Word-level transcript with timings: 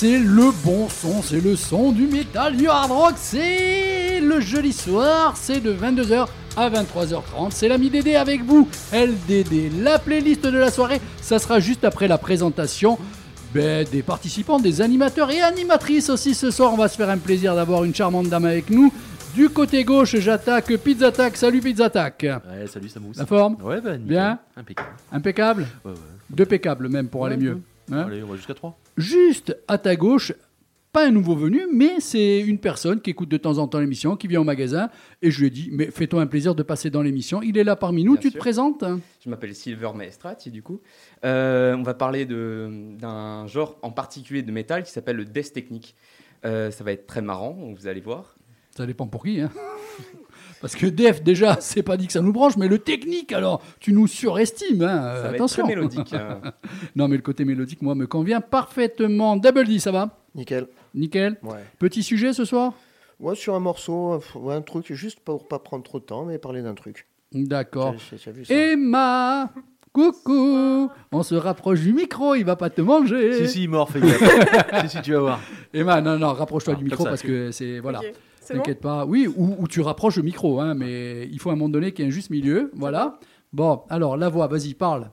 c'est 0.00 0.18
le 0.18 0.50
bon 0.64 0.88
son, 0.88 1.20
c'est 1.20 1.44
le 1.44 1.54
son 1.56 1.92
du 1.92 2.06
métal, 2.06 2.56
du 2.56 2.68
hard 2.68 2.90
rock, 2.90 3.12
c'est 3.16 4.18
le 4.22 4.40
jeudi 4.40 4.72
soir, 4.72 5.36
c'est 5.36 5.60
de 5.60 5.74
22h 5.74 6.26
à 6.56 6.70
23h30. 6.70 7.50
C'est 7.50 7.68
l'ami 7.68 7.90
Dédé 7.90 8.14
avec 8.14 8.42
vous, 8.42 8.66
LDD. 8.94 9.82
La 9.82 9.98
playlist 9.98 10.46
de 10.46 10.56
la 10.56 10.70
soirée, 10.70 11.02
ça 11.20 11.38
sera 11.38 11.60
juste 11.60 11.84
après 11.84 12.08
la 12.08 12.16
présentation 12.16 12.98
ben, 13.52 13.86
des 13.92 14.02
participants, 14.02 14.58
des 14.58 14.80
animateurs 14.80 15.30
et 15.30 15.42
animatrices 15.42 16.08
aussi 16.08 16.32
ce 16.32 16.50
soir. 16.50 16.72
On 16.72 16.78
va 16.78 16.88
se 16.88 16.96
faire 16.96 17.10
un 17.10 17.18
plaisir 17.18 17.54
d'avoir 17.54 17.84
une 17.84 17.94
charmante 17.94 18.30
dame 18.30 18.46
avec 18.46 18.70
nous. 18.70 18.90
Du 19.34 19.50
côté 19.50 19.84
gauche, 19.84 20.16
j'attaque 20.16 20.74
Pizza 20.78 21.08
Attack. 21.08 21.36
Salut 21.36 21.60
Pizza 21.60 21.84
Attack. 21.84 22.22
Ouais, 22.22 22.66
salut 22.68 22.88
Samous. 22.88 23.12
La 23.18 23.26
forme 23.26 23.58
Ouais, 23.62 23.82
bah, 23.82 23.98
nickel. 23.98 24.06
Bien. 24.06 24.38
Impeccable. 24.56 24.88
Impeccable 25.12 25.66
Ouais, 25.84 25.90
ouais. 25.90 25.98
Deux 26.30 26.46
pécables 26.46 26.88
même 26.88 27.08
pour 27.08 27.26
aller 27.26 27.36
mieux. 27.36 27.52
ouais. 27.52 27.60
Hein 27.92 28.06
Allez, 28.06 28.22
on 28.22 28.28
va 28.28 28.36
jusqu'à 28.36 28.54
3. 28.54 28.78
Juste 29.00 29.56
à 29.66 29.78
ta 29.78 29.96
gauche, 29.96 30.34
pas 30.92 31.06
un 31.06 31.10
nouveau 31.10 31.34
venu, 31.34 31.66
mais 31.72 32.00
c'est 32.00 32.40
une 32.40 32.58
personne 32.58 33.00
qui 33.00 33.10
écoute 33.10 33.30
de 33.30 33.38
temps 33.38 33.56
en 33.56 33.66
temps 33.66 33.78
l'émission, 33.78 34.14
qui 34.14 34.26
vient 34.26 34.42
au 34.42 34.44
magasin, 34.44 34.90
et 35.22 35.30
je 35.30 35.40
lui 35.40 35.46
ai 35.46 35.50
dit, 35.50 35.68
mais 35.72 35.86
fais-toi 35.86 36.20
un 36.20 36.26
plaisir 36.26 36.54
de 36.54 36.62
passer 36.62 36.90
dans 36.90 37.00
l'émission. 37.00 37.40
Il 37.40 37.56
est 37.56 37.64
là 37.64 37.76
parmi 37.76 38.04
nous, 38.04 38.12
Bien 38.12 38.20
tu 38.20 38.30
te 38.30 38.36
présentes 38.36 38.84
Je 39.24 39.30
m'appelle 39.30 39.54
Silver 39.54 39.92
Maestrati, 39.94 40.50
du 40.50 40.62
coup. 40.62 40.80
Euh, 41.24 41.74
on 41.76 41.82
va 41.82 41.94
parler 41.94 42.26
d'un 42.26 43.46
genre 43.46 43.78
en 43.80 43.90
particulier 43.90 44.42
de 44.42 44.52
métal 44.52 44.82
qui 44.82 44.90
s'appelle 44.90 45.16
le 45.16 45.24
death 45.24 45.54
technique. 45.54 45.96
Euh, 46.44 46.70
ça 46.70 46.84
va 46.84 46.92
être 46.92 47.06
très 47.06 47.22
marrant, 47.22 47.56
vous 47.74 47.86
allez 47.86 48.02
voir. 48.02 48.36
Ça 48.76 48.84
dépend 48.84 49.06
pour 49.06 49.24
qui. 49.24 49.40
Hein 49.40 49.50
Parce 50.60 50.76
que 50.76 50.86
Def, 50.86 51.22
déjà, 51.22 51.56
c'est 51.60 51.82
pas 51.82 51.96
dit 51.96 52.06
que 52.06 52.12
ça 52.12 52.20
nous 52.20 52.32
branche, 52.32 52.56
mais 52.56 52.68
le 52.68 52.78
technique, 52.78 53.32
alors, 53.32 53.62
tu 53.80 53.92
nous 53.92 54.06
surestimes. 54.06 54.82
Hein 54.82 55.14
Ça 55.16 55.22
va 55.22 55.28
Attention. 55.30 55.62
être 55.62 55.66
très 55.68 55.76
mélodique. 55.76 56.12
hein. 56.14 56.40
non, 56.96 57.08
mais 57.08 57.16
le 57.16 57.22
côté 57.22 57.44
mélodique, 57.44 57.82
moi, 57.82 57.94
me 57.94 58.06
convient 58.06 58.40
parfaitement. 58.40 59.36
Double 59.36 59.66
D, 59.66 59.78
ça 59.78 59.90
va 59.92 60.18
Nickel. 60.34 60.68
Nickel. 60.94 61.36
Ouais. 61.42 61.64
Petit 61.78 62.02
sujet 62.02 62.32
ce 62.32 62.44
soir 62.44 62.72
Ouais, 63.18 63.34
sur 63.34 63.54
un 63.54 63.60
morceau, 63.60 64.20
ouais, 64.36 64.54
un 64.54 64.62
truc, 64.62 64.92
juste 64.92 65.20
pour 65.20 65.46
pas 65.46 65.58
prendre 65.58 65.82
trop 65.84 65.98
de 65.98 66.04
temps, 66.04 66.24
mais 66.24 66.38
parler 66.38 66.62
d'un 66.62 66.74
truc. 66.74 67.06
D'accord. 67.32 67.94
Emma 68.48 69.50
Coucou 69.92 70.88
On 71.12 71.22
se 71.22 71.34
rapproche 71.34 71.80
du 71.80 71.92
micro, 71.92 72.34
il 72.34 72.44
va 72.44 72.56
pas 72.56 72.70
te 72.70 72.80
manger. 72.80 73.46
Si, 73.46 73.48
si, 73.62 73.68
mort, 73.68 73.90
fais 73.90 74.00
gaffe. 74.00 74.82
si, 74.82 74.88
si, 74.96 75.02
tu 75.02 75.12
vas 75.12 75.18
voir. 75.20 75.40
Emma, 75.74 76.00
non, 76.00 76.18
non, 76.18 76.32
rapproche-toi 76.32 76.74
Ah, 76.76 76.78
du 76.78 76.84
micro 76.84 77.02
ça, 77.04 77.10
parce 77.10 77.22
tu- 77.22 77.26
que 77.28 77.50
c'est. 77.50 77.80
Voilà. 77.80 78.00
Bon 78.50 78.58
T'inquiète 78.58 78.80
pas. 78.80 79.04
Oui, 79.04 79.26
ou, 79.26 79.56
ou 79.58 79.68
tu 79.68 79.80
rapproches 79.80 80.16
le 80.16 80.22
micro, 80.22 80.60
hein, 80.60 80.74
mais 80.74 81.26
il 81.30 81.38
faut 81.38 81.50
à 81.50 81.52
un 81.52 81.56
moment 81.56 81.68
donné 81.68 81.92
qu'il 81.92 82.04
y 82.04 82.08
ait 82.08 82.10
un 82.10 82.14
juste 82.14 82.30
milieu. 82.30 82.70
Voilà. 82.74 83.18
Bon, 83.52 83.82
alors 83.88 84.16
la 84.16 84.28
voix, 84.28 84.46
vas-y, 84.46 84.74
parle. 84.74 85.10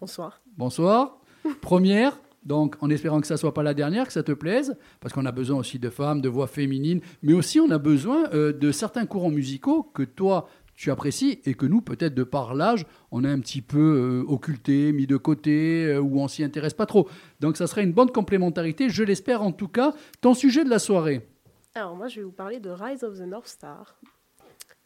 Bonsoir. 0.00 0.40
Bonsoir. 0.56 1.18
Première. 1.60 2.18
Donc, 2.44 2.76
en 2.80 2.88
espérant 2.88 3.20
que 3.20 3.26
ça 3.26 3.36
soit 3.36 3.52
pas 3.52 3.62
la 3.62 3.74
dernière, 3.74 4.06
que 4.06 4.12
ça 4.12 4.22
te 4.22 4.32
plaise, 4.32 4.76
parce 5.00 5.12
qu'on 5.12 5.26
a 5.26 5.32
besoin 5.32 5.58
aussi 5.58 5.78
de 5.78 5.90
femmes, 5.90 6.22
de 6.22 6.28
voix 6.28 6.46
féminines, 6.46 7.00
mais 7.22 7.34
aussi 7.34 7.60
on 7.60 7.70
a 7.70 7.78
besoin 7.78 8.30
euh, 8.32 8.52
de 8.52 8.72
certains 8.72 9.04
courants 9.04 9.30
musicaux 9.30 9.82
que 9.82 10.02
toi 10.02 10.48
tu 10.74 10.90
apprécies 10.90 11.40
et 11.44 11.52
que 11.52 11.66
nous, 11.66 11.82
peut-être 11.82 12.14
de 12.14 12.22
par 12.22 12.54
l'âge, 12.54 12.86
on 13.10 13.24
a 13.24 13.28
un 13.28 13.40
petit 13.40 13.60
peu 13.60 14.24
euh, 14.26 14.32
occulté, 14.32 14.92
mis 14.92 15.06
de 15.06 15.18
côté, 15.18 15.84
euh, 15.84 16.00
ou 16.00 16.18
on 16.18 16.28
s'y 16.28 16.42
intéresse 16.42 16.72
pas 16.72 16.86
trop. 16.86 17.06
Donc, 17.40 17.58
ça 17.58 17.66
serait 17.66 17.84
une 17.84 17.92
bonne 17.92 18.10
complémentarité, 18.10 18.88
je 18.88 19.04
l'espère 19.04 19.42
en 19.42 19.52
tout 19.52 19.68
cas. 19.68 19.92
Ton 20.22 20.32
sujet 20.32 20.64
de 20.64 20.70
la 20.70 20.78
soirée. 20.78 21.28
Alors 21.74 21.94
moi, 21.96 22.08
je 22.08 22.16
vais 22.16 22.22
vous 22.24 22.32
parler 22.32 22.58
de 22.60 22.70
Rise 22.70 23.04
of 23.04 23.18
the 23.18 23.22
North 23.22 23.46
Star, 23.46 23.96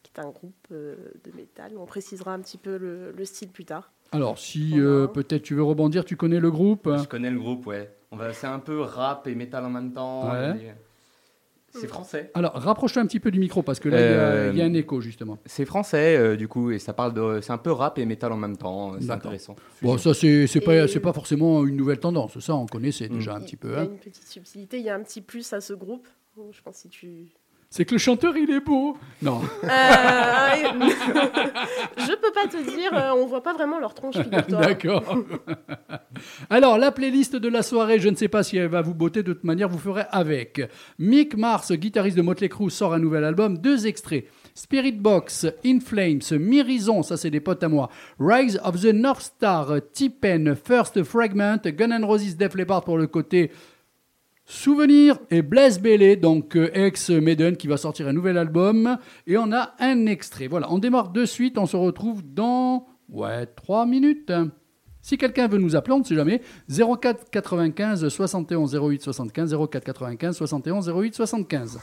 qui 0.03 0.11
est 0.15 0.19
un 0.19 0.29
groupe 0.29 0.53
euh, 0.71 0.95
de 1.23 1.31
métal. 1.35 1.71
On 1.77 1.85
précisera 1.85 2.33
un 2.33 2.39
petit 2.39 2.57
peu 2.57 2.77
le, 2.77 3.11
le 3.11 3.25
style 3.25 3.49
plus 3.49 3.65
tard. 3.65 3.91
Alors, 4.11 4.37
si 4.37 4.79
euh, 4.79 5.07
peut-être 5.07 5.41
tu 5.41 5.55
veux 5.55 5.63
rebondir, 5.63 6.05
tu 6.05 6.15
connais 6.15 6.39
le 6.39 6.51
groupe 6.51 6.87
Je 6.95 7.07
connais 7.07 7.31
le 7.31 7.39
groupe, 7.39 7.65
ouais. 7.65 7.91
On 8.11 8.17
va, 8.17 8.31
c'est 8.33 8.47
un 8.47 8.59
peu 8.59 8.79
rap 8.81 9.27
et 9.27 9.33
métal 9.35 9.65
en 9.65 9.69
même 9.69 9.91
temps. 9.93 10.31
Ouais. 10.31 10.57
et- 10.57 10.71
C'est 11.77 11.87
français. 11.87 12.31
Alors, 12.35 12.53
rapproche-toi 12.53 13.01
un 13.01 13.05
petit 13.07 13.19
peu 13.19 13.31
du 13.31 13.39
micro 13.39 13.61
parce 13.61 13.81
que 13.81 13.89
là, 13.89 13.99
il 13.99 14.03
y 14.03 14.05
a- 14.05 14.07
Euh, 14.17 14.51
il 14.53 14.57
y, 14.59 14.61
a 14.61 14.65
un 14.65 14.73
écho 14.75 15.01
justement. 15.01 15.39
C'est 15.45 15.65
français, 15.65 16.15
euh, 16.15 16.37
du 16.37 16.47
coup, 16.47 16.71
et 16.71 16.79
ça 16.79 16.93
parle 16.93 17.13
de. 17.13 17.41
C'est 17.41 17.51
un 17.51 17.57
peu 17.57 17.71
rap 17.71 17.97
et 17.97 18.05
métal 18.05 18.31
en 18.31 18.37
même 18.37 18.55
temps. 18.55 18.93
C'est 19.01 19.09
intéressant. 19.09 19.57
Bon, 19.81 19.97
ça, 19.97 20.13
c'est 20.13 20.47
c'est 20.47 20.61
pas, 20.61 20.87
c'est 20.87 21.01
pas 21.01 21.11
forcément 21.11 21.65
une 21.65 21.75
nouvelle 21.75 21.99
tendance. 21.99 22.39
Ça, 22.39 22.55
on 22.55 22.67
connaissait 22.67 23.09
déjà 23.09 23.35
un 23.35 23.41
petit 23.41 23.55
Il 23.55 23.57
peu. 23.57 23.71
y 23.73 23.75
a 23.75 23.79
hein. 23.81 23.85
une 23.91 23.97
petite 23.97 24.25
subtilité, 24.27 24.77
il 24.77 24.85
y 24.85 24.89
a 24.89 24.95
un 24.95 25.01
petit 25.03 25.19
plus 25.19 25.51
à 25.51 25.59
ce 25.59 25.73
groupe. 25.73 26.07
Je 26.51 26.61
pense 26.61 26.77
si 26.77 26.89
tu... 26.89 27.27
C'est 27.69 27.85
que 27.85 27.93
le 27.93 27.99
chanteur, 27.99 28.37
il 28.37 28.51
est 28.51 28.59
beau. 28.59 28.97
Non. 29.21 29.41
Euh, 29.63 29.67
je 31.97 32.15
peux 32.15 32.31
pas 32.31 32.47
te 32.47 32.75
dire, 32.75 32.93
euh, 32.93 33.11
on 33.15 33.25
voit 33.25 33.41
pas 33.41 33.53
vraiment 33.53 33.79
leur 33.79 33.93
tronche, 33.93 34.15
figure-toi. 34.17 34.61
D'accord. 34.61 35.17
Alors, 36.49 36.77
la 36.77 36.91
playlist 36.91 37.35
de 37.35 37.49
la 37.49 37.63
soirée, 37.63 37.99
je 37.99 38.09
ne 38.09 38.15
sais 38.15 38.27
pas 38.27 38.43
si 38.43 38.57
elle 38.57 38.67
va 38.67 38.81
vous 38.81 38.93
botter. 38.93 39.23
De 39.23 39.33
toute 39.33 39.43
manière, 39.43 39.67
vous 39.67 39.77
ferez 39.77 40.03
avec. 40.11 40.61
Mick 40.99 41.35
Mars, 41.35 41.71
guitariste 41.71 42.17
de 42.17 42.21
Motley 42.21 42.49
Crue, 42.49 42.69
sort 42.69 42.93
un 42.93 42.99
nouvel 42.99 43.23
album. 43.23 43.57
Deux 43.57 43.87
extraits. 43.87 44.25
Spirit 44.53 44.93
Box, 44.93 45.45
In 45.65 45.79
Flames, 45.81 46.21
Mirison, 46.39 47.03
ça 47.03 47.17
c'est 47.17 47.29
des 47.29 47.41
potes 47.41 47.61
à 47.61 47.67
moi. 47.67 47.89
Rise 48.19 48.57
of 48.63 48.79
the 48.81 48.93
North 48.93 49.21
Star, 49.21 49.67
Tipen, 49.91 50.55
First 50.55 51.03
Fragment, 51.03 51.57
Gun 51.65 51.91
N' 51.91 52.05
Roses, 52.05 52.37
Def 52.37 52.55
Leppard 52.55 52.85
pour 52.85 52.97
le 52.97 53.07
côté 53.07 53.51
Souvenir 54.47 55.17
et 55.31 55.41
Blaise 55.41 55.79
Bailey, 55.79 56.17
donc 56.17 56.55
euh, 56.55 56.69
ex-Maiden, 56.73 57.57
qui 57.57 57.67
va 57.67 57.77
sortir 57.77 58.07
un 58.07 58.13
nouvel 58.13 58.37
album. 58.37 58.97
Et 59.25 59.37
on 59.37 59.51
a 59.51 59.73
un 59.79 60.05
extrait. 60.05 60.47
Voilà, 60.47 60.71
on 60.71 60.77
démarre 60.77 61.09
de 61.09 61.25
suite. 61.25 61.57
On 61.57 61.65
se 61.65 61.75
retrouve 61.75 62.21
dans, 62.23 62.85
ouais, 63.09 63.47
3 63.47 63.87
minutes. 63.87 64.31
Si 65.01 65.17
quelqu'un 65.17 65.47
veut 65.47 65.57
nous 65.57 65.75
appeler, 65.75 65.93
on 65.93 65.99
ne 65.99 66.03
sait 66.03 66.15
jamais. 66.15 66.41
04 66.69 67.29
95 67.31 68.07
71 68.07 68.75
08 68.75 69.01
75, 69.01 69.55
04 69.69 69.83
95 69.83 70.37
71 70.37 70.89
08 70.89 71.15
75. 71.15 71.79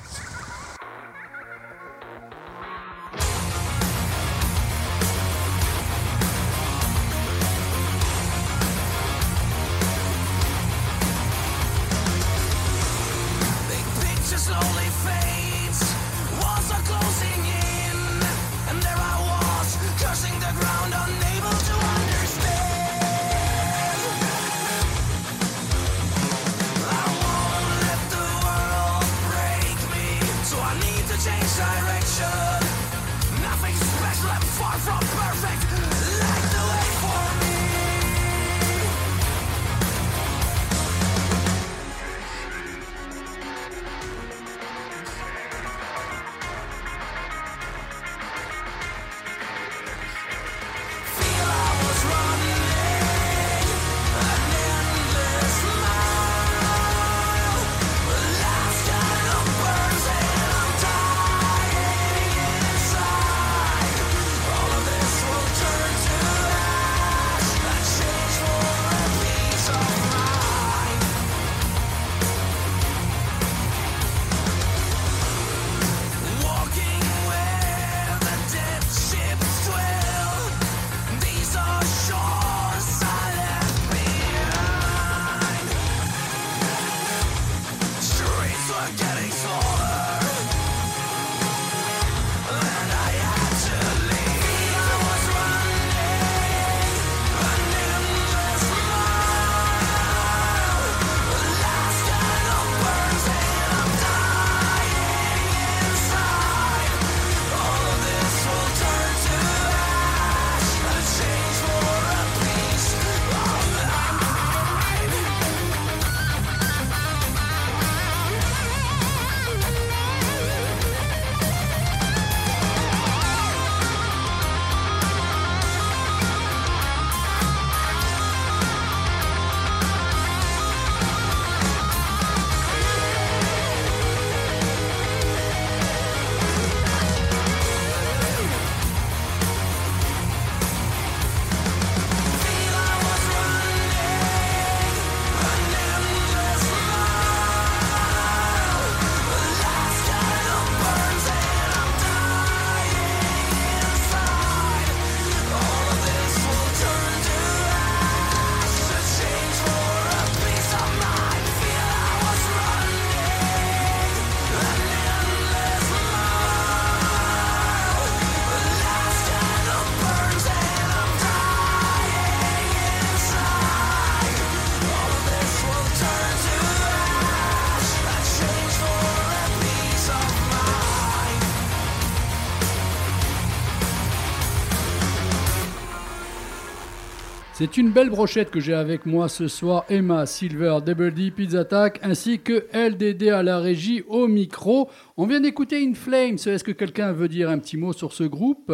C'est 187.65 187.77
une 187.77 187.93
belle 187.93 188.11
brochette 188.11 188.51
que 188.51 188.59
j'ai 188.59 188.75
avec 188.75 189.07
moi 189.07 189.29
ce 189.29 189.47
soir. 189.47 189.85
Emma, 189.89 190.27
Silver, 190.27 190.79
Double 190.85 191.15
D, 191.15 191.31
Pizza 191.31 191.61
Attack, 191.61 192.01
ainsi 192.03 192.41
que 192.41 192.67
LDD 192.73 193.29
à 193.29 193.45
la 193.45 193.61
régie 193.61 194.03
au 194.09 194.27
micro. 194.27 194.91
On 195.17 195.27
vient 195.29 195.39
d'écouter 195.39 195.81
In 195.87 195.95
Flames. 195.95 196.35
Est-ce 196.45 196.65
que 196.65 196.73
quelqu'un 196.73 197.13
veut 197.13 197.29
dire 197.29 197.49
un 197.49 197.61
petit 197.61 197.77
mot 197.77 197.93
sur 197.93 198.13
ce 198.15 198.25
groupe? 198.25 198.73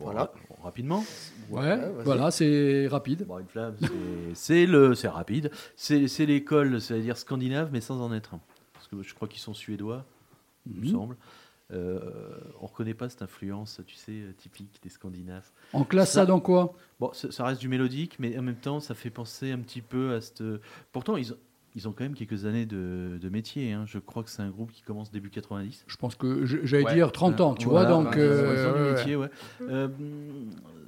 Voilà. 0.00 0.32
Bon, 0.48 0.56
rapidement. 0.64 1.04
Ouais, 1.48 1.78
voilà, 2.02 2.32
c'est 2.32 2.88
rapide. 2.88 3.24
Bon, 3.24 3.38
c'est- 4.34 4.66
le, 4.66 4.96
c'est 4.96 5.06
rapide. 5.06 5.52
C'est 5.76 6.08
c'est 6.08 6.26
l'école, 6.26 6.80
c'est-à-dire 6.80 7.16
scandinave, 7.16 7.70
mais 7.72 7.80
sans 7.80 8.00
en 8.00 8.12
être 8.12 8.34
un. 8.34 8.40
Parce 8.72 8.88
que 8.88 9.00
je 9.04 9.14
crois 9.14 9.28
qu'ils 9.28 9.38
sont 9.40 9.54
suédois, 9.54 10.04
il 10.66 10.74
me 10.74 10.86
Mhm. 10.86 10.92
semble. 10.92 11.16
Euh, 11.72 11.98
on 12.60 12.66
reconnaît 12.66 12.94
pas 12.94 13.08
cette 13.08 13.22
influence, 13.22 13.80
tu 13.86 13.94
sais, 13.96 14.12
typique 14.38 14.78
des 14.82 14.88
Scandinaves. 14.88 15.50
On 15.72 15.82
classe 15.84 16.10
ça 16.12 16.20
Ça- 16.20 16.26
dans 16.26 16.38
quoi? 16.40 16.74
Bon, 16.98 17.12
ça, 17.12 17.44
reste 17.44 17.60
du 17.60 17.68
mélodique, 17.68 18.16
mais 18.18 18.38
en 18.38 18.42
même 18.42 18.56
temps, 18.56 18.80
ça 18.80 18.94
fait 18.94 19.10
penser 19.10 19.50
un 19.52 19.58
petit 19.58 19.82
peu 19.82 20.14
à 20.14 20.20
cette. 20.20 20.42
Pourtant, 20.92 21.16
ils 21.18 21.32
ont, 21.32 21.36
ils 21.74 21.86
ont 21.86 21.92
quand 21.92 22.04
même 22.04 22.14
quelques 22.14 22.46
années 22.46 22.64
de, 22.64 23.18
de 23.20 23.28
métier. 23.28 23.72
hein. 23.74 23.84
Je 23.86 23.98
crois 23.98 24.22
que 24.22 24.30
c'est 24.30 24.40
un 24.40 24.48
groupe 24.48 24.72
qui 24.72 24.80
commence 24.82 25.10
début 25.10 25.28
90. 25.28 25.84
Je 25.86 25.96
pense 25.96 26.14
que 26.14 26.46
j'allais 26.46 26.84
Ouais. 26.84 26.94
dire 26.94 27.12
30 27.12 27.40
ans, 27.42 27.54
tu 27.54 27.66
Voilà, 27.68 27.92
vois, 27.92 28.04
donc... 28.04 28.16
euh, 28.16 28.94
métier, 28.94 29.14
ouais. 29.16 29.28
Euh, 29.60 29.88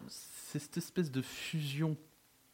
c'est 0.09 0.59
cette 0.61 0.79
espèce 0.79 1.11
de 1.11 1.21
fusion 1.21 1.97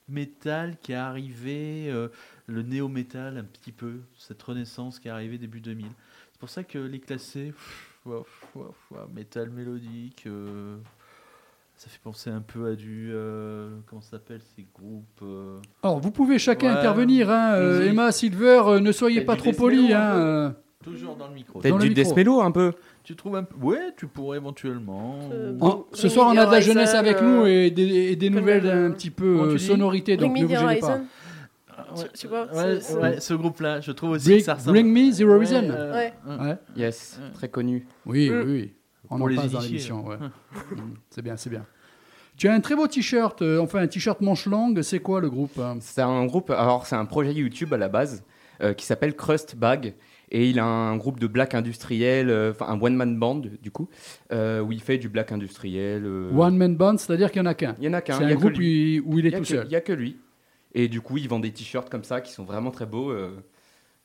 métal 0.09 0.77
qui 0.83 0.93
est 0.93 0.97
arrivée, 0.97 1.87
euh, 1.91 2.09
le 2.47 2.63
néo-métal 2.63 3.39
un 3.39 3.45
petit 3.45 3.73
peu, 3.73 4.01
cette 4.19 4.43
renaissance 4.43 4.99
qui 4.99 5.09
est 5.09 5.13
arrivée 5.13 5.39
début 5.39 5.61
2000. 5.61 5.87
C'est 6.33 6.41
pour 6.41 6.51
ça 6.51 6.65
que 6.65 6.79
les 6.79 6.99
classés, 6.99 7.53
pff, 7.53 8.17
métal 9.15 9.51
mélodique, 9.51 10.25
euh, 10.27 10.77
ça 11.85 11.91
fait 11.91 12.01
penser 12.03 12.31
un 12.31 12.41
peu 12.41 12.67
à 12.71 12.75
du... 12.77 13.11
euh, 13.13 13.69
comment 13.87 14.01
ça 14.01 14.13
s'appelle 14.13 14.41
ces 14.57 14.67
groupes 14.75 15.21
euh, 15.23 15.59
Alors, 15.83 16.01
vous 16.01 16.11
pouvez 16.11 16.39
chacun 16.39 16.73
Ouais. 16.73 16.79
intervenir, 16.79 17.31
hein, 17.31 17.53
euh. 17.57 17.89
Emma, 17.91 18.11
Silver, 18.11 18.63
euh, 18.67 18.81
ne 18.81 18.91
soyez 18.91 19.21
pas 19.21 19.37
trop 19.37 19.53
polis. 19.53 19.93
Hein, 19.93 20.01
un 20.11 20.15
peu. 20.15 20.21
euh. 20.21 20.51
Toujours 20.83 21.17
dans 21.17 21.29
le 21.29 21.35
micro. 21.35 21.61
Peut-être 21.61 21.79
du 21.79 21.95
mellow 22.15 22.41
un 22.43 22.51
peu. 22.51 22.73
Tu 23.03 23.17
trouves 23.17 23.37
un 23.37 23.43
peu... 23.45 23.55
Ouais, 23.61 23.93
tu 23.97 24.07
pourrais 24.07 24.39
éventuellement... 24.39 25.19
Euh. 25.33 25.57
Oh, 25.61 25.87
ce 25.93 26.09
soir, 26.09 26.29
on 26.33 26.37
a 26.39 26.47
de 26.47 26.53
la 26.53 26.61
jeunesse 26.61 26.95
avec 26.95 27.19
euh, 27.19 27.41
nous 27.41 27.47
et 27.47 27.71
des, 27.71 27.83
et 28.13 28.17
des 28.17 28.31
nouvelles 28.31 28.63
le- 28.65 28.87
un 28.87 28.91
petit 28.91 29.11
peu 29.11 29.41
euh, 29.41 29.59
sonorités, 29.59 30.17
donc 30.17 30.33
Bring 30.33 30.45
ne 30.45 30.49
Me 30.49 30.55
vous 30.59 30.65
the 30.65 30.69
gênez 30.69 30.81
pas. 30.81 31.01
Ah, 31.77 31.87
Tu- 31.97 32.21
tu 32.21 32.27
vois, 32.29 32.47
ouais, 32.55 32.79
ouais, 33.03 33.21
ce 33.21 33.35
groupe-là, 33.35 33.81
je 33.81 33.93
trouve 33.93 34.11
aussi 34.11 34.27
Bring, 34.27 34.39
que 34.39 34.45
ça 34.45 34.55
ressemble. 34.55 34.73
Bring 34.73 34.87
Me 34.93 35.13
the 35.19 35.23
Horizon. 35.23 35.63
Ouais, 35.71 36.13
euh, 36.29 36.39
Ouais. 36.39 36.45
Ouais. 36.49 36.57
Yes, 36.77 37.19
Ouais. 37.23 37.31
très 37.35 37.49
connu. 37.49 37.87
Oui, 38.07 38.31
Mm. 38.31 38.35
oui, 38.35 38.45
oui. 38.47 38.73
On 39.11 39.17
Pour 39.19 39.25
en 39.27 39.29
les 39.29 39.37
passe 39.37 39.51
dans 39.53 39.61
l'émission. 39.61 40.07
ouais. 40.07 40.17
Mm, 40.17 40.77
c'est 41.11 41.21
bien, 41.23 41.37
c'est 41.37 41.51
bien. 41.51 41.65
Tu 42.37 42.49
as 42.49 42.53
un 42.53 42.61
très 42.61 42.75
beau 42.75 42.87
t-shirt, 42.89 43.43
euh, 43.43 43.59
enfin 43.61 43.79
un 43.81 43.87
t-shirt 43.87 44.21
manche 44.21 44.47
longue. 44.47 44.83
C'est 44.83 45.01
quoi 45.01 45.21
le 45.21 45.31
groupe 45.31 45.59
hein? 45.59 45.77
C'est 45.81 46.03
un 46.03 46.27
groupe, 46.27 46.51
alors 46.51 46.87
c'est 46.87 46.97
un 46.97 47.05
projet 47.05 47.33
YouTube 47.33 47.73
à 47.73 47.77
la 47.77 47.89
base 47.89 48.25
euh, 48.61 48.75
qui 48.75 48.85
s'appelle 48.87 49.15
Crust 49.15 49.57
Bag. 49.57 49.95
Et 50.31 50.49
il 50.51 50.59
a 50.59 50.65
un 50.65 50.97
groupe 50.97 51.21
de 51.21 51.27
black 51.29 51.55
industriel, 51.55 52.29
euh, 52.29 52.51
enfin 52.51 52.67
un 52.69 52.81
one-man 52.81 53.17
band 53.19 53.43
du 53.63 53.71
coup, 53.71 53.89
où 54.33 54.73
il 54.73 54.81
fait 54.81 54.99
du 54.99 55.09
black 55.09 55.31
industriel. 55.31 56.03
euh, 56.05 56.33
One 56.35 56.57
Man 56.57 56.75
Band, 56.77 56.97
c'est-à-dire 56.97 57.31
qu'il 57.31 57.41
n'y 57.43 57.47
en 57.47 57.51
a 57.51 57.55
qu'un. 57.55 57.77
Il 57.79 57.85
y 57.85 57.89
en 57.89 57.93
a 57.93 58.01
qu'un, 58.01 58.19
C'est 58.19 58.25
il 58.25 58.27
un 58.27 58.31
a 58.31 58.35
que 58.35 58.41
groupe 58.41 58.55
où 58.55 59.15
où 59.15 59.19
il 59.19 59.27
est 59.27 59.29
Il 59.29 59.35
tout 59.35 59.41
que- 59.43 59.47
seul. 59.47 59.67
Il 59.67 59.73
y 59.73 59.77
a 59.77 59.81
que 59.81 59.93
lui. 59.93 60.19
Et 60.73 60.89
du 60.89 61.01
coup, 61.01 61.19
ils 61.19 61.29
vendent 61.29 61.43
des 61.43 61.53
t-shirts 61.53 61.89
comme 61.89 62.03
ça 62.03 62.21
qui 62.21 62.33
sont 62.33 62.45
vraiment 62.45 62.73
très 62.73 62.87
beaux, 62.87 63.15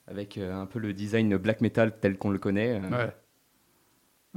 avec 0.08 0.38
un 0.38 0.68
peu 0.68 0.78
le 0.78 0.94
design 0.94 1.36
black 1.38 1.62
metal 1.62 1.94
tel 2.00 2.16
qu'on 2.18 2.30
le 2.30 2.38
connaît. 2.38 2.80
Ouais. 2.80 3.12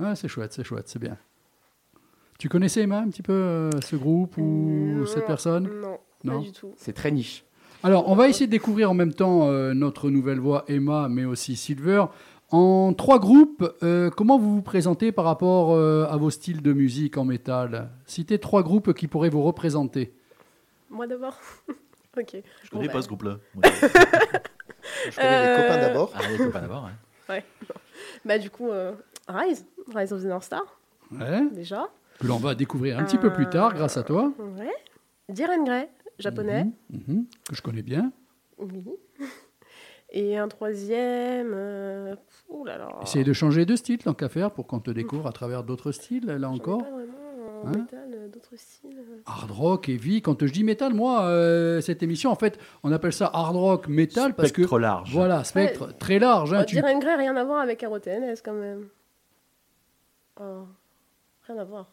Ouais, 0.05 0.17
c'est 0.17 0.29
chouette, 0.29 0.53
c'est 0.55 0.65
chouette, 0.65 0.89
c'est 0.89 0.99
bien. 0.99 1.19
Tu 2.43 2.49
connaissais 2.49 2.81
Emma 2.83 2.99
un 2.99 3.09
petit 3.09 3.23
peu 3.23 3.33
euh, 3.33 3.71
ce 3.83 3.95
groupe 3.95 4.37
ou 4.37 4.43
Non, 4.43 5.07
cette 5.07 5.27
personne? 5.27 5.71
Non, 5.81 5.99
Non. 6.25 6.39
pas 6.41 6.45
du 6.45 6.51
tout. 6.51 6.73
C'est 6.77 6.93
très 6.93 7.13
niche. 7.13 7.45
Alors, 7.85 8.09
on 8.09 8.17
va 8.17 8.27
essayer 8.29 8.47
de 8.47 8.51
découvrir 8.51 8.91
en 8.91 8.95
même 8.95 9.15
temps 9.15 9.49
euh, 9.49 9.75
notre 9.75 10.11
nouvelle 10.11 10.41
voix 10.41 10.65
Emma, 10.67 11.07
mais 11.09 11.25
aussi 11.25 11.55
Silver. 11.55 12.07
En 12.51 12.95
trois 12.95 13.21
groupes, 13.21 13.73
euh, 13.85 14.11
comment 14.11 14.41
vous 14.41 14.57
vous 14.57 14.63
présentez 14.63 15.13
par 15.13 15.25
rapport 15.25 15.71
euh, 15.73 16.05
à 16.11 16.17
vos 16.17 16.31
styles 16.31 16.63
de 16.63 16.73
musique 16.73 17.17
en 17.17 17.25
métal? 17.25 17.91
Citez 18.07 18.41
trois 18.41 18.65
groupes 18.65 18.93
qui 18.93 19.07
pourraient 19.07 19.31
vous 19.31 19.45
représenter. 19.45 20.13
Moi 20.91 21.07
d'abord 21.07 21.39
Ok. 22.19 22.43
Je 22.65 22.71
connais 22.71 22.87
Bon, 22.87 22.89
pas 22.89 22.95
bah, 22.95 23.03
ce 23.03 23.07
groupe-là. 23.07 23.37
Je 25.09 25.15
connais 25.15 25.29
Euh, 25.29 25.57
les 25.59 25.63
copains 25.63 25.81
d'abord. 25.81 26.11
Ah, 26.17 26.21
les 26.29 26.39
copains 26.39 26.61
d'abord. 26.61 26.91
hein. 27.31 27.39
Bah 28.25 28.39
du 28.39 28.51
coup, 28.51 28.69
euh, 28.73 28.91
Rise, 29.29 29.65
Rise 29.95 30.13
of 30.13 30.23
the 30.23 30.27
North 30.27 30.43
Star, 30.43 30.65
Ouais, 31.13 31.43
déjà. 31.53 31.89
Que 32.23 32.27
l'on 32.29 32.39
va 32.39 32.55
découvrir 32.55 32.99
un 32.99 33.05
petit 33.05 33.19
peu 33.19 33.33
plus 33.33 33.49
tard 33.49 33.75
grâce 33.75 33.97
à 33.97 34.03
toi. 34.03 34.33
Ouais. 34.39 34.71
Diren 35.29 35.65
Grey, 35.65 35.89
japonais. 36.19 36.65
Mhm, 36.91 37.01
mhm, 37.09 37.27
que 37.49 37.55
je 37.57 37.63
connais 37.63 37.83
bien. 37.83 38.13
Oui. 38.59 38.85
Et 40.11 40.37
un 40.37 40.47
troisième... 40.49 41.53
Euh... 41.55 42.15
Ouh 42.49 42.65
là 42.65 42.77
là. 42.79 42.89
Essayez 43.03 43.25
de 43.25 43.33
changer 43.33 43.65
de 43.65 43.75
style 43.77 43.99
tant 43.99 44.13
qu'à 44.15 44.29
faire 44.29 44.51
pour 44.51 44.67
qu'on 44.67 44.79
te 44.79 44.91
découvre 44.91 45.27
à 45.27 45.33
travers 45.33 45.65
d'autres 45.65 45.91
styles, 45.91 46.27
là 46.27 46.51
encore. 46.51 46.83
pas 46.85 46.91
vraiment 46.91 47.13
en 47.65 47.69
Hein 47.69 47.73
métal, 47.79 48.11
euh, 48.13 48.29
d'autres 48.29 48.57
styles. 48.57 49.01
Hard 49.25 49.51
rock, 49.53 49.89
heavy. 49.89 50.21
Quand 50.21 50.45
je 50.45 50.53
dis 50.53 50.65
métal, 50.65 50.93
moi, 50.95 51.23
euh, 51.27 51.81
cette 51.81 52.03
émission, 52.03 52.31
en 52.31 52.35
fait, 52.35 52.59
on 52.83 52.91
appelle 52.93 53.13
ça 53.13 53.31
hard 53.33 53.55
rock 53.57 53.89
métal 53.89 54.35
parce 54.35 54.51
que. 54.53 54.63
Spectre 54.63 54.79
large. 54.81 55.13
Voilà, 55.13 55.45
spectre 55.45 55.97
très 55.97 56.19
large. 56.19 56.53
hein, 56.53 56.59
Bah, 56.59 56.65
tu- 56.65 56.75
Diren 56.75 56.99
Grey, 56.99 57.15
rien 57.17 57.35
à 57.37 57.45
voir 57.45 57.61
avec 57.61 57.83
ROTNS 57.83 58.35
quand 58.45 58.53
même. 58.55 58.89
Oh, 60.41 60.67
Rien 61.47 61.59
à 61.59 61.65
voir. 61.65 61.91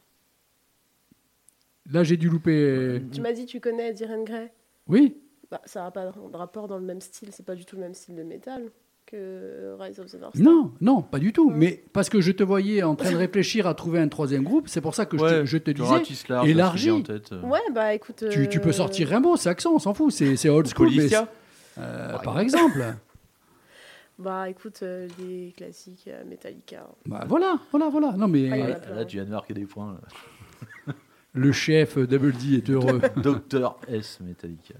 Là, 1.92 2.04
j'ai 2.04 2.18
dû 2.18 2.30
louper. 2.30 3.02
Tu 3.12 3.22
m'as 3.22 3.32
dit 3.34 3.46
tu 3.46 3.60
connais 3.60 3.94
Diren 3.94 4.24
Grey 4.24 4.52
Oui, 4.88 5.18
bah, 5.50 5.62
Ça 5.66 5.82
n'a 5.84 5.92
pas 5.92 6.06
de 6.06 6.36
rapport 6.38 6.68
dans 6.68 6.78
le 6.78 6.86
même 6.86 7.02
style, 7.02 7.30
c'est 7.32 7.46
pas 7.46 7.56
du 7.56 7.66
tout 7.66 7.76
le 7.76 7.82
même 7.82 7.94
style 7.94 8.16
de 8.16 8.24
métal 8.24 8.70
que 9.08 9.76
Rise 9.80 10.00
of 10.00 10.06
the 10.12 10.20
North 10.22 10.36
non, 10.36 10.72
non, 10.82 11.02
pas 11.02 11.18
du 11.18 11.34
tout. 11.34 11.50
Mais 11.50 11.84
parce 11.94 12.10
que 12.10 12.22
je 12.22 12.32
te 12.32 12.44
voyais 12.44 12.84
en 12.84 12.96
train 12.96 13.10
de 13.12 13.16
réfléchir 13.28 13.66
à 13.66 13.74
trouver 13.74 13.98
un 14.00 14.08
troisième 14.08 14.44
groupe, 14.44 14.68
c'est 14.68 14.82
pour 14.82 14.94
ça 14.94 15.08
que 15.08 15.18
je 15.18 15.24
te- 15.24 15.46
je 15.46 15.58
disais. 15.58 15.82
ratisses 15.84 16.28
large, 16.28 16.48
élargi. 16.48 16.92
en 16.92 17.02
tête, 17.02 17.32
euh. 17.32 17.42
Ouais, 17.42 17.58
bah 17.74 17.96
écoute. 17.96 18.24
Tu, 18.30 18.48
tu 18.48 18.60
peux 18.60 18.70
euh, 18.70 18.74
sortir 18.74 19.10
Rimbaud, 19.10 19.36
c'est 19.36 19.50
accent, 19.50 19.74
on 19.74 19.80
s'en 19.80 19.96
fout, 19.96 20.12
c'est 20.12 20.36
c'est 20.36 20.50
old 20.50 20.68
school. 20.68 20.90
mais- 20.96 21.10
euh, 21.80 22.18
par 22.20 22.40
exemple. 22.40 22.84
Bah 24.20 24.50
écoute, 24.50 24.82
euh, 24.84 25.08
les 25.18 25.54
classiques 25.56 26.10
euh, 26.10 26.26
Metallica. 26.26 26.86
Bah, 27.06 27.24
voilà, 27.26 27.58
voilà, 27.72 27.88
voilà. 27.88 28.12
Non, 28.18 28.28
mais 28.28 28.50
Ah. 28.52 28.94
Là, 28.94 29.06
tu 29.06 29.16
viens 29.16 29.24
de 29.24 29.30
marquer 29.32 29.54
des 29.54 29.66
points. 29.66 29.98
le 31.34 31.52
chef 31.52 31.98
Double 31.98 32.34
D 32.34 32.56
est 32.56 32.70
heureux. 32.70 33.02
Docteur 33.18 33.78
S 33.88 34.20
Metallica. 34.22 34.76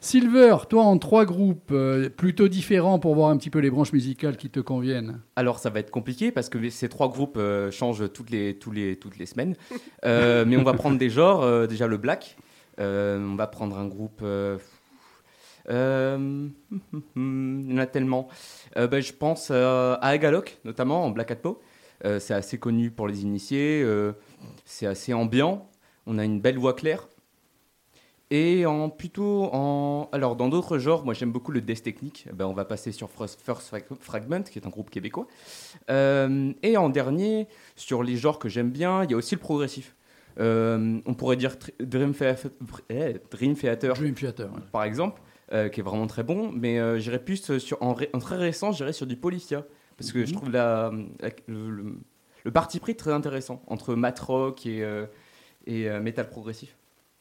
Silver, 0.00 0.56
toi 0.68 0.82
en 0.84 0.98
trois 0.98 1.24
groupes 1.24 1.70
euh, 1.70 2.08
plutôt 2.08 2.48
différents 2.48 2.98
pour 2.98 3.14
voir 3.14 3.30
un 3.30 3.36
petit 3.36 3.50
peu 3.50 3.60
les 3.60 3.70
branches 3.70 3.92
musicales 3.92 4.36
qui 4.36 4.50
te 4.50 4.58
conviennent. 4.60 5.20
Alors 5.36 5.58
ça 5.58 5.70
va 5.70 5.80
être 5.80 5.90
compliqué 5.90 6.32
parce 6.32 6.48
que 6.48 6.70
ces 6.70 6.88
trois 6.88 7.08
groupes 7.08 7.36
euh, 7.36 7.70
changent 7.70 8.10
toutes 8.12 8.30
les, 8.30 8.58
tous 8.58 8.70
les, 8.72 8.96
toutes 8.96 9.18
les 9.18 9.26
semaines. 9.26 9.54
Euh, 10.04 10.44
mais 10.46 10.56
on 10.56 10.64
va 10.64 10.72
prendre 10.74 10.98
des 10.98 11.10
genres, 11.10 11.42
euh, 11.42 11.66
déjà 11.66 11.86
le 11.86 11.98
black. 11.98 12.36
Euh, 12.80 13.20
on 13.24 13.36
va 13.36 13.46
prendre 13.46 13.78
un 13.78 13.86
groupe... 13.86 14.20
euh, 14.22 14.58
euh, 15.70 16.48
il 17.16 17.70
y 17.70 17.74
en 17.74 17.78
a 17.78 17.86
tellement. 17.86 18.26
Euh, 18.76 18.88
ben, 18.88 19.00
je 19.00 19.12
pense 19.12 19.48
euh, 19.52 19.94
à 20.00 20.08
Agalok, 20.08 20.58
notamment 20.64 21.04
en 21.04 21.10
Black 21.10 21.30
Hat 21.30 21.36
Po. 21.36 21.60
Euh, 22.04 22.18
c'est 22.18 22.34
assez 22.34 22.58
connu 22.58 22.90
pour 22.90 23.06
les 23.06 23.22
initiés. 23.22 23.86
C'est 24.72 24.86
assez 24.86 25.12
ambiant. 25.12 25.68
On 26.06 26.18
a 26.18 26.24
une 26.24 26.40
belle 26.40 26.58
voix 26.58 26.72
claire. 26.74 27.08
Et 28.30 28.64
en 28.64 28.88
plutôt 28.88 29.50
en 29.52 30.08
alors 30.12 30.36
dans 30.36 30.48
d'autres 30.48 30.78
genres, 30.78 31.04
moi 31.04 31.12
j'aime 31.12 31.30
beaucoup 31.32 31.52
le 31.52 31.60
death 31.60 31.82
technique. 31.82 32.26
Ben, 32.32 32.46
on 32.46 32.54
va 32.54 32.64
passer 32.64 32.90
sur 32.90 33.10
First 33.10 33.38
First 33.42 33.68
Frag- 33.68 33.84
Fragment, 34.00 34.42
qui 34.44 34.58
est 34.58 34.66
un 34.66 34.70
groupe 34.70 34.88
québécois. 34.88 35.26
Euh, 35.90 36.52
et 36.62 36.78
en 36.78 36.88
dernier, 36.88 37.46
sur 37.76 38.02
les 38.02 38.16
genres 38.16 38.38
que 38.38 38.48
j'aime 38.48 38.70
bien, 38.70 39.04
il 39.04 39.10
y 39.10 39.14
a 39.14 39.18
aussi 39.18 39.34
le 39.34 39.40
progressif. 39.40 39.94
Euh, 40.40 40.98
on 41.04 41.12
pourrait 41.12 41.36
dire 41.36 41.56
Tr- 41.56 41.72
Dream 41.84 42.14
Theater, 42.14 42.50
eh, 42.88 43.16
Dream 43.30 43.54
Theater 43.54 43.92
Dream 43.92 44.14
Theater. 44.14 44.50
ouais. 44.50 44.60
par 44.72 44.84
exemple, 44.84 45.20
euh, 45.52 45.68
qui 45.68 45.80
est 45.80 45.82
vraiment 45.82 46.06
très 46.06 46.22
bon, 46.22 46.50
mais 46.54 46.98
j'irais 47.00 47.22
plus 47.22 47.58
sur, 47.58 47.76
en, 47.82 47.92
très 47.92 48.36
récent, 48.36 48.72
j'irais 48.72 48.94
sur 48.94 49.06
du 49.06 49.16
Policia, 49.16 49.66
parce 49.98 50.10
que 50.10 50.24
je 50.24 50.30
Mhm. 50.32 50.36
trouve 50.38 50.50
la, 50.50 50.90
la- 51.20 51.28
le, 51.48 51.68
le- 51.68 51.96
le 52.44 52.50
parti 52.50 52.80
pris 52.80 52.94
très 52.96 53.12
intéressant 53.12 53.62
entre 53.66 53.94
mat 53.94 54.18
rock 54.20 54.66
et, 54.66 54.82
euh, 54.82 55.06
et 55.66 55.88
euh, 55.88 56.00
métal 56.00 56.28
progressif. 56.28 56.76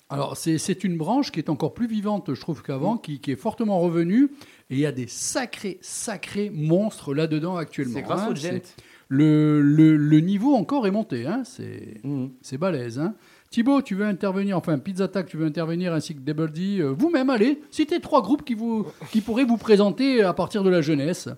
Alors, 0.09 0.35
c'est- 0.35 0.83
une 0.83 0.97
branche 0.97 1.31
qui 1.31 1.39
est 1.39 1.49
encore 1.49 1.73
plus 1.73 1.87
vivante, 1.87 2.33
je 2.33 2.41
trouve, 2.41 2.63
qu'avant, 2.63 2.97
qui, 2.97 3.19
qui 3.21 3.31
est 3.31 3.37
fortement 3.37 3.79
revenue. 3.79 4.29
Et 4.69 4.75
il 4.75 4.79
y 4.79 4.85
a 4.85 4.91
des 4.91 5.07
sacrés, 5.07 5.77
sacrés 5.81 6.49
monstres 6.53 7.13
là-dedans 7.13 7.55
actuellement. 7.55 7.93
C'est 7.95 8.01
grâce 8.01 8.21
hein. 8.21 8.29
au 8.31 8.35
gent. 8.35 8.61
Le, 9.07 9.61
le- 9.61 9.95
le 9.95 10.19
niveau 10.19 10.53
encore 10.55 10.85
est 10.85 10.91
monté. 10.91 11.25
Hein. 11.27 11.43
C'est 11.45 12.01
c'est 12.41 12.57
balèze. 12.57 12.99
Hein. 12.99 13.13
Thibaut, 13.51 13.81
tu 13.81 13.95
veux 13.95 14.05
intervenir, 14.05 14.57
enfin, 14.57 14.77
Pizza 14.79 15.05
Attack, 15.05 15.27
tu 15.27 15.37
veux 15.37 15.45
intervenir, 15.45 15.93
ainsi 15.93 16.13
que 16.15 16.19
Double 16.19 16.51
D. 16.51 16.79
euh, 16.79 16.89
Vous-même, 16.97 17.29
allez, 17.29 17.61
citez 17.69 17.99
trois 18.01 18.21
groupes 18.21 18.43
qui, 18.43 18.53
vous, 18.53 18.85
qui 19.11 19.19
pourraient 19.21 19.43
vous 19.45 19.57
présenter 19.57 20.23
à 20.23 20.33
partir 20.33 20.63
de 20.63 20.69
la 20.69 20.81
jeunesse. 20.81 21.29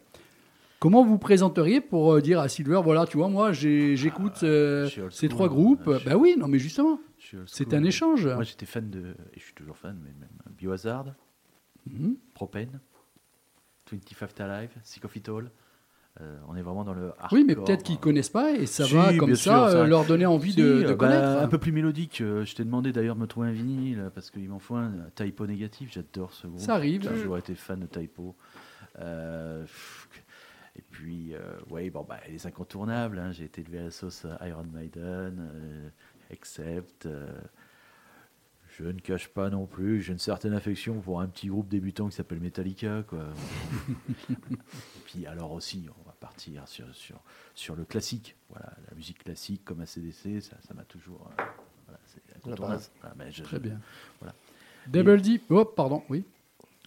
Comment 0.83 1.05
vous 1.05 1.17
présenteriez 1.17 1.79
pour 1.79 2.11
euh, 2.13 2.19
dire 2.21 2.41
à 2.41 2.49
Silver, 2.49 2.81
voilà, 2.83 3.05
tu 3.05 3.15
vois, 3.15 3.29
moi, 3.29 3.53
j'écoute 3.53 4.43
euh, 4.43 4.85
suis 4.89 4.99
old 4.99 5.13
ces 5.13 5.29
trois 5.29 5.45
hein. 5.45 5.49
groupes. 5.49 5.89
Bah 6.05 6.17
oui, 6.17 6.35
non, 6.37 6.49
mais 6.49 6.59
justement, 6.59 6.99
c'est 7.45 7.73
un 7.73 7.85
échange. 7.85 8.27
Moi, 8.27 8.43
j'étais 8.43 8.65
fan 8.65 8.89
de, 8.89 9.15
et 9.33 9.39
je 9.39 9.43
suis 9.45 9.53
toujours 9.53 9.77
fan, 9.77 9.97
mais 10.03 10.09
même 10.19 10.27
euh, 10.45 10.49
Biohazard, 10.57 11.05
Mhm. 11.89 12.17
Propane, 12.33 12.81
25 13.91 14.39
Alive, 14.41 14.71
Sick 14.83 15.05
of 15.05 15.15
It 15.15 15.29
All. 15.29 15.49
Euh, 16.21 16.37
on 16.49 16.55
est 16.57 16.61
vraiment 16.61 16.83
dans 16.83 16.93
le 16.93 17.07
hardcore. 17.17 17.29
Oui, 17.31 17.45
mais 17.47 17.55
peut-être 17.55 17.83
qu'ils 17.83 17.97
connaissent 17.97 18.29
pas 18.29 18.51
et 18.51 18.65
ça 18.65 18.83
Si, 18.83 18.93
va 18.93 19.13
comme 19.17 19.35
ça 19.35 19.41
sûr, 19.41 19.51
ça- 19.53 19.77
euh, 19.77 19.85
leur 19.87 20.03
donner 20.05 20.25
envie 20.25 20.51
Si, 20.51 20.57
de, 20.57 20.63
euh, 20.65 20.81
de 20.83 20.87
bah, 20.89 20.95
connaître. 20.95 21.41
un 21.43 21.47
peu 21.47 21.57
plus 21.59 21.71
mélodique. 21.71 22.19
euh, 22.19 22.43
je 22.45 22.55
t'ai 22.55 22.63
demandé 22.65 22.91
d'ailleurs 22.91 23.15
de 23.15 23.21
me 23.21 23.25
trouver 23.27 23.47
un 23.47 23.51
vinyle 23.53 23.99
euh, 23.99 24.09
parce 24.09 24.29
qu'il 24.31 24.47
m'en 24.49 24.59
faut 24.59 24.75
un. 24.75 24.91
euh, 24.91 25.09
Typo 25.15 25.47
négatif, 25.47 25.91
j'adore 25.93 26.33
ce 26.33 26.45
groupe. 26.47 26.59
Ça 26.59 26.75
arrive. 26.75 27.03
J'ai 27.03 27.09
toujours 27.09 27.37
été 27.37 27.55
fan 27.55 27.79
de 27.79 27.87
Typo. 27.87 28.35
Euh, 28.99 29.63
pff, 29.63 30.09
et 30.75 30.81
puis, 30.81 31.33
euh, 31.35 31.39
ouais, 31.69 31.89
bon, 31.89 32.03
bah, 32.07 32.19
les 32.27 32.47
incontournables. 32.47 33.19
hein, 33.19 33.31
J'ai 33.31 33.45
été 33.45 33.61
élevé 33.61 33.79
à 33.79 33.83
la 33.83 33.91
sauce 33.91 34.25
euh, 34.25 34.47
Iron 34.47 34.63
Maiden, 34.73 35.39
euh, 35.53 35.89
Except. 36.31 37.05
euh, 37.05 37.39
je 38.75 38.85
ne 38.85 38.99
cache 38.99 39.27
pas 39.27 39.51
non 39.51 39.67
plus, 39.67 40.01
j'ai 40.01 40.13
une 40.13 40.19
certaine 40.19 40.53
affection 40.53 40.99
pour 40.99 41.21
un 41.21 41.27
petit 41.27 41.45
groupe 41.47 41.67
débutant 41.69 42.09
qui 42.09 42.15
s'appelle 42.15 42.39
Metallica. 42.39 43.03
Quoi. 43.03 43.27
et 44.31 44.35
puis 45.05 45.27
alors 45.27 45.51
aussi, 45.51 45.87
on 45.99 46.03
va 46.07 46.15
partir 46.19 46.67
sur, 46.67 46.93
sur, 46.95 47.21
sur 47.53 47.75
le 47.75 47.85
classique. 47.85 48.35
Voilà, 48.49 48.73
la 48.89 48.95
musique 48.95 49.23
classique 49.23 49.63
comme 49.63 49.81
ACDC, 49.81 50.41
ça 50.41 50.57
ça 50.67 50.73
m'a 50.73 50.85
toujours... 50.85 51.29
euh, 51.39 51.43
voilà, 51.85 51.99
c'est 52.07 52.21
incontournable. 52.35 52.77
base. 52.79 52.91
Voilà, 53.01 53.15
mais 53.19 53.31
je- 53.31 53.43
Très 53.43 53.59
bien. 53.59 53.79
Voilà. 54.19 54.33
Double 54.87 55.21
D, 55.21 55.39
oh, 55.51 55.65
pardon, 55.65 56.03
oui. 56.09 56.25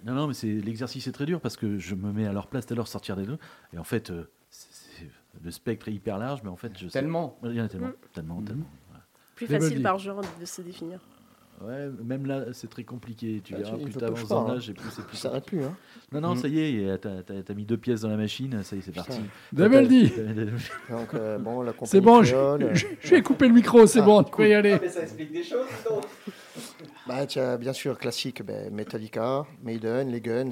Non, 0.04 0.14
non, 0.14 0.26
mais 0.28 0.34
c'est 0.34 0.46
l'exercice 0.52 1.06
est 1.06 1.12
très 1.12 1.26
dur 1.26 1.40
parce 1.40 1.56
que 1.56 1.78
je 1.78 1.94
me 1.94 2.12
mets 2.12 2.26
à 2.26 2.32
leur 2.32 2.46
place, 2.48 2.66
tout 2.66 2.74
à 2.74 2.76
l'heure 2.76 2.88
sortir 2.88 3.16
des 3.16 3.24
deux, 3.24 3.38
et 3.74 3.78
en 3.78 3.84
fait, 3.84 4.10
euh, 4.10 4.24
c'est- 4.50 4.68
c'est- 4.70 5.10
le 5.42 5.50
spectre 5.50 5.88
est 5.88 5.92
hyper 5.92 6.18
large, 6.18 6.40
mais 6.44 6.50
en 6.50 6.56
fait, 6.56 6.72
je 6.78 6.86
sais- 6.86 6.92
Tellement. 7.00 7.38
Il 7.44 7.52
y 7.54 7.60
en 7.60 7.64
a 7.64 7.68
tellement, 7.68 7.88
Mm. 7.88 7.92
tellement, 8.12 8.42
tellement. 8.42 8.66
voilà. 8.90 9.04
Plus 9.34 9.46
facile 9.46 9.82
par 9.82 9.98
genre 9.98 10.20
de 10.40 10.44
se 10.44 10.62
définir. 10.62 11.00
Ouais, 11.62 11.88
même 12.04 12.26
là, 12.26 12.44
c'est 12.52 12.68
très 12.68 12.84
compliqué. 12.84 13.40
Tu 13.42 13.54
Ah, 13.54 13.58
verras, 13.60 13.78
tu- 13.78 13.84
plus 13.84 13.92
faut 13.92 14.00
t'avances 14.00 14.22
pas 14.24 14.28
dans 14.28 14.40
croire, 14.42 14.54
l'âge, 14.56 14.68
et 14.68 14.74
plus 14.74 14.90
c'est 14.90 15.06
plus. 15.06 15.16
Ça 15.16 15.30
s'arrête 15.30 15.46
plus. 15.46 15.64
Hein. 15.64 15.74
Non, 16.12 16.20
non, 16.20 16.34
Mm. 16.34 16.36
ça 16.36 16.48
y 16.48 16.58
est, 16.60 16.72
et, 16.74 16.90
euh, 16.90 16.98
t'as 16.98 17.22
t'as- 17.22 17.42
t'as 17.42 17.54
mis 17.54 17.64
deux 17.64 17.78
pièces 17.78 18.02
dans 18.02 18.10
la 18.10 18.18
machine, 18.18 18.62
ça 18.62 18.76
y 18.76 18.80
est, 18.80 18.82
c'est 18.82 18.92
parti. 18.94 19.18
Double 19.54 19.88
D, 19.88 20.12
Donc, 20.90 21.14
euh, 21.14 21.38
bon, 21.38 21.62
la 21.62 21.72
c'est 21.84 22.02
bon, 22.02 22.22
je, 22.22 22.32
créole, 22.34 22.62
euh, 22.62 22.74
je- 22.74 22.86
je 23.00 23.08
vais 23.08 23.22
couper 23.22 23.48
le 23.48 23.54
micro, 23.54 23.86
c'est 23.86 24.00
Ah, 24.00 24.04
bon, 24.04 24.22
tu 24.22 24.32
peux 24.32 24.46
y 24.46 24.52
aller. 24.52 24.78
Mais 24.82 24.88
ça 24.90 25.00
explique 25.00 25.32
des 25.32 25.42
choses, 25.42 25.64
donc. 25.88 26.04
Bah, 27.06 27.24
as 27.34 27.56
bien 27.56 27.72
sûr 27.72 27.98
classique, 27.98 28.42
ben, 28.42 28.72
Metallica, 28.72 29.46
Maiden, 29.62 30.08
les 30.10 30.20
Guns. 30.20 30.50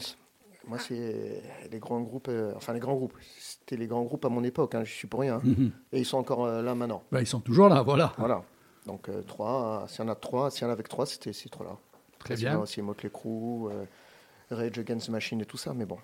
Moi, 0.67 0.79
c'est 0.79 1.43
les 1.71 1.79
grands 1.79 2.01
groupes, 2.01 2.29
euh, 2.29 2.53
enfin 2.57 2.73
les 2.73 2.81
grands 2.81 2.95
groupes. 2.95 3.13
C'était 3.39 3.77
les 3.77 3.87
grands 3.87 4.03
groupes 4.05 4.25
à 4.25 4.31
mon 4.31 4.43
époque, 4.43 4.75
hein, 4.75 4.83
je 4.85 4.93
suis 4.93 5.07
pour 5.07 5.21
rien. 5.21 5.37
hein. 5.37 5.41
Mhm. 5.45 5.73
Et 5.93 6.01
ils 6.01 6.07
sont 6.07 6.17
encore 6.17 6.45
euh, 6.47 6.63
là 6.63 6.75
maintenant. 6.75 7.03
Bah, 7.13 7.21
ils 7.21 7.27
sont 7.27 7.41
toujours 7.41 7.69
là, 7.69 7.83
voilà. 7.83 8.15
Voilà. 8.17 8.43
Donc, 8.87 9.09
euh, 9.09 9.23
trois, 9.23 9.85
s'il 9.89 10.05
y 10.05 10.09
en 10.09 10.11
a 10.11 10.15
trois, 10.15 10.51
s'il 10.51 10.63
y 10.63 10.65
en 10.67 10.71
a 10.71 10.73
avec 10.73 10.89
trois, 10.89 11.05
c'était 11.07 11.33
ces 11.35 11.49
trois-là. 11.51 11.77
Très 12.19 12.37
bien. 12.37 12.59
aussi 12.59 12.81
Motley 12.81 13.11
Crue, 13.11 13.69
euh, 13.71 13.85
Rage 14.51 14.79
Against 14.79 15.07
the 15.09 15.11
Machine 15.11 15.41
et 15.43 15.45
tout 15.45 15.59
ça, 15.59 15.75
mais 15.75 15.85
bon. 15.85 15.99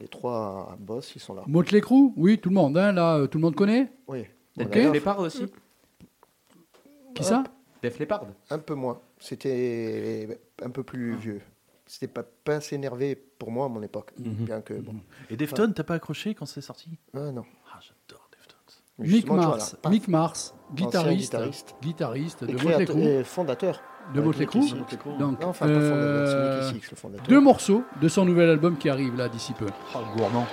Les 0.00 0.08
trois 0.08 0.70
euh, 0.72 0.76
boss, 0.78 1.14
ils 1.14 1.20
sont 1.20 1.34
là. 1.34 1.42
Motley 1.46 1.82
Crue, 1.82 2.12
oui, 2.16 2.38
tout 2.38 2.48
le 2.48 2.54
monde, 2.54 2.76
hein, 2.78 2.92
là, 2.92 3.16
euh, 3.16 3.26
tout 3.26 3.36
le 3.36 3.42
monde 3.42 3.54
connaît. 3.54 3.90
Oui. 4.08 4.24
Def 4.56 4.66
Ok. 4.66 4.72
D'ailleurs, 4.72 4.92
Leppard 4.94 5.18
aussi. 5.20 5.46
Qui 7.14 7.24
ça? 7.24 7.44
Def 7.82 7.98
Leppard. 7.98 8.24
Un 8.50 8.58
peu 8.58 8.74
moins. 8.74 8.98
C'était 9.18 10.38
un 10.62 10.70
peu 10.70 10.82
plus 10.82 11.16
vieux. 11.16 11.40
C'était 11.86 12.08
pas, 12.08 12.24
pas 12.44 12.56
assez 12.56 12.74
énervé 12.74 13.14
pour 13.38 13.50
moi 13.52 13.66
à 13.66 13.68
mon 13.68 13.82
époque. 13.82 14.12
Mhm. 14.18 14.44
Bien 14.44 14.60
que, 14.60 14.74
bon. 14.74 14.96
Et 15.30 15.36
Defton, 15.36 15.72
t'as 15.72 15.84
pas 15.84 15.94
accroché 15.94 16.34
quand 16.34 16.46
c'est 16.46 16.60
sorti? 16.60 16.98
Ah, 17.14 17.30
non. 17.30 17.44
Ah, 17.72 17.78
j'adore 17.80 18.28
Deftones. 18.32 18.58
Mick 18.98 19.22
tu 19.24 19.28
vois, 19.28 19.36
Mars, 19.36 19.76
là, 19.84 19.90
Mick 19.90 20.08
Mars, 20.08 20.54
guitariste, 20.74 21.32
guitariste. 21.32 21.74
guitariste 21.82 22.44
de 22.44 22.52
Motley 22.54 23.20
et 23.20 23.24
fondateur. 23.24 23.80
De 24.14 24.20
Motley 24.20 24.46
Crue. 24.46 24.60
Donc, 25.18 25.40
Non, 25.40 25.48
enfin, 25.48 25.66
pas 25.66 25.72
fondateur, 25.74 26.26
c'est 26.28 26.34
euh, 26.34 26.72
Nicky 26.72 26.80
Six, 26.84 26.90
le 26.92 26.96
fondateur. 26.96 27.26
deux 27.26 27.40
morceaux 27.40 27.84
de 28.00 28.08
son 28.08 28.24
nouvel 28.24 28.48
album 28.50 28.78
qui 28.78 28.88
arrive 28.88 29.16
là 29.16 29.28
d'ici 29.28 29.52
peu. 29.52 29.66
Oh, 29.94 29.98
gourmand. 30.16 30.46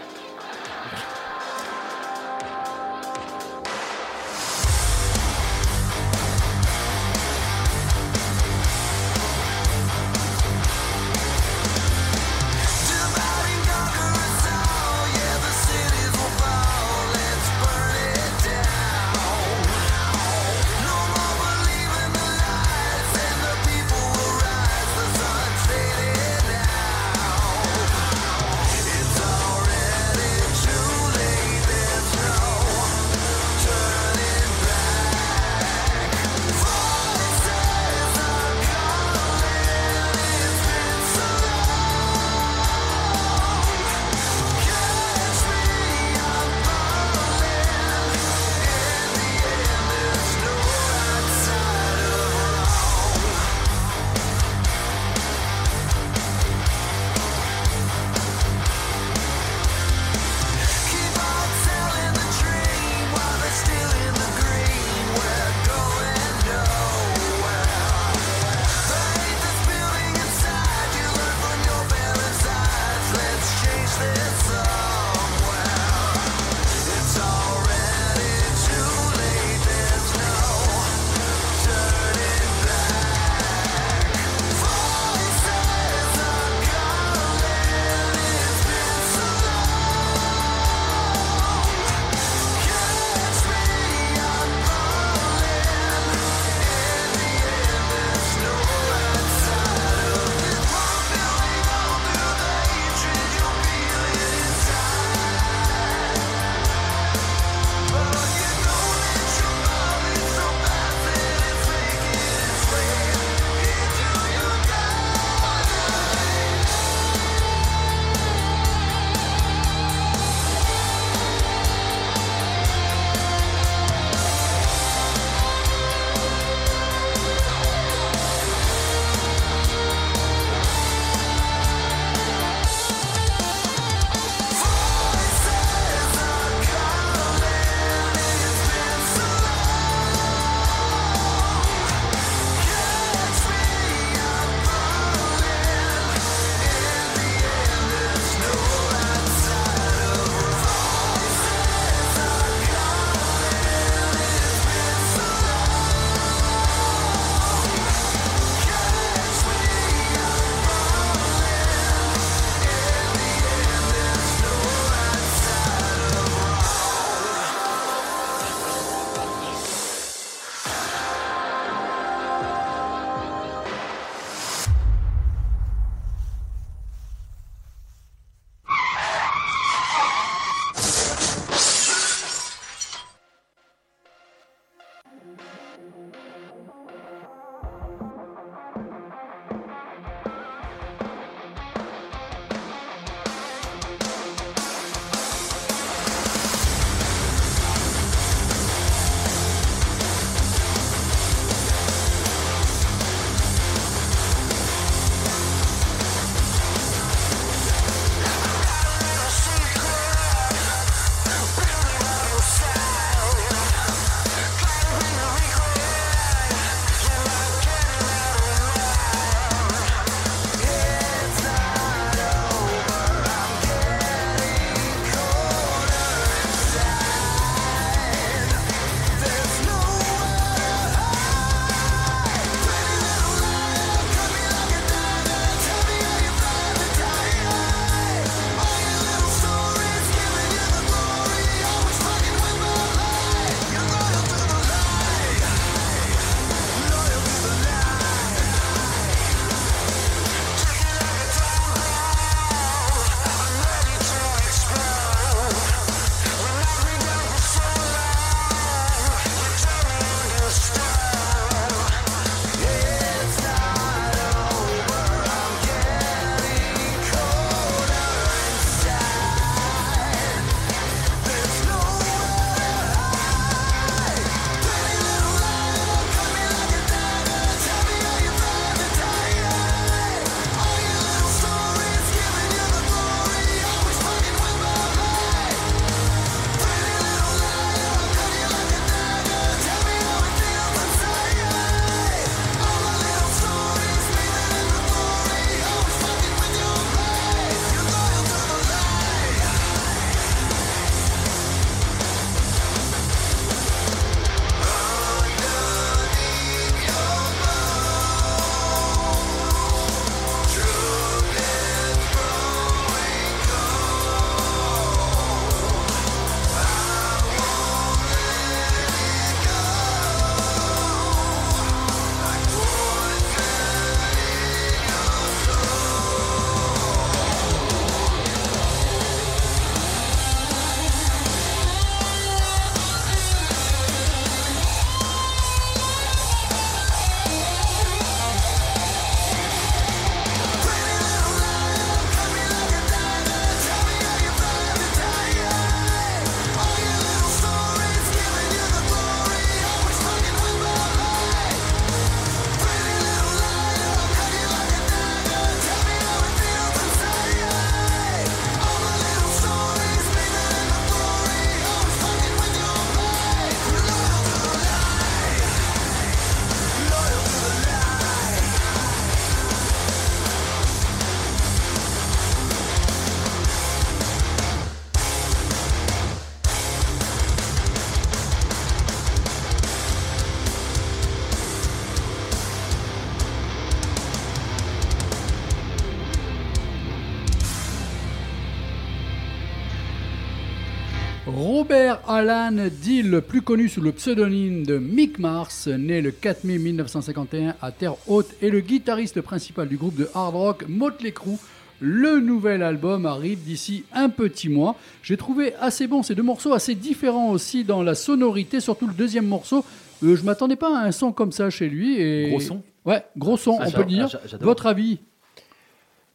Robert 391.74 392.08
Alan 392.08 392.68
Dill, 392.70 393.24
plus 393.28 393.42
connu 393.42 393.68
sous 393.68 393.82
le 393.82 393.92
pseudonyme 393.94 394.64
de 394.64 394.78
Mick 394.78 395.18
Mars, 395.18 395.68
né 395.68 396.02
le 396.02 396.12
4 396.12 396.44
mai 396.44 396.60
1951 396.60 397.56
à 397.64 397.72
Terre 397.72 397.96
Haute, 398.06 398.30
est 398.44 398.52
le 398.52 398.60
guitariste 398.60 399.22
principal 399.22 399.68
du 399.68 399.76
groupe 399.76 399.96
de 399.96 400.08
hard 400.14 400.36
rock 400.36 400.66
Motley 400.68 401.12
Crue. 401.14 401.38
Le 401.80 402.20
nouvel 402.20 402.62
album 402.62 403.08
arrive 403.08 403.44
d'ici 403.44 403.86
un 403.92 404.10
petit 404.10 404.50
mois. 404.50 404.76
J'ai 405.02 405.18
trouvé 405.18 405.56
assez 405.56 405.88
bon 405.88 406.04
ces 406.04 406.14
deux 406.14 406.22
morceaux, 406.22 406.54
assez 406.54 406.76
différents 406.76 407.32
aussi 407.32 407.64
dans 407.64 407.82
la 407.82 407.96
sonorité, 407.96 408.60
surtout 408.60 408.86
le 408.86 408.94
deuxième 408.94 409.26
morceau. 409.26 409.66
Euh, 410.04 410.16
je 410.16 410.24
m'attendais 410.24 410.56
pas 410.58 410.78
à 410.78 410.86
un 410.86 410.92
son 410.92 411.12
comme 411.12 411.32
ça 411.32 411.50
chez 411.50 411.70
lui. 411.70 412.00
Et... 412.00 412.30
Gros 412.30 412.40
son 412.40 412.62
Ouais, 412.86 413.04
gros 413.18 413.36
son, 413.36 413.58
Ah, 413.60 413.66
on 413.66 413.72
peut 413.72 413.80
le 413.80 413.86
dire. 413.86 414.10
ah. 414.14 414.38
Votre 414.42 414.68
avis? 414.68 415.00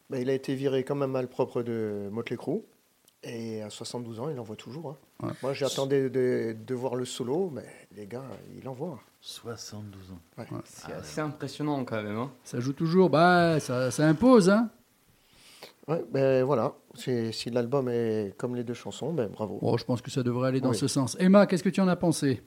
Bah, 0.09 0.19
il 0.21 0.29
a 0.29 0.33
été 0.33 0.55
viré 0.55 0.85
comme 0.85 1.03
un 1.03 1.07
malpropre 1.07 1.63
de 1.63 2.07
Motley 2.13 2.37
Crue. 2.37 2.61
Et 3.23 3.61
à 3.61 3.69
72 3.69 4.19
ans, 4.21 4.29
il 4.29 4.39
envoie 4.39 4.55
toujours. 4.55 4.91
hein. 5.21 5.27
Ouais. 5.27 5.33
Moi, 5.43 5.53
j'attendais 5.53 6.09
de, 6.09 6.55
de 6.65 6.75
voir 6.75 6.95
le 6.95 7.03
solo, 7.03 7.49
mais 7.53 7.65
les 7.95 8.07
gars, 8.07 8.23
il 8.57 8.67
envoie. 8.69 8.99
72 9.21 10.11
ans. 10.13 10.45
C'est 10.63 10.93
assez 10.93 11.19
impressionnant 11.19 11.83
quand 11.83 12.01
même. 12.01 12.15
hein. 12.17 12.31
Ça 12.45 12.61
joue 12.61 12.71
toujours, 12.71 13.09
bah 13.09 13.59
ça, 13.59 13.91
ça 13.91 14.07
impose, 14.07 14.49
hein. 14.49 14.69
Ouais, 15.89 16.05
ben 16.11 16.45
voilà. 16.45 16.73
Si 16.95 17.49
l'album 17.51 17.89
est 17.89 18.33
comme 18.37 18.55
les 18.55 18.63
deux 18.63 18.73
chansons, 18.73 19.11
ben 19.11 19.27
bravo. 19.27 19.59
Bon, 19.61 19.75
je 19.75 19.83
pense 19.83 20.01
que 20.01 20.11
ça 20.11 20.23
devrait 20.23 20.47
aller 20.47 20.61
dans 20.61 20.69
Oui. 20.69 20.77
ce 20.77 20.87
sens. 20.87 21.17
Emma, 21.19 21.45
qu'est-ce 21.47 21.63
que 21.63 21.69
tu 21.69 21.81
en 21.81 21.87
as 21.89 21.95
pensé? 21.97 22.41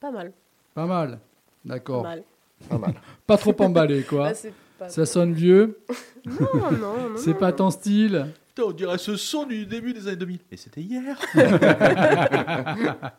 Pas 0.00 0.10
mal. 0.10 0.32
Pas 0.74 0.86
mal. 0.86 1.10
Pas 1.10 1.18
D'accord. 1.64 2.02
mal. 2.02 2.24
Pas 2.68 2.78
mal. 2.78 2.94
Pas 3.26 3.36
trop 3.36 3.54
emballé, 3.60 4.02
quoi. 4.02 4.32
Bah, 4.76 4.86
pas... 4.86 4.88
Ça 4.88 5.06
sonne 5.06 5.32
vieux. 5.34 5.78
Non, 6.26 6.72
non, 6.72 7.10
non. 7.10 7.16
C'est 7.16 7.34
pas 7.34 7.50
non. 7.52 7.56
ton 7.56 7.70
style. 7.70 8.32
Putain, 8.54 8.68
on 8.68 8.72
dirait 8.72 8.98
ce 8.98 9.16
son 9.16 9.46
du 9.46 9.66
début 9.66 9.92
des 9.92 10.06
années 10.06 10.16
2000. 10.16 10.38
Et 10.52 10.56
c'était 10.56 10.80
hier. 10.80 11.18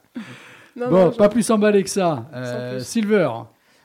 Non, 0.78 0.90
bon, 0.90 1.06
non, 1.06 1.12
pas 1.12 1.30
plus 1.30 1.50
emballé 1.52 1.84
que 1.86 1.90
ça. 1.90 2.26
Euh. 2.34 2.80
Silver. 2.82 3.30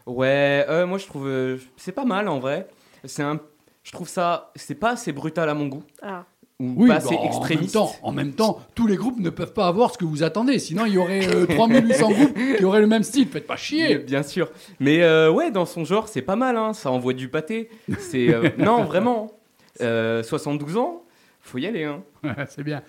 Ouais, 0.06 0.66
euh, 0.68 0.86
moi 0.88 0.98
je 0.98 1.06
trouve 1.06 1.28
euh, 1.28 1.56
c'est 1.76 1.92
pas 1.92 2.04
mal 2.04 2.26
en 2.26 2.40
vrai. 2.40 2.66
C'est 3.04 3.22
un, 3.22 3.38
je 3.84 3.92
trouve 3.92 4.08
ça, 4.08 4.50
c'est 4.56 4.74
pas 4.74 4.90
assez 4.90 5.12
brutal 5.12 5.48
à 5.48 5.54
mon 5.54 5.68
goût 5.68 5.84
Ah, 6.02 6.24
ou 6.58 6.74
Oui, 6.76 6.88
pas 6.88 6.98
bon, 6.98 7.06
assez 7.06 7.14
en 7.14 7.18
même, 7.20 7.26
extrémiste. 7.28 7.74
temps, 7.74 7.92
en 8.02 8.10
même 8.10 8.32
temps, 8.32 8.60
tous 8.74 8.88
les 8.88 8.96
groupes 8.96 9.20
ne 9.20 9.30
peuvent 9.30 9.52
pas 9.52 9.68
avoir 9.68 9.92
ce 9.92 9.98
que 9.98 10.04
vous 10.04 10.24
attendez. 10.24 10.58
Sinon, 10.58 10.84
il 10.84 10.94
y 10.94 10.98
aurait 10.98 11.28
euh, 11.32 11.46
3800 11.46 12.10
groupes 12.10 12.38
qui 12.58 12.64
auraient 12.64 12.80
le 12.80 12.88
même 12.88 13.04
style. 13.04 13.28
Faites 13.28 13.46
pas 13.46 13.54
chier. 13.56 13.98
Bien 13.98 14.24
sûr. 14.24 14.50
Mais 14.80 15.02
euh, 15.04 15.30
ouais, 15.30 15.52
dans 15.52 15.66
son 15.66 15.84
genre, 15.84 16.08
c'est 16.08 16.22
pas 16.22 16.34
mal. 16.36 16.56
Hein. 16.56 16.72
Ça 16.72 16.90
envoie 16.90 17.12
du 17.12 17.28
pâté. 17.28 17.70
C'est 18.00 18.34
euh, 18.34 18.50
non, 18.58 18.82
vraiment. 18.82 19.30
Euh, 19.80 20.24
72 20.24 20.76
ans, 20.76 21.04
faut 21.40 21.58
y 21.58 21.66
aller. 21.66 21.84
Hein. 21.84 22.02
C'est 22.48 22.62
bien. 22.62 22.82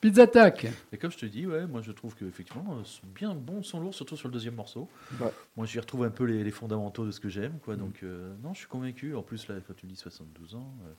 Pizza 0.00 0.22
Attack. 0.22 0.66
Et 0.92 0.96
comme 0.96 1.10
je 1.10 1.18
te 1.18 1.26
dis, 1.26 1.44
ouais, 1.46 1.66
moi 1.66 1.82
je 1.82 1.90
trouve 1.90 2.14
que 2.14 2.24
effectivement, 2.24 2.64
euh, 2.78 2.82
c'est 2.84 3.04
bien 3.04 3.34
bon 3.34 3.64
son 3.64 3.80
lourd, 3.80 3.92
surtout 3.92 4.16
sur 4.16 4.28
le 4.28 4.32
deuxième 4.32 4.54
morceau. 4.54 4.88
Ouais. 5.20 5.26
Moi 5.56 5.66
j'y 5.66 5.80
retrouve 5.80 6.04
un 6.04 6.10
peu 6.10 6.22
les, 6.22 6.44
les 6.44 6.50
fondamentaux 6.52 7.04
de 7.04 7.10
ce 7.10 7.18
que 7.18 7.28
j'aime, 7.28 7.54
quoi. 7.64 7.74
Donc 7.74 8.04
euh, 8.04 8.32
non, 8.44 8.54
je 8.54 8.58
suis 8.60 8.68
convaincu. 8.68 9.16
En 9.16 9.22
plus 9.22 9.48
là, 9.48 9.56
quand 9.66 9.74
tu 9.74 9.86
me 9.86 9.90
dis 9.90 9.96
72 9.96 10.54
ans, 10.54 10.72
euh, 10.86 10.92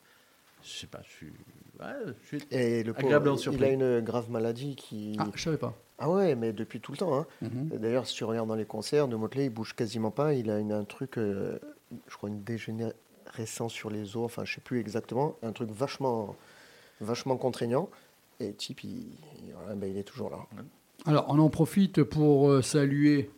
je 0.66 0.70
sais 0.70 0.88
pas, 0.88 1.00
je 1.06 1.10
suis, 1.10 1.28
ouais, 1.80 1.86
je 2.24 2.28
suis 2.28 2.40
Et 2.52 2.84
le 2.84 2.92
pauvre, 2.92 3.06
Agréablement 3.06 3.38
il- 3.38 3.64
a 3.64 3.70
une 3.72 4.02
grave 4.02 4.30
maladie 4.30 4.76
qui. 4.76 5.16
Ah, 5.18 5.28
je 5.34 5.42
savais 5.44 5.56
pas. 5.58 5.74
Ah 5.98 6.10
ouais, 6.10 6.36
mais 6.36 6.52
depuis 6.52 6.82
tout 6.82 6.92
le 6.92 6.98
temps. 6.98 7.18
hein. 7.18 7.26
Mhm. 7.42 7.70
Et 7.74 7.78
D'ailleurs, 7.78 8.06
si 8.06 8.16
tu 8.16 8.26
regardes 8.26 8.50
dans 8.50 8.56
les 8.56 8.66
concerts 8.66 9.08
de 9.08 9.16
Motley, 9.16 9.46
il 9.46 9.50
bouge 9.50 9.76
quasiment 9.78 10.12
pas. 10.12 10.34
Il 10.34 10.52
a 10.52 10.60
une, 10.60 10.74
un 10.74 10.84
truc, 10.84 11.18
euh, 11.18 11.58
je 12.10 12.18
crois, 12.18 12.28
une 12.28 12.44
dégénérescence 12.44 13.72
sur 13.72 13.90
les 13.90 14.18
os. 14.18 14.26
Enfin, 14.26 14.44
je 14.44 14.56
sais 14.56 14.62
plus 14.62 14.80
exactement. 14.82 15.38
Un 15.42 15.54
truc 15.54 15.72
vachement, 15.72 16.36
vachement 17.02 17.38
contraignant. 17.38 17.90
Et 18.40 18.54
type, 18.54 18.84
il, 18.84 18.90
il- 18.90 19.54
ouais, 19.68 19.76
ben, 19.76 19.90
il 19.90 19.98
est 19.98 20.04
toujours 20.04 20.30
là. 20.30 20.38
Alors, 21.06 21.26
on 21.30 21.40
en 21.40 21.50
profite 21.50 22.04
pour 22.04 22.50
euh, 22.50 22.62
saluer 22.62 23.30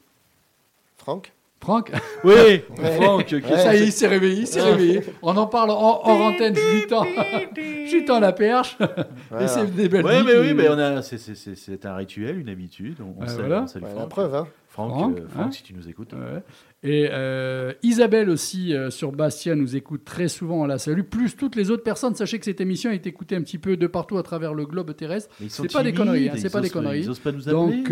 Franck? 0.97 1.33
Franck? 1.59 1.91
Oui, 2.23 2.33
Ouais. 2.33 2.63
Franck, 3.01 3.25
qui- 3.25 3.35
Ouais. 3.35 3.57
Ça 3.57 3.75
y 3.75 3.81
est, 3.81 3.85
il 3.85 3.91
s'est 3.91 4.07
réveillé, 4.15 4.41
il 4.41 4.47
s'est 4.47 4.61
réveillé. 4.61 5.01
On 5.21 5.35
en 5.37 5.47
parle 5.47 5.69
en, 5.71 5.75
hors 6.03 6.07
antenne. 6.21 6.55
Je 6.55 6.75
lui 6.81 6.87
tends, 6.87 7.03
je 7.05 7.95
lui 7.95 8.05
tends 8.05 8.19
la 8.19 8.31
perche. 8.33 8.77
Et 8.81 8.85
Voilà. 9.29 9.47
c'est 9.47 9.67
des 9.75 9.89
belles 9.89 10.05
Ouais, 10.05 10.23
mais 10.23 10.33
qui- 10.33 10.39
oui, 10.39 10.53
mais 10.53 10.69
on 10.69 10.77
a, 10.77 11.01
c'est, 11.01 11.17
c'est- 11.17 11.35
c'est- 11.35 11.55
c'est 11.55 11.85
un 11.85 11.95
rituel, 11.95 12.39
une 12.39 12.49
habitude. 12.49 12.97
On, 13.01 13.15
on 13.17 13.21
Ouais, 13.21 13.27
salue, 13.27 13.39
voilà. 13.39 13.61
on 13.63 13.67
salue 13.67 13.83
Ouais, 13.83 13.89
Franck. 13.89 14.01
la 14.01 14.07
preuve, 14.07 14.35
hein. 14.35 14.47
Franck, 14.71 14.89
Franck, 14.91 15.17
euh, 15.17 15.27
Franck, 15.27 15.47
hein. 15.47 15.51
si 15.51 15.63
tu 15.63 15.73
nous 15.73 15.89
écoutes. 15.89 16.13
Ouais. 16.13 16.41
Et 16.81 17.09
euh, 17.11 17.73
Isabelle 17.83 18.29
aussi 18.29 18.73
euh, 18.73 18.89
sur 18.89 19.11
Bastia 19.11 19.53
nous 19.53 19.75
écoute 19.75 20.05
très 20.05 20.29
souvent. 20.29 20.61
On 20.61 20.65
la 20.65 20.77
salue. 20.77 21.01
Plus 21.01 21.35
toutes 21.35 21.57
les 21.57 21.71
autres 21.71 21.83
personnes. 21.83 22.15
Sachez 22.15 22.39
que 22.39 22.45
cette 22.45 22.61
émission 22.61 22.89
est 22.89 23.05
écoutée 23.05 23.35
un 23.35 23.41
petit 23.41 23.57
peu 23.57 23.75
de 23.75 23.85
partout 23.85 24.17
à 24.17 24.23
travers 24.23 24.53
le 24.53 24.65
globe 24.65 24.95
terrestre. 24.95 25.35
C'est 25.49 25.69
pas 25.69 25.83
des 25.83 25.91
conneries, 25.91 26.29
hein, 26.29 26.35
c'est 26.37 26.49
pas 26.49 26.61
des 26.61 26.69
conneries. 26.69 27.01
Ils 27.01 27.09
osent 27.09 27.19
pas 27.19 27.33
nous 27.33 27.49
appeler. 27.49 27.83
Donc, 27.83 27.91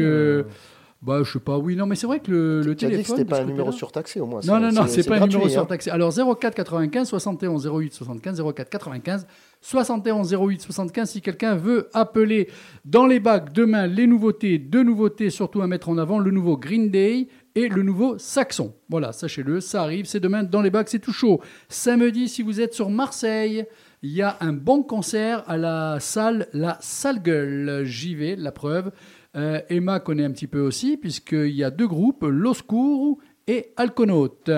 bah, 1.02 1.22
je 1.24 1.32
sais 1.32 1.40
pas. 1.40 1.58
Oui, 1.58 1.78
non, 1.78 1.86
mais 1.86 1.96
c'est 1.96 2.08
vrai 2.08 2.20
que 2.20 2.30
le, 2.30 2.62
le 2.62 2.72
as 2.72 2.76
dit 2.76 2.86
que 2.86 2.90
téléphone. 2.92 3.26
pas 3.26 3.42
un 3.42 3.46
numéro 3.46 3.72
surtaxé 3.72 4.20
au 4.20 4.26
moins. 4.26 4.42
Non, 4.46 4.60
non, 4.60 4.70
non, 4.72 4.86
c'est 4.86 5.08
pas 5.08 5.16
un 5.16 5.28
numéro 5.28 5.46
hein. 5.46 5.50
surtaxé. 5.50 5.90
Alors 5.90 6.14
04 6.14 6.54
95 6.54 7.08
71 7.08 7.68
08 7.68 7.94
75 7.94 8.44
04 8.54 8.70
95 8.70 9.28
71 9.62 10.34
08 10.34 10.62
75 10.62 11.10
si 11.10 11.22
quelqu'un 11.22 11.56
veut 11.56 11.90
appeler 11.94 12.50
dans 12.84 13.06
les 13.08 13.22
bacs 13.22 13.54
demain 13.54 13.88
les 13.88 14.08
nouveautés, 14.08 14.58
deux 14.58 14.84
nouveautés 14.84 15.30
surtout 15.30 15.62
à 15.62 15.68
mettre 15.68 15.88
en 15.88 15.98
avant, 15.98 16.20
le 16.20 16.32
nouveau 16.32 16.58
Green 16.58 16.90
Day 16.90 17.28
et 17.56 17.70
le 17.70 17.82
nouveau 17.82 18.18
Saxon. 18.18 18.74
Voilà, 18.90 19.14
sachez-le, 19.14 19.62
ça 19.62 19.84
arrive, 19.84 20.06
c'est 20.06 20.20
demain 20.20 20.44
dans 20.44 20.62
les 20.62 20.70
bacs, 20.70 20.90
c'est 20.90 21.00
tout 21.00 21.14
chaud. 21.14 21.40
Samedi, 21.70 22.28
si 22.28 22.42
vous 22.42 22.60
êtes 22.60 22.74
sur 22.74 22.90
Marseille, 22.90 23.66
il 24.02 24.12
y 24.12 24.22
a 24.22 24.38
un 24.42 24.54
bon 24.54 24.84
concert 24.84 25.44
à 25.48 25.58
la 25.58 25.98
salle 26.00 26.48
La 26.54 26.78
Salle 26.82 27.22
Gueule. 27.22 27.84
J'y 27.86 28.16
vais, 28.16 28.36
la 28.36 28.52
preuve. 28.52 28.92
Euh, 29.36 29.62
Emma 29.70 30.00
connaît 30.00 30.26
un 30.26 30.32
petit 30.32 30.48
peu 30.48 30.60
aussi, 30.60 30.98
puisqu'il 30.98 31.52
y 31.56 31.64
a 31.64 31.70
deux 31.72 31.88
groupes, 31.88 32.24
L'Oscour 32.24 33.20
et 33.48 33.74
Alconaute. 33.78 34.50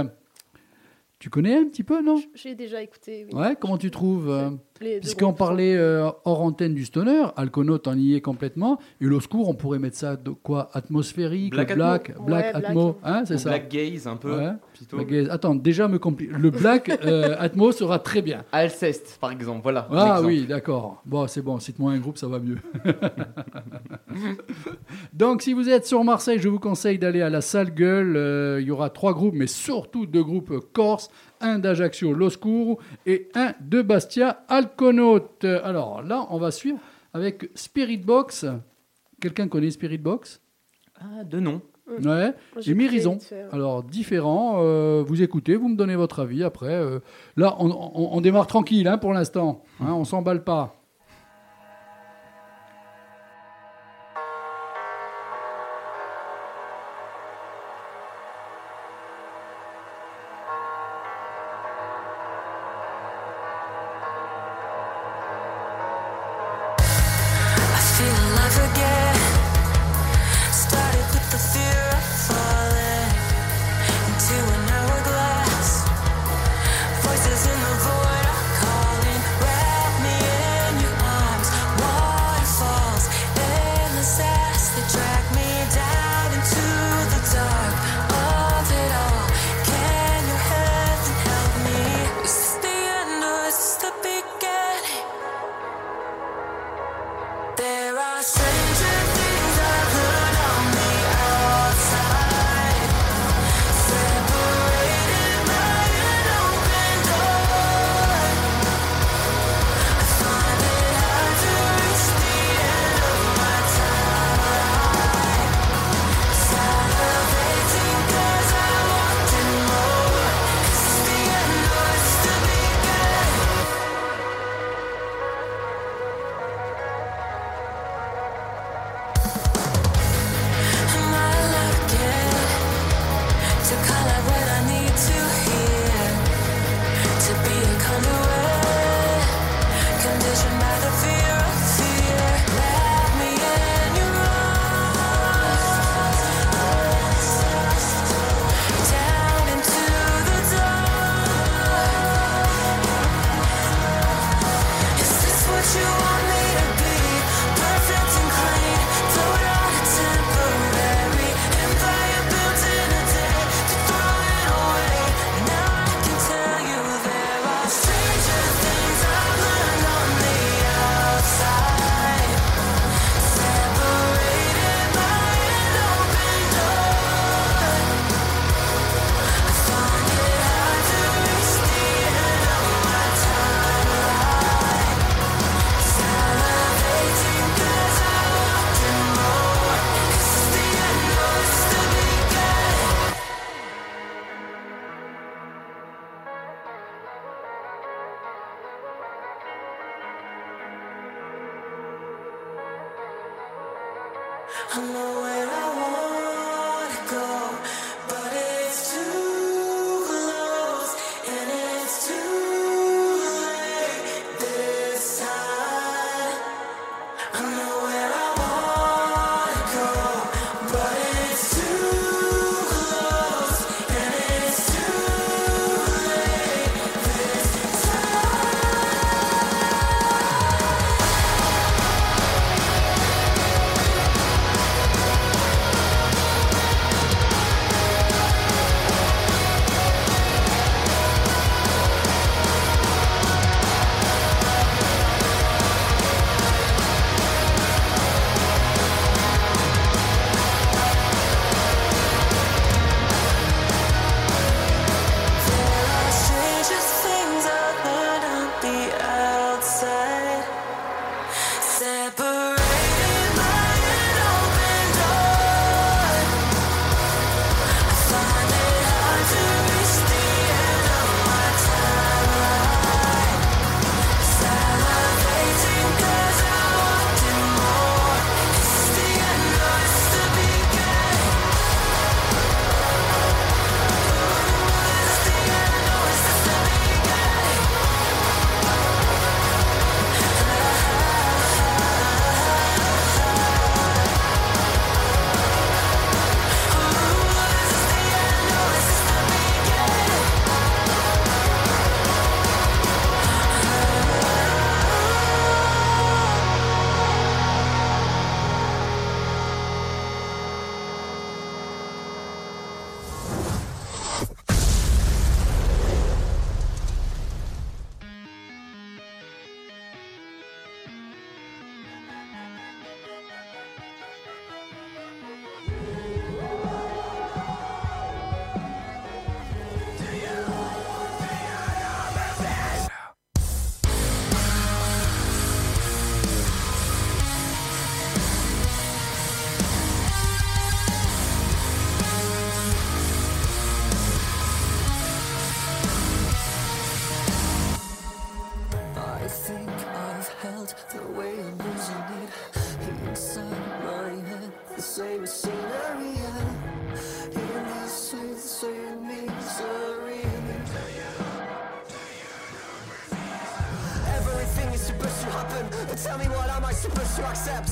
Tu 1.19 1.29
connais 1.29 1.55
un 1.55 1.65
petit 1.65 1.83
peu, 1.83 2.01
non? 2.01 2.21
J'ai 2.33 2.55
déjà 2.55 2.81
écouté. 2.81 3.25
oui. 3.27 3.33
Ouais, 3.39 3.55
comment 3.59 3.77
tu 3.77 3.91
trouves 3.91 4.29
euh, 4.29 4.49
Puisqu'on 4.99 5.33
parlait 5.33 5.75
euh, 5.75 6.09
hors 6.25 6.41
antenne 6.41 6.73
du 6.73 6.85
stoner, 6.85 7.23
Alconaute 7.37 7.87
en 7.87 7.97
y 7.97 8.15
est 8.15 8.21
complètement, 8.21 8.79
et 8.99 9.05
L'Oscour, 9.05 9.47
on 9.49 9.53
pourrait 9.53 9.79
mettre 9.79 9.97
ça 9.97 10.15
de 10.15 10.31
quoi? 10.31 10.69
Atmosphérique, 10.73 11.51
Black 11.53 11.75
Black, 11.75 12.09
Atmo. 12.09 12.25
Black 12.25 12.45
Ouais, 12.45 12.51
Black. 12.51 12.65
Atmo, 12.65 12.97
hein, 13.03 13.23
c'est 13.25 13.37
ça? 13.37 13.49
Black 13.49 13.69
gaze 13.69 14.07
un 14.07 14.15
peu. 14.15 14.35
Ouais. 14.37 14.51
plutôt. 14.73 14.97
Black 14.97 15.07
Gaze. 15.09 15.29
Attends, 15.29 15.55
déjà 15.55 15.87
me 15.87 15.97
compli- 15.97 16.29
Le 16.29 16.49
Black 16.49 16.89
euh, 17.05 17.35
Atmo 17.39 17.71
sera 17.71 17.99
très 17.99 18.21
bien. 18.21 18.43
Alceste 18.51 19.17
par 19.21 19.31
exemple. 19.31 19.61
Voilà. 19.63 19.87
Ah 19.91 20.13
exemple. 20.17 20.25
oui, 20.27 20.45
d'accord. 20.47 21.01
Bon, 21.05 21.27
c'est 21.27 21.41
bon, 21.41 21.59
cite-moi 21.59 21.91
un 21.91 21.99
groupe, 21.99 22.17
ça 22.17 22.27
va 22.27 22.39
mieux. 22.39 22.57
Donc, 25.13 25.41
si 25.41 25.53
vous 25.53 25.69
êtes 25.69 25.85
sur 25.85 26.03
Marseille, 26.03 26.39
je 26.39 26.49
vous 26.49 26.59
conseille 26.59 26.97
d'aller 26.99 27.21
à 27.21 27.29
la 27.29 27.41
salle 27.41 27.73
Gueule. 27.73 28.15
Euh, 28.17 28.59
il 28.61 28.67
y 28.67 28.71
aura 28.71 28.89
trois 28.89 29.13
groupes, 29.13 29.35
mais 29.35 29.47
surtout 29.47 30.05
deux 30.05 30.23
groupes 30.23 30.53
corse, 30.73 31.09
un 31.41 31.59
d'Ajaccio, 31.59 32.13
L'Oscuro, 32.13 32.79
et 33.05 33.29
un 33.35 33.53
de 33.61 33.81
Bastia, 33.81 34.43
Alconaute. 34.47 35.43
Alors 35.45 36.01
là, 36.01 36.25
on 36.29 36.37
va 36.37 36.51
suivre 36.51 36.79
avec 37.13 37.49
Spirit 37.55 37.97
Box. 37.97 38.45
Quelqu'un 39.19 39.47
connaît 39.47 39.71
Spirit 39.71 39.97
Box? 39.97 40.41
Ah, 40.99 41.23
de 41.23 41.39
nom. 41.39 41.61
Ouais. 41.87 41.99
Moi, 42.05 42.31
j'ai 42.59 42.71
Et 42.71 42.75
Mérison. 42.75 43.17
Alors, 43.51 43.83
différents. 43.83 44.59
euh, 44.61 45.03
vous 45.05 45.21
écoutez, 45.21 45.55
vous 45.55 45.67
me 45.67 45.75
donnez 45.75 45.95
votre 45.95 46.21
avis. 46.21 46.43
Après, 46.43 46.73
euh, 46.73 46.99
là, 47.35 47.55
on, 47.59 47.69
on- 47.69 48.09
on 48.15 48.21
démarre 48.21 48.47
tranquille 48.47 48.87
hein, 48.87 48.97
pour 48.97 49.11
l'instant. 49.13 49.63
Hein, 49.81 49.93
on 49.93 50.05
s'emballe 50.05 50.43
pas. 50.43 50.80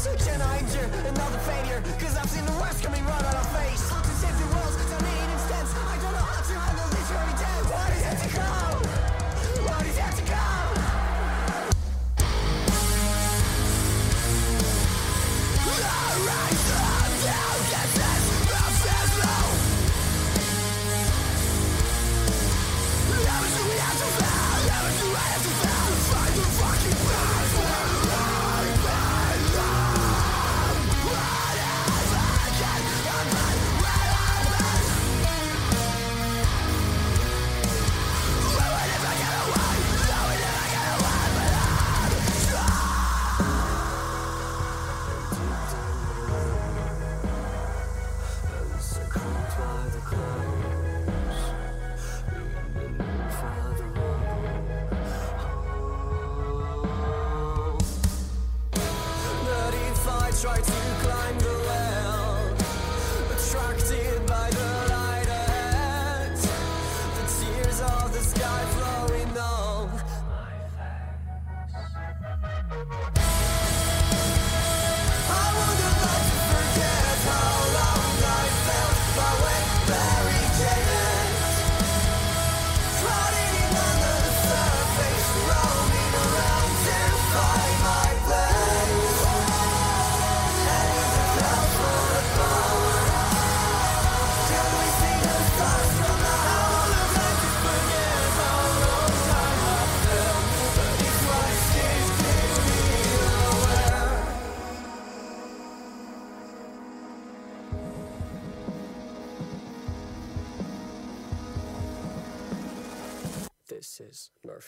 To 0.04 0.14
accept? 0.14 0.29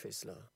Fischler. 0.02 0.51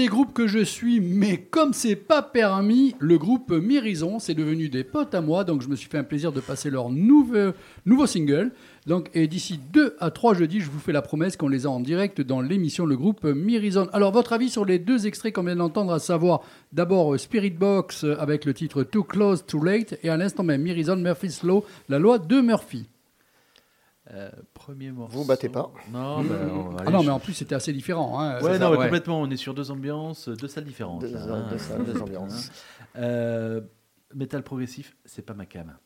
Des 0.00 0.06
groupes 0.06 0.32
que 0.32 0.46
je 0.46 0.64
suis, 0.64 0.98
mais 0.98 1.36
comme 1.36 1.74
c'est 1.74 1.94
pas 1.94 2.22
permis, 2.22 2.96
le 3.00 3.18
groupe 3.18 3.52
Mirison, 3.52 4.18
c'est 4.18 4.32
devenu 4.32 4.70
des 4.70 4.82
potes 4.82 5.14
à 5.14 5.20
moi, 5.20 5.44
donc 5.44 5.60
je 5.60 5.68
me 5.68 5.76
suis 5.76 5.90
fait 5.90 5.98
un 5.98 6.04
plaisir 6.04 6.32
de 6.32 6.40
passer 6.40 6.70
leur 6.70 6.88
nouveau, 6.88 7.52
nouveau 7.84 8.06
single. 8.06 8.50
Donc, 8.86 9.10
et 9.12 9.28
d'ici 9.28 9.60
deux 9.74 9.96
à 10.00 10.10
trois 10.10 10.32
jeudis, 10.32 10.60
je 10.60 10.70
vous 10.70 10.78
fais 10.78 10.92
la 10.92 11.02
promesse 11.02 11.36
qu'on 11.36 11.48
les 11.48 11.66
a 11.66 11.68
en 11.68 11.80
direct 11.80 12.22
dans 12.22 12.40
l'émission 12.40 12.86
Le 12.86 12.96
groupe 12.96 13.24
Mirison. 13.24 13.88
Alors, 13.92 14.10
votre 14.10 14.32
avis 14.32 14.48
sur 14.48 14.64
les 14.64 14.78
deux 14.78 15.06
extraits 15.06 15.34
qu'on 15.34 15.42
vient 15.42 15.56
d'entendre, 15.56 15.92
à 15.92 15.98
savoir 15.98 16.40
d'abord 16.72 17.20
Spirit 17.20 17.50
Box 17.50 18.04
euh, 18.04 18.16
avec 18.18 18.46
le 18.46 18.54
titre 18.54 18.82
Too 18.82 19.04
Close, 19.04 19.44
Too 19.44 19.62
Late, 19.62 19.98
et 20.02 20.08
à 20.08 20.16
l'instant 20.16 20.44
même 20.44 20.62
Mirison, 20.62 20.96
Murphy's 20.96 21.42
Law, 21.42 21.62
la 21.90 21.98
loi 21.98 22.18
de 22.18 22.40
Murphy. 22.40 22.86
Euh, 24.12 24.30
premier 24.70 24.92
morceau. 24.92 25.18
Vous 25.18 25.24
battez 25.24 25.48
pas. 25.48 25.72
Non, 25.92 26.22
bah, 26.22 26.34
on 26.52 26.62
va 26.70 26.76
Ah 26.78 26.82
aller 26.82 26.92
non, 26.92 27.02
mais 27.02 27.10
en 27.10 27.18
plus, 27.20 27.34
c'était 27.34 27.54
assez 27.54 27.72
différent. 27.72 28.20
Hein. 28.20 28.40
Ouais, 28.40 28.52
non, 28.52 28.66
ça, 28.66 28.70
mais 28.70 28.76
ouais. 28.76 28.84
complètement. 28.86 29.20
On 29.20 29.30
est 29.30 29.36
sur 29.36 29.52
deux 29.54 29.70
ambiances, 29.70 30.28
deux 30.28 30.48
salles 30.48 30.64
différentes. 30.64 31.00
Deux, 31.00 31.12
là, 31.12 31.26
deux 31.26 31.54
hein. 31.54 31.58
salles, 31.58 31.84
deux 31.84 32.00
ambiances. 32.00 32.50
Euh, 32.96 33.60
métal 34.16 34.42
progressif, 34.42 34.96
c'est 35.04 35.22
pas 35.22 35.32
ma 35.32 35.46
cam. 35.46 35.76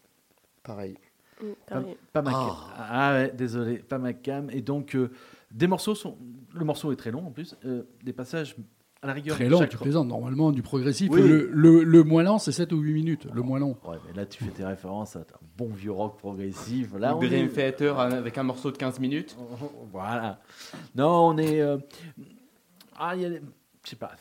Pareil. 0.62 0.96
Pas, 1.38 1.74
pareil. 1.74 1.96
pas 2.14 2.22
ma 2.22 2.30
cam. 2.30 2.50
Ah 2.78 3.12
ouais, 3.12 3.32
désolé, 3.36 3.76
pas 3.76 3.98
ma 3.98 4.14
cam. 4.14 4.48
Et 4.50 4.62
donc, 4.62 4.96
euh, 4.96 5.10
des 5.50 5.66
morceaux 5.66 5.94
sont. 5.94 6.16
Le 6.54 6.64
morceau 6.64 6.92
est 6.92 6.96
très 6.96 7.10
long 7.10 7.26
en 7.26 7.30
plus. 7.30 7.54
euh, 7.66 7.82
des 8.02 8.14
passages 8.14 8.56
à 9.04 9.06
la 9.06 9.12
rigueur. 9.12 9.36
Très 9.36 9.48
chaque- 9.50 9.68
tu 9.70 9.76
plaisantes. 9.76 10.08
Normalement, 10.08 10.50
du 10.50 10.62
progressif, 10.62 11.10
Oui. 11.12 11.22
le, 11.22 11.48
le, 11.52 11.84
le 11.84 12.02
moins 12.02 12.22
lent, 12.24 12.38
c'est 12.38 12.50
7 12.52 12.72
ou 12.72 12.78
8 12.78 12.92
minutes. 12.94 13.26
Le 13.32 13.42
moins 13.42 13.58
long. 13.60 13.76
Ouais, 13.86 13.96
mais 14.08 14.14
là, 14.14 14.26
tu 14.26 14.42
fais 14.42 14.50
tes 14.50 14.64
références 14.64 15.14
à 15.16 15.20
un 15.20 15.24
bon 15.56 15.68
vieux 15.68 15.92
rock 15.92 16.16
progressif. 16.18 16.88
Là, 16.98 17.14
on 17.16 17.20
Le 17.20 17.28
Dream 17.28 17.46
est- 17.46 17.48
Theater 17.50 18.00
avec 18.00 18.36
un 18.38 18.42
morceau 18.42 18.70
de 18.72 18.76
15 18.76 18.98
minutes. 18.98 19.36
Voilà. 19.92 20.40
Non, 20.96 21.28
on 21.28 21.38
est. 21.38 21.60
euh, 21.60 21.76
Ah, 22.98 23.14
il 23.14 23.22
y 23.22 23.24
a. 23.26 23.30
des- 23.30 23.42
Je 23.84 23.90
sais 23.90 23.96
pas. 23.96 24.12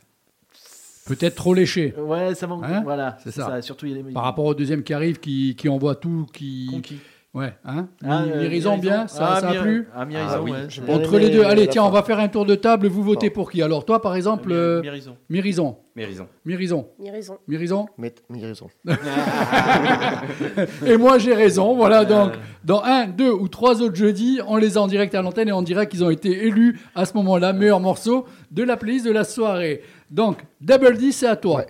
Peut-être 1.06 1.36
trop 1.36 1.54
léché. 1.54 1.94
Ouais, 1.98 2.34
ça 2.34 2.48
manque. 2.48 2.64
Hein? 2.64 2.82
voilà, 2.84 3.18
C'est 3.24 3.32
ça. 3.32 3.62
Surtout, 3.62 3.86
il 3.88 3.98
y 3.98 4.00
a 4.00 4.02
des. 4.04 4.12
Par 4.14 4.24
rapport 4.24 4.46
au 4.46 4.54
deuxième 4.56 4.84
qui 4.84 4.94
arrive, 4.94 5.20
qui, 5.20 5.56
qui 5.56 5.68
envoie 5.68 5.96
tout, 5.96 6.28
qui. 6.34 6.70
Conquis. 6.72 7.00
Ouais, 7.34 7.52
hein 7.66 7.88
Ah, 8.06 8.22
euh, 8.22 8.42
Mirison, 8.42 8.78
bien, 8.78 9.08
ça, 9.08 9.34
Ah, 9.34 9.42
ça 9.42 9.50
a 9.50 9.54
Mir- 9.54 9.62
plu 9.64 9.88
Ah, 9.96 10.06
Mirison, 10.06 10.28
Ah 10.30 10.42
oui. 10.44 10.52
ouais. 10.52 10.94
Entre 10.94 11.18
les 11.18 11.32
deux, 11.32 11.44
allez, 11.44 11.68
tiens, 11.68 11.84
on 11.84 11.90
va 11.90 12.04
faire 12.04 12.20
un 12.20 12.28
tour 12.28 12.46
de 12.46 12.54
table. 12.54 12.88
Vous 12.88 13.02
votez 13.02 13.30
Bon. 13.30 13.34
pour 13.34 13.52
qui 13.52 13.64
Alors, 13.64 13.86
toi, 13.86 14.00
par 14.04 14.16
exemple, 14.16 14.50
Mir- 14.50 14.56
euh, 14.56 14.82
Mirison. 14.84 15.18
Mirison. 15.30 15.78
Mérison. 15.96 16.28
Mirison. 16.46 16.88
Mirison. 17.00 17.38
Mirison. 17.48 17.86
Mais 18.00 18.14
raison. 18.40 18.68
Et 20.86 20.98
moi, 20.98 21.18
j'ai 21.18 21.34
raison. 21.34 21.76
Voilà, 21.76 22.06
donc, 22.06 22.34
dans 22.64 22.82
un, 22.84 23.08
deux 23.08 23.32
ou 23.32 23.48
trois 23.48 23.82
autres 23.82 23.96
jeudis, 23.96 24.40
on 24.48 24.58
les 24.58 24.78
a 24.78 24.82
en 24.82 24.88
direct 24.88 25.14
à 25.16 25.22
l'antenne 25.24 25.50
et 25.50 25.54
on 25.54 25.62
dirait 25.64 25.88
qu'ils 25.88 26.04
ont 26.04 26.10
été 26.12 26.46
élus 26.46 26.80
à 26.96 27.06
ce 27.06 27.14
moment-là, 27.16 27.52
meilleur 27.54 27.80
morceau 27.80 28.26
de 28.52 28.62
la 28.64 28.78
playlist 28.78 29.06
de 29.06 29.12
la 29.12 29.24
soirée. 29.24 29.82
Donc, 30.12 30.38
Double 30.62 30.98
D, 30.98 31.12
c'est 31.12 31.28
à 31.28 31.36
toi. 31.36 31.58
Ouais. 31.58 31.68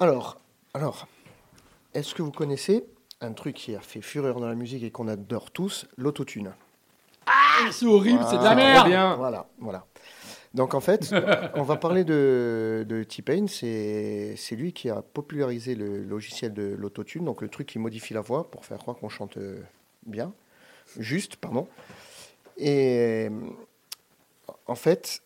Alors, 0.00 0.38
alors, 0.74 1.06
est-ce 1.94 2.14
que 2.14 2.22
vous 2.22 2.30
connaissez 2.32 2.84
un 3.20 3.32
truc 3.32 3.56
qui 3.56 3.74
a 3.74 3.80
fait 3.80 4.00
fureur 4.00 4.40
dans 4.40 4.48
la 4.48 4.54
musique 4.54 4.82
et 4.82 4.90
qu'on 4.90 5.08
adore 5.08 5.50
tous, 5.50 5.86
l'autotune 5.96 6.52
Ah, 7.26 7.68
c'est 7.72 7.86
horrible, 7.86 8.24
c'est 8.28 8.38
de 8.38 8.44
la 8.44 8.54
merde. 8.54 8.86
bien. 8.88 9.16
Voilà, 9.16 9.46
voilà. 9.58 9.84
Donc 10.54 10.74
en 10.74 10.80
fait, 10.80 11.14
on 11.54 11.62
va 11.62 11.76
parler 11.76 12.04
de, 12.04 12.86
de 12.88 13.02
T-Pain. 13.02 13.46
C'est 13.48 14.34
c'est 14.36 14.56
lui 14.56 14.72
qui 14.72 14.88
a 14.88 15.02
popularisé 15.02 15.74
le 15.74 16.02
logiciel 16.02 16.54
de 16.54 16.62
l'autotune, 16.78 17.24
donc 17.24 17.42
le 17.42 17.48
truc 17.48 17.66
qui 17.66 17.78
modifie 17.78 18.14
la 18.14 18.20
voix 18.22 18.50
pour 18.50 18.64
faire 18.64 18.78
croire 18.78 18.96
qu'on 18.96 19.08
chante 19.10 19.36
euh, 19.36 19.60
bien, 20.06 20.32
juste, 20.98 21.36
pardon. 21.36 21.68
Et 22.56 23.28
euh, 23.28 23.40
en 24.66 24.74
fait, 24.74 25.20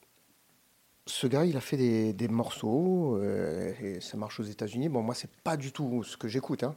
ce 1.07 1.27
gars, 1.27 1.45
il 1.45 1.57
a 1.57 1.61
fait 1.61 1.77
des, 1.77 2.13
des 2.13 2.29
morceaux, 2.29 3.17
euh, 3.17 3.73
et 3.81 4.01
ça 4.01 4.17
marche 4.17 4.41
aux 4.41 4.45
États-Unis. 4.45 4.89
Bon, 4.89 5.03
moi, 5.03 5.15
c'est 5.15 5.31
pas 5.45 5.57
du 5.57 5.71
tout 5.73 6.03
ce 6.03 6.17
que 6.17 6.27
j'écoute. 6.29 6.63
hein. 6.65 6.75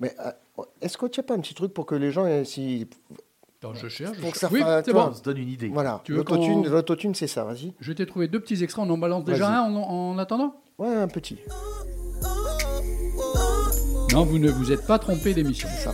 Mais 0.00 0.14
euh, 0.24 0.62
est-ce 0.80 0.96
que 0.98 1.06
tu 1.06 1.20
n'as 1.20 1.24
pas 1.24 1.34
un 1.34 1.40
petit 1.40 1.54
truc 1.54 1.72
pour 1.74 1.86
que 1.86 1.94
les 1.94 2.10
gens, 2.10 2.26
si, 2.44 2.88
Attends, 3.62 3.74
je 3.74 3.88
cherche. 3.88 4.16
je 4.16 4.20
Pour 4.22 4.32
que 4.32 4.38
cherche. 4.38 4.52
ça 4.52 4.58
Oui, 4.58 4.82
c'est 4.84 4.92
bon. 4.92 5.08
On 5.10 5.14
se 5.14 5.22
donne 5.22 5.36
une 5.36 5.48
idée. 5.50 5.68
voilà, 5.68 6.02
l'autotune, 6.08 6.64
qu'on- 6.64 7.14
c'est 7.14 7.26
ça. 7.26 7.44
Vas-y. 7.44 7.74
Je 7.80 7.92
t'ai 7.92 8.06
trouvé 8.06 8.26
deux 8.28 8.40
petits 8.40 8.62
extraits, 8.64 8.84
on 8.88 8.90
en 8.92 8.98
balance 8.98 9.24
déjà 9.24 9.48
un 9.64 9.74
en, 9.74 9.82
en 10.12 10.18
attendant? 10.18 10.54
Ouais, 10.78 10.88
un 10.94 11.08
petit. 11.08 11.38
Non, 14.12 14.24
vous 14.24 14.38
ne 14.38 14.50
vous 14.50 14.72
êtes 14.72 14.86
pas 14.86 14.98
trompé 14.98 15.34
d'émission. 15.34 15.68
Ça. 15.84 15.92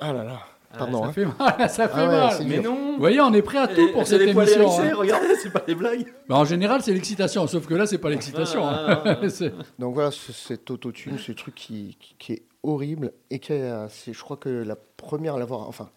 Ah 0.00 0.12
là 0.12 0.24
là. 0.24 0.40
Pardon. 0.76 1.02
Ça 1.04 1.08
hein. 1.08 1.12
fait 1.12 1.24
mal, 1.24 1.70
ça 1.70 1.88
fait 1.88 1.94
Ah 1.94 2.08
ouais, 2.08 2.16
mal. 2.18 2.32
c'est 2.36 2.44
Mais 2.44 2.58
dur. 2.58 2.72
non 2.72 2.92
Vous 2.94 2.98
voyez, 2.98 3.20
on 3.20 3.32
est 3.32 3.42
prêt 3.42 3.58
à 3.58 3.68
tout 3.68 3.92
pour 3.92 4.06
cette 4.08 4.22
émission. 4.22 4.68
hein. 4.80 4.90
regardez, 4.96 5.36
c'est 5.40 5.52
pas 5.52 5.60
des 5.60 5.76
blagues. 5.76 6.04
Bah, 6.28 6.34
en 6.36 6.44
général, 6.44 6.82
c'est 6.82 6.92
l'excitation, 6.92 7.46
sauf 7.46 7.66
que 7.66 7.74
là, 7.74 7.86
c'est 7.86 7.98
pas 7.98 8.10
l'excitation. 8.10 8.62
Ah, 8.66 9.02
hein. 9.04 9.16
C'est- 9.28 9.52
Donc 9.78 9.94
voilà, 9.94 10.10
ce- 10.10 10.32
cet 10.32 10.68
autotune, 10.72 11.16
ce 11.18 11.30
truc 11.30 11.54
qui, 11.54 11.96
qui, 12.00 12.16
qui 12.18 12.32
est 12.32 12.42
horrible 12.64 13.12
et 13.30 13.38
qui 13.38 13.52
a- 13.52 13.86
c'est, 13.88 14.12
je 14.12 14.20
crois 14.20 14.36
que 14.36 14.48
la 14.48 14.74
première 14.96 15.36
à 15.36 15.38
l'avoir, 15.38 15.68
enfin, 15.68 15.90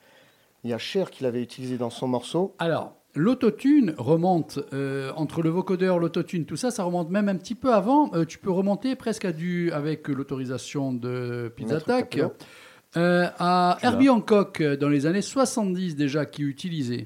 il 0.64 0.70
y 0.70 0.74
a 0.74 0.78
Cher 0.78 1.10
qui 1.10 1.24
l'avait 1.24 1.42
utilisé 1.42 1.78
dans 1.78 1.90
son 1.90 2.08
morceau. 2.08 2.54
Alors, 2.60 2.94
l'autotune 3.16 3.96
remonte 3.98 4.60
euh, 4.74 5.12
entre 5.16 5.42
le 5.42 5.50
vocodeur, 5.50 5.98
l'autotune, 5.98 6.46
tout 6.46 6.56
ça, 6.56 6.70
ça 6.70 6.84
remonte 6.84 7.10
même 7.10 7.30
un 7.30 7.36
petit 7.38 7.56
peu 7.56 7.74
avant. 7.74 8.12
Euh, 8.14 8.26
tu 8.26 8.38
peux 8.38 8.52
remonter 8.52 8.96
presque 8.96 9.26
à 9.26 9.32
du, 9.32 9.72
avec 9.72 10.08
l'autorisation 10.08 10.94
de 10.94 11.52
Pizza 11.56 11.78
Attack, 11.78 12.10
Capello. 12.12 12.34
Euh, 12.96 13.28
à 13.38 13.78
Herbie 13.82 14.10
Hancock 14.10 14.62
euh, 14.62 14.78
dans 14.78 14.90
les 14.90 15.06
années 15.06 15.22
70 15.22 15.96
déjà 15.96 16.26
qui 16.26 16.44
utilisait. 16.44 17.06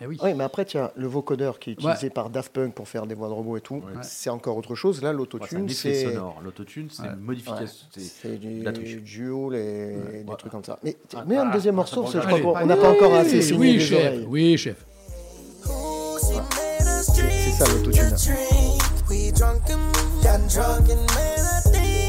Eh 0.00 0.06
oui. 0.06 0.18
Oui, 0.20 0.34
mais 0.34 0.42
après, 0.42 0.64
tiens, 0.64 0.90
le 0.96 1.06
vocodeur 1.06 1.60
qui 1.60 1.70
est 1.70 1.72
utilisé 1.74 2.10
par 2.10 2.28
Daft 2.28 2.52
Punk 2.52 2.74
pour 2.74 2.88
faire 2.88 3.06
des 3.06 3.14
voix 3.14 3.28
de 3.28 3.34
robots 3.34 3.56
et 3.56 3.60
tout, 3.60 3.76
Ouais. 3.76 4.02
c'est 4.02 4.30
encore 4.30 4.56
autre 4.56 4.74
chose. 4.74 5.00
Là, 5.00 5.10
Ouais, 5.10 5.16
l'autotune, 5.16 5.66
effet 5.66 5.94
c'est, 5.94 6.04
sonore. 6.06 6.40
L'autotune, 6.42 6.88
c'est 6.90 7.02
Ouais. 7.02 7.08
une 7.08 7.14
ouais, 7.14 7.20
modification. 7.20 7.86
c'est- 7.96 8.38
du 8.40 8.62
la. 8.62 8.72
Joule 9.04 9.54
et 9.54 10.22
des 10.24 10.28
Ouais. 10.30 10.36
trucs 10.36 10.50
comme 10.50 10.64
ça. 10.64 10.78
Mais 10.82 10.96
Ah, 11.14 11.24
mais 11.26 11.36
un 11.36 11.48
ah, 11.48 11.52
deuxième 11.52 11.74
ah, 11.74 11.76
morceau, 11.76 12.04
je 12.12 12.18
crois 12.18 12.40
qu'on 12.40 12.56
on 12.56 12.66
n'a 12.66 12.76
pas 12.76 12.90
encore 12.90 13.14
assez 13.14 13.52
Oui, 13.52 13.74
les 13.74 13.80
chef. 13.80 13.98
oreilles. 14.06 14.26
Oui, 14.28 14.56
chef. 14.58 14.84
C'est 17.04 17.52
ça 17.52 17.64
l'autotune. 17.72 18.16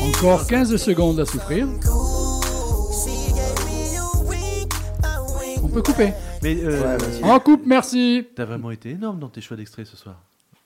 Encore 0.08 0.48
15 0.48 0.76
secondes 0.78 1.20
à 1.20 1.26
souffrir. 1.26 1.68
On 5.64 5.68
peut 5.70 5.82
couper. 5.82 6.12
Mais 6.42 6.56
euh. 6.64 6.98
On 7.24 7.40
coupe, 7.40 7.66
merci. 7.66 8.28
t'as 8.36 8.46
vraiment 8.46 8.72
été 8.72 8.92
énorme 8.92 9.20
dans 9.20 9.30
tes 9.30 9.42
choix 9.42 9.58
d'extraits 9.58 9.88
ce 9.88 9.98
soir. 9.98 10.22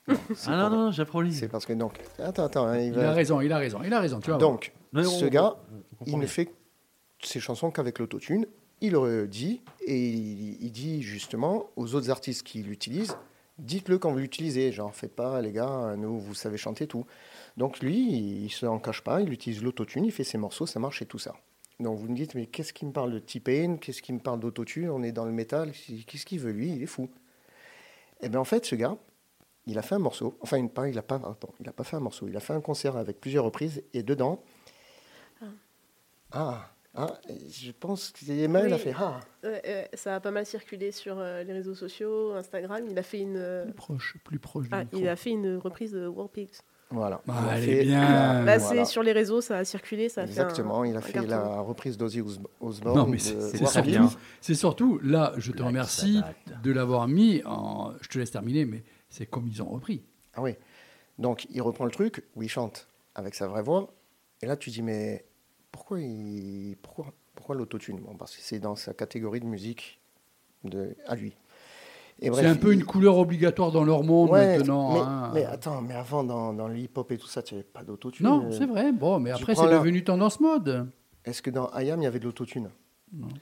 ah 0.08 0.14
non, 0.46 0.70
non, 0.70 0.90
j'approlis. 0.90 1.34
C'est 1.34 1.48
parce 1.48 1.66
que 1.66 1.72
donc, 1.72 1.98
attends, 2.18 2.44
attends, 2.44 2.66
hein, 2.66 2.78
il 2.78 2.86
Il 2.88 2.92
va- 2.94 3.10
a 3.10 3.12
raison, 3.12 3.40
il 3.40 3.52
a 3.52 3.58
raison, 3.58 3.80
il 3.84 3.92
a 3.92 4.00
raison. 4.00 4.20
Tu 4.20 4.30
vois. 4.30 4.38
Donc, 4.38 4.72
Non, 4.92 5.04
ce 5.04 5.26
gars, 5.26 5.56
on 5.72 5.96
comprend 5.96 6.06
il 6.06 6.14
ne 6.14 6.18
bien. 6.20 6.28
fait 6.28 6.50
ses 7.22 7.40
chansons 7.40 7.70
qu'avec 7.70 7.98
l'autotune. 7.98 8.46
Il 8.80 8.92
le 8.92 9.26
dit 9.26 9.60
et 9.86 10.08
il, 10.08 10.56
il 10.62 10.70
dit 10.70 11.02
justement 11.02 11.66
aux 11.76 11.94
autres 11.96 12.10
artistes 12.10 12.44
qui 12.44 12.62
l'utilisent, 12.62 13.16
dites-le 13.58 13.98
quand 13.98 14.12
vous 14.12 14.18
l'utilisez. 14.18 14.70
Genre, 14.72 14.94
faites 14.94 15.14
pas, 15.16 15.42
les 15.42 15.50
gars, 15.52 15.94
nous, 15.98 16.18
vous 16.18 16.34
savez 16.34 16.56
chanter 16.56 16.86
tout. 16.86 17.04
Donc 17.56 17.80
lui, 17.80 17.98
il, 17.98 18.44
il 18.44 18.50
se 18.50 18.66
en 18.66 18.78
cache 18.78 19.02
pas, 19.02 19.20
il 19.20 19.32
utilise 19.32 19.62
l'autotune, 19.64 20.04
il 20.04 20.12
fait 20.12 20.22
ses 20.24 20.38
morceaux, 20.38 20.64
ça 20.66 20.78
marche 20.78 21.02
et 21.02 21.06
tout 21.06 21.18
ça. 21.18 21.34
Donc 21.80 21.98
vous 21.98 22.08
me 22.08 22.16
dites, 22.16 22.34
mais 22.34 22.46
qu'est-ce 22.46 22.72
qui 22.72 22.84
me 22.86 22.92
parle 22.92 23.12
de 23.12 23.18
T-Pain? 23.20 23.76
Qu'est-ce 23.76 24.02
qui 24.02 24.12
me 24.12 24.18
parle 24.18 24.40
d'autotune? 24.40 24.90
On 24.90 25.02
est 25.02 25.12
dans 25.12 25.24
le 25.24 25.32
métal, 25.32 25.72
qu'est-ce 26.06 26.26
qu'il 26.26 26.40
veut 26.40 26.50
lui? 26.50 26.72
Il 26.74 26.82
est 26.82 26.86
fou. 26.86 27.08
Et 28.20 28.28
bien 28.28 28.40
en 28.40 28.44
fait, 28.44 28.64
ce 28.66 28.74
gars, 28.74 28.96
il 29.66 29.78
a 29.78 29.82
fait 29.82 29.94
un 29.94 30.00
morceau, 30.00 30.36
enfin, 30.40 30.56
une- 30.56 30.70
pas, 30.70 30.88
il 30.88 30.96
n'a 30.96 31.02
pas, 31.02 31.16
attends, 31.16 31.54
il 31.60 31.68
a 31.68 31.72
pas 31.72 31.84
fait 31.84 31.94
un 31.96 32.00
morceau, 32.00 32.26
il 32.26 32.36
a 32.36 32.40
fait 32.40 32.52
un 32.52 32.60
concert 32.60 32.96
avec 32.96 33.20
plusieurs 33.20 33.44
reprises 33.44 33.82
et 33.92 34.02
dedans, 34.02 34.42
ah, 36.32 36.70
ah, 36.94 37.18
je 37.48 37.70
pense 37.70 38.10
que 38.10 38.30
Emma, 38.30 38.60
elle 38.60 38.72
a 38.72 38.76
Oui. 38.76 38.82
fait 38.82 38.94
ah. 38.98 39.20
Ouais, 39.44 39.62
ouais, 39.64 39.88
ça 39.94 40.16
a 40.16 40.20
pas 40.20 40.30
mal 40.30 40.44
circulé 40.44 40.90
sur 40.90 41.18
euh, 41.18 41.42
les 41.42 41.52
réseaux 41.52 41.74
sociaux, 41.74 42.32
Instagram. 42.32 42.84
Il 42.90 42.98
a 42.98 43.02
fait 43.02 43.20
une, 43.20 43.36
euh, 43.36 43.64
Plus 43.64 43.72
proche, 43.74 44.16
plus 44.24 44.38
proche 44.38 44.68
du 44.68 44.74
ah, 44.74 44.84
il 44.92 45.08
a 45.08 45.16
fait 45.16 45.30
une 45.30 45.56
reprise 45.56 45.92
de 45.92 46.06
War 46.06 46.28
Pigs. 46.28 46.58
Voilà. 46.90 47.20
Ah, 47.28 47.58
Il 47.58 47.64
fait 47.64 47.80
est 47.82 47.84
bien. 47.84 48.00
la- 48.00 48.44
Bah, 48.44 48.58
voilà. 48.58 48.84
c'est 48.84 48.90
sur 48.90 49.02
les 49.02 49.12
réseaux, 49.12 49.40
ça 49.42 49.58
a 49.58 49.64
circulé, 49.64 50.08
ça 50.08 50.22
a 50.22 50.24
Exactement, 50.24 50.82
fait 50.82 50.88
un, 50.88 50.90
il 50.92 50.94
a 50.94 50.98
un 50.98 51.02
fait 51.02 51.12
carton. 51.12 51.28
la 51.28 51.60
reprise 51.60 51.98
d'Ozzy 51.98 52.22
Os- 52.22 52.40
Osbourne. 52.60 52.96
Non, 52.96 53.06
mais 53.06 53.18
c'est 53.18 53.82
bien. 53.82 54.08
C'est 54.40 54.54
surtout, 54.54 54.98
là, 55.02 55.32
je 55.36 55.50
te 55.52 55.56
Black 55.58 55.68
remercie 55.68 56.22
de 56.62 56.72
l'avoir 56.72 57.06
mis 57.06 57.42
en. 57.44 57.92
Je 58.00 58.08
te 58.08 58.18
laisse 58.18 58.30
terminer, 58.30 58.64
mais 58.64 58.82
c'est 59.10 59.26
comme 59.26 59.46
ils 59.48 59.62
ont 59.62 59.68
repris. 59.68 60.02
Ah 60.34 60.40
oui. 60.42 60.54
Donc 61.18 61.46
il 61.50 61.60
reprend 61.60 61.84
le 61.84 61.90
truc 61.90 62.24
où 62.36 62.42
il 62.42 62.48
chante 62.48 62.86
avec 63.14 63.34
sa 63.34 63.48
vraie 63.48 63.62
voix. 63.62 63.92
Et 64.40 64.46
là 64.46 64.56
tu 64.56 64.70
dis 64.70 64.82
mais 64.82 65.24
pourquoi 65.72 66.00
il 66.00 66.76
pourquoi 66.80 67.12
pourquoi 67.34 67.56
l'autotune? 67.56 67.98
Bon 67.98 68.14
parce 68.14 68.36
que 68.36 68.40
c'est 68.42 68.60
dans 68.60 68.76
sa 68.76 68.94
catégorie 68.94 69.40
de 69.40 69.46
musique 69.46 70.00
de 70.64 70.94
à 71.06 71.16
lui. 71.16 71.34
Et 72.20 72.32
C'est 72.32 72.46
un 72.46 72.56
peu 72.56 72.72
une 72.72 72.84
couleur 72.84 73.16
obligatoire 73.18 73.70
dans 73.70 73.84
leur 73.84 74.02
monde 74.02 74.30
Ouais, 74.30 74.58
maintenant. 74.58 74.92
mais, 74.94 75.00
hein. 75.00 75.30
mais 75.34 75.44
attends, 75.44 75.80
mais 75.82 75.94
avant, 75.94 76.24
dans, 76.24 76.52
dans 76.52 76.66
le 76.66 76.76
hip-hop 76.76 77.12
et 77.12 77.18
tout 77.18 77.28
ça, 77.28 77.42
tu 77.42 77.54
n'avais 77.54 77.64
pas 77.66 77.84
d'autotune. 77.84 78.26
Non, 78.26 78.46
euh, 78.46 78.50
c'est 78.50 78.66
vrai. 78.66 78.90
Bon, 78.92 79.20
mais 79.20 79.30
après, 79.30 79.54
c'est 79.54 79.68
devenu 79.70 80.02
tendance 80.02 80.40
mode. 80.40 80.88
Est-ce 81.24 81.42
que 81.42 81.50
dans 81.50 81.70
IAM, 81.78 82.00
il 82.00 82.04
y 82.04 82.06
avait 82.06 82.18
de 82.18 82.24
l'autotune 82.24 82.70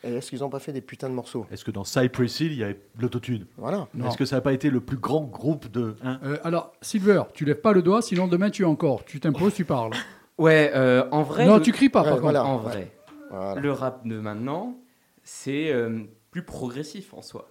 Et 0.05 0.15
est-ce 0.15 0.29
qu'ils 0.31 0.41
n'ont 0.41 0.51
pas 0.51 0.59
fait 0.59 0.73
des 0.73 0.81
putains 0.83 1.09
de 1.09 1.15
morceaux 1.15 1.47
Est-ce 1.51 1.65
que 1.65 1.71
dans 1.71 1.85
Cypress 1.85 2.41
Hill, 2.41 2.53
il 2.53 2.59
y 2.59 2.65
avait 2.65 2.75
de 2.97 3.03
l'autotune 3.03 3.47
Voilà. 3.57 3.89
Non. 3.95 4.09
Est-ce 4.09 4.17
que 4.19 4.25
ça 4.27 4.37
n'a 4.37 4.43
pas 4.43 4.53
été 4.53 4.69
le 4.69 4.81
plus 4.81 4.99
grand 4.99 5.23
groupe 5.25 5.71
de. 5.71 5.97
hein 6.05 6.21
Euh, 6.25 6.37
alors, 6.45 6.73
Silver, 6.83 7.23
tu 7.33 7.45
lèves 7.47 7.61
pas 7.63 7.73
le 7.73 7.81
doigt, 7.83 8.03
sinon 8.03 8.29
demain 8.29 8.51
tu 8.51 8.63
es 8.63 8.67
encore. 8.67 9.05
Tu 9.07 9.21
t'imposes, 9.21 9.55
tu 9.55 9.65
parles. 9.65 9.93
Ouais, 10.39 10.71
euh, 10.75 11.03
en 11.13 11.23
vrai. 11.23 11.47
non, 11.47 11.57
le- 11.57 11.63
tu 11.63 11.73
cries 11.73 11.89
pas, 11.89 12.03
Ouais, 12.03 12.11
par 12.11 12.19
voilà. 12.21 12.45
En 12.45 12.59
vrai. 12.59 12.93
voilà. 13.31 13.59
Le 13.59 13.73
rap 13.73 14.07
de 14.07 14.19
maintenant, 14.21 14.77
c'est 15.25 15.73
euh, 15.73 16.01
plus 16.31 16.43
progressif 16.43 17.15
en 17.15 17.23
soi. 17.23 17.49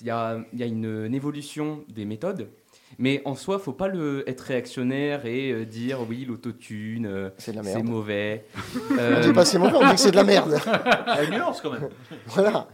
Il 0.00 0.06
y 0.06 0.10
a, 0.10 0.38
il 0.52 0.58
y 0.58 0.62
a 0.62 0.66
une, 0.66 1.06
une 1.06 1.14
évolution 1.14 1.84
des 1.88 2.04
méthodes, 2.04 2.48
mais 2.98 3.20
en 3.24 3.34
soi, 3.34 3.58
faut 3.58 3.72
pas 3.72 3.88
le, 3.88 4.28
être 4.28 4.40
réactionnaire 4.40 5.26
et 5.26 5.52
euh, 5.52 5.64
dire 5.64 6.00
oui, 6.08 6.24
l'autotune, 6.26 7.06
euh, 7.06 7.30
C'est 7.38 7.54
la 7.54 7.62
c'est 7.62 7.82
mauvais. 7.82 8.44
On 8.90 8.94
Euh, 8.98 9.20
dit 9.20 9.32
pas 9.32 9.44
c'est 9.44 9.58
mauvais, 9.58 9.76
on 9.76 9.86
dit 9.86 9.94
que 9.94 10.00
c'est 10.00 10.10
de 10.10 10.16
la 10.16 10.24
merde. 10.24 10.58
Il 10.66 11.14
y 11.14 11.18
a 11.18 11.24
une 11.24 11.34
nuance 11.34 11.60
quand 11.60 11.72
même. 11.72 11.88
voilà. 12.26 12.68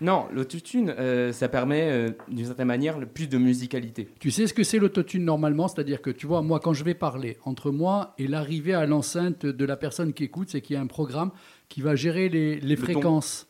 non, 0.00 0.26
l'autotune, 0.32 0.94
euh, 0.98 1.32
ça 1.32 1.48
permet 1.48 1.90
euh, 1.90 2.10
d'une 2.28 2.46
certaine 2.46 2.68
manière 2.68 2.98
le 2.98 3.06
plus 3.06 3.28
de 3.28 3.36
musicalité. 3.36 4.08
Tu 4.18 4.30
sais 4.30 4.46
ce 4.46 4.54
que 4.54 4.64
c'est 4.64 4.78
l'autotune 4.78 5.24
normalement? 5.24 5.68
C'est-à-dire 5.68 6.00
que, 6.00 6.10
tu 6.10 6.26
vois, 6.26 6.42
moi, 6.42 6.60
quand 6.60 6.72
je 6.72 6.84
vais 6.84 6.94
parler, 6.94 7.36
entre 7.44 7.70
moi 7.70 8.14
et 8.18 8.26
l'arrivée 8.26 8.74
à 8.74 8.86
l'enceinte 8.86 9.44
de 9.44 9.64
la 9.64 9.76
personne 9.76 10.12
qui 10.12 10.24
écoute, 10.24 10.48
c'est 10.50 10.60
qu'il 10.60 10.74
y 10.74 10.78
a 10.78 10.82
un 10.82 10.86
programme 10.86 11.30
qui 11.68 11.82
va 11.82 11.96
gérer 11.96 12.28
les, 12.28 12.76
fréquences. 12.76 13.46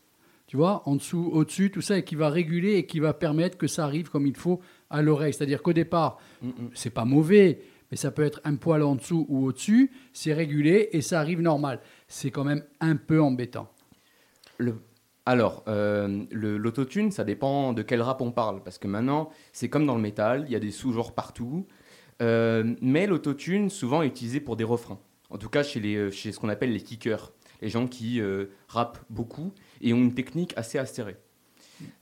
Tu 0.51 0.57
vois, 0.57 0.82
en 0.88 0.96
dessous, 0.96 1.28
au-dessus, 1.32 1.70
tout 1.70 1.80
ça, 1.80 1.96
et 1.98 2.03
qui 2.03 2.16
va 2.16 2.28
réguler 2.28 2.72
et 2.74 2.84
qui 2.84 2.98
va 2.98 3.14
permettre 3.14 3.57
que 3.57 3.68
ça 3.68 3.84
arrive 3.84 4.11
comme 4.11 4.26
il 4.26 4.34
faut 4.36 4.59
à 4.90 5.01
l'oreille. 5.01 5.32
C'est-à-dire 5.32 5.62
qu'au 5.62 5.72
départ, 5.72 6.18
Mm, 6.42 6.48
mm. 6.48 6.70
c'est 6.74 6.90
pas 6.90 7.05
mauvais, 7.05 7.61
mais 7.92 7.96
ça 7.96 8.11
peut 8.11 8.24
être 8.24 8.40
un 8.42 8.57
poil 8.57 8.82
en 8.82 8.96
dessous 8.96 9.26
ou 9.28 9.46
au-dessus, 9.46 9.92
c'est 10.12 10.32
régulé 10.32 10.88
et 10.90 11.03
ça 11.03 11.20
arrive 11.20 11.40
normal. 11.40 11.78
C'est 12.09 12.32
quand 12.32 12.42
même 12.42 12.64
un 12.80 12.96
peu 12.96 13.22
embêtant. 13.22 13.70
Le- 14.59 14.74
Alors, 15.24 15.62
euh, 15.68 16.24
l'autotune, 16.32 17.12
ça 17.12 17.22
dépend 17.22 17.72
de 17.72 17.82
quel 17.82 18.03
rap 18.03 18.20
on 18.20 18.32
parle. 18.32 18.64
Parce 18.64 18.78
que 18.78 18.88
maintenant, 18.88 19.30
c'est 19.53 19.68
comme 19.68 19.86
dans 19.86 19.94
le 19.94 20.03
métal, 20.03 20.46
il 20.48 20.53
y 20.53 20.57
a 20.57 20.61
des 20.61 20.72
sous-genres 20.72 21.14
partout. 21.14 21.68
Euh, 22.22 22.74
mais 22.82 23.07
l'autotune, 23.07 23.70
souvent, 23.70 24.03
est 24.03 24.09
utilisé 24.09 24.40
pour 24.40 24.57
des 24.57 24.64
refrains. 24.64 24.98
En 25.30 25.38
tout 25.38 25.48
cas, 25.48 25.62
chez, 25.62 25.78
les, 25.78 25.94
euh, 25.94 26.11
chez 26.11 26.32
ce 26.32 26.40
qu'on 26.40 26.48
appelle 26.48 26.72
les 26.72 26.80
kickers. 26.82 27.30
Les 27.62 27.68
gens 27.68 27.86
qui 27.86 28.20
euh, 28.20 28.46
rappent 28.66 28.98
beaucoup 29.11 29.53
et 29.81 29.93
ont 29.93 29.99
une 29.99 30.14
technique 30.14 30.53
assez 30.57 30.78
acérée. 30.78 31.16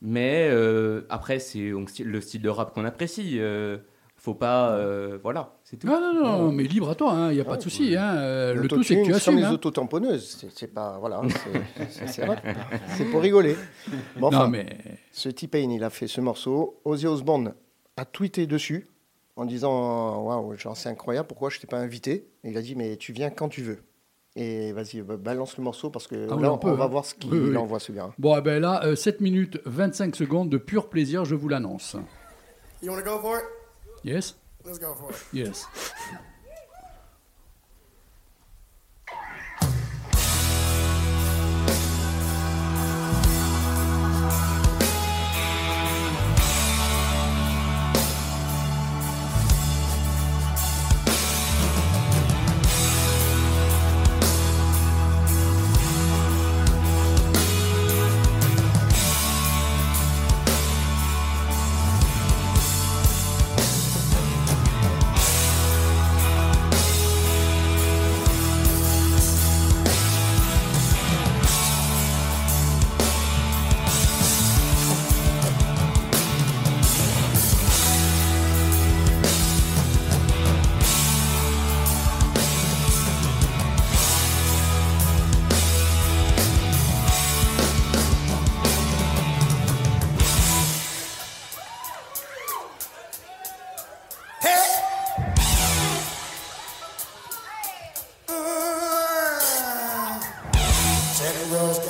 Mais 0.03 0.49
euh, 0.51 1.03
après, 1.09 1.39
c'est 1.39 1.70
le 2.05 2.20
style 2.20 2.43
de 2.43 2.49
rap 2.49 2.74
qu'on 2.74 2.85
apprécie. 2.85 3.39
euh, 3.39 3.79
faut 4.16 4.35
pas. 4.35 4.72
euh, 4.72 5.18
voilà, 5.22 5.55
c'est 5.62 5.76
tout. 5.76 5.87
Non, 5.87 6.01
non, 6.01 6.12
non, 6.39 6.53
mais 6.53 6.64
libre 6.64 6.91
à 6.91 6.97
toi, 6.97 7.29
il 7.31 7.35
n'y 7.37 7.41
a 7.41 7.45
pas 7.45 7.57
de 7.57 7.62
souci. 7.62 7.95
hein, 7.97 8.16
euh, 8.16 8.55
le 8.55 8.66
tout, 8.66 8.83
c'est 8.83 8.97
que 8.97 9.05
tu 9.05 9.14
assumes. 9.14 9.37
les 9.37 9.45
hein. 9.45 9.53
autotamponneuses. 9.53 10.49
C'est- 10.53 10.66
pas. 10.66 10.99
Voilà. 10.99 11.22
c'est- 11.89 13.05
pour 13.11 13.20
rigoler. 13.22 13.57
Bon, 14.16 14.31
Non, 14.31 14.49
mais 14.49 14.66
Ce 15.12 15.29
T-Pain, 15.29 15.70
il 15.70 15.85
a 15.85 15.91
fait 15.91 16.09
ce 16.09 16.20
morceau. 16.20 16.81
Ozzy 16.85 17.07
Osbourne 17.07 17.55
a 17.97 18.05
tweeté 18.05 18.47
dessus 18.49 18.89
en 19.37 19.45
disant 19.45 20.22
Waouh, 20.24 20.57
genre 20.57 20.76
c'est 20.76 20.89
incroyable, 20.89 21.29
pourquoi 21.29 21.51
je 21.51 21.61
t'ai 21.61 21.66
pas 21.68 21.79
invité? 21.79 22.26
Et 22.43 22.51
il 22.51 22.57
a 22.57 22.62
dit 22.62 22.74
Mais 22.74 22.97
tu 22.97 23.12
viens 23.12 23.31
quand 23.31 23.49
tu 23.49 23.62
veux. 23.62 23.79
Et 24.37 24.72
vas-y, 24.72 25.01
ba- 25.03 25.16
balance 25.16 25.57
le 25.57 25.64
morceau 25.64 25.91
parce 25.91 26.07
que 26.07 26.26
Ah 26.31 26.37
là, 26.41 26.51
on 26.53 26.55
on, 26.55 26.59
peut, 26.59 26.70
va 26.70 26.85
hein. 26.85 26.89
voir 26.89 27.05
ce 27.05 27.14
qu'il 27.14 27.33
Oui, 27.33 27.39
oui. 27.51 27.57
envoie 27.57 27.81
ce 27.81 27.91
gars. 27.93 28.11
Bon, 28.18 28.37
eh 28.37 28.41
ben 28.41 28.61
là, 28.61 28.85
euh, 28.85 28.95
7 28.95 29.20
minutes 29.20 29.61
25 29.64 30.14
secondes 30.14 30.49
de 30.49 30.59
pur 30.59 30.89
plaisir, 30.89 31.24
je 31.24 31.35
vous 31.35 31.49
l'annonce. 31.49 31.97
You 32.83 32.91
want 32.91 32.99
to 32.99 33.05
go 33.05 33.18
for 33.20 33.37
it? 33.39 33.45
Yes 34.05 34.37
Let's 34.64 34.79
go 34.79 34.95
for 34.95 35.11
it. 35.11 35.16
Yes. 35.33 35.66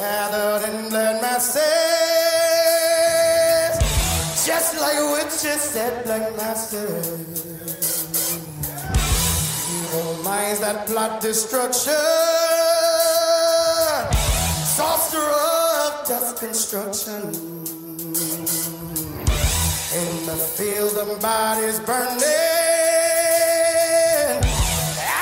Gathered 0.09 0.65
in 0.71 0.89
blood 0.89 1.21
masses, 1.21 1.61
just 4.47 4.71
like 4.81 5.01
witches 5.15 5.63
said 5.73 5.95
black 6.05 6.27
masters. 6.37 7.07
Evil 9.75 10.13
minds 10.25 10.61
that 10.61 10.87
plot 10.87 11.21
destruction, 11.21 12.05
sorcerer 14.79 15.45
of 15.87 15.95
death 16.09 16.31
construction. 16.41 17.23
In 20.01 20.13
the 20.31 20.39
field 20.57 20.97
of 21.05 21.09
bodies 21.21 21.81
burning, 21.81 22.23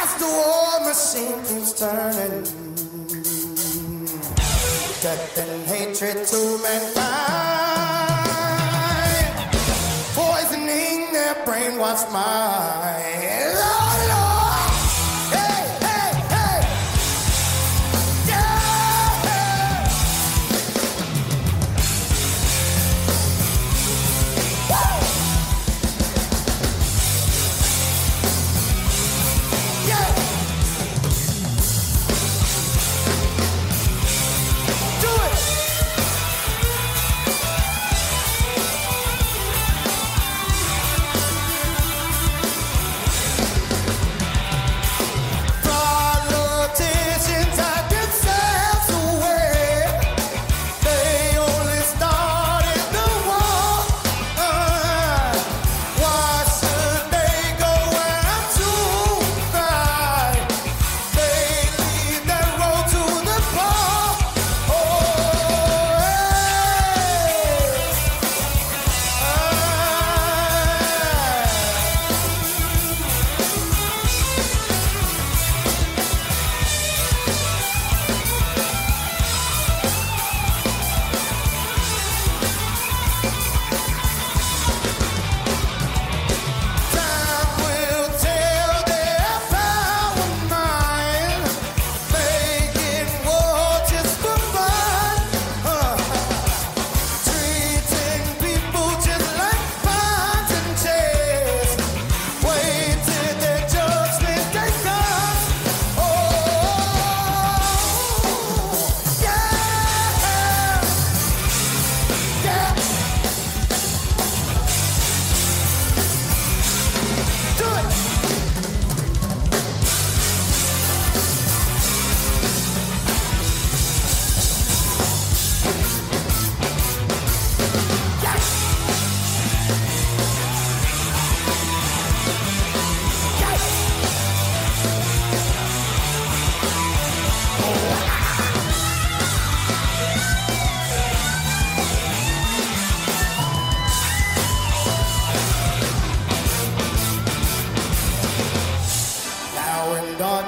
as 0.01 0.11
the 0.22 0.30
war 0.39 0.74
machine 0.89 1.39
keeps 1.49 1.72
turning 1.80 2.76
and 5.07 5.67
hatred 5.69 6.27
to 6.27 6.59
mankind, 6.65 6.97
poisoning 10.15 11.13
their 11.13 11.35
brainwashed 11.47 12.11
minds. 12.13 13.26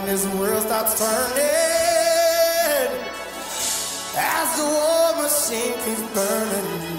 This 0.08 0.26
world 0.36 0.62
starts 0.62 0.98
turning. 0.98 1.38
As 4.16 4.56
the 4.56 4.64
war 4.64 5.22
machine 5.22 5.74
keeps 5.84 6.14
burning. 6.14 6.97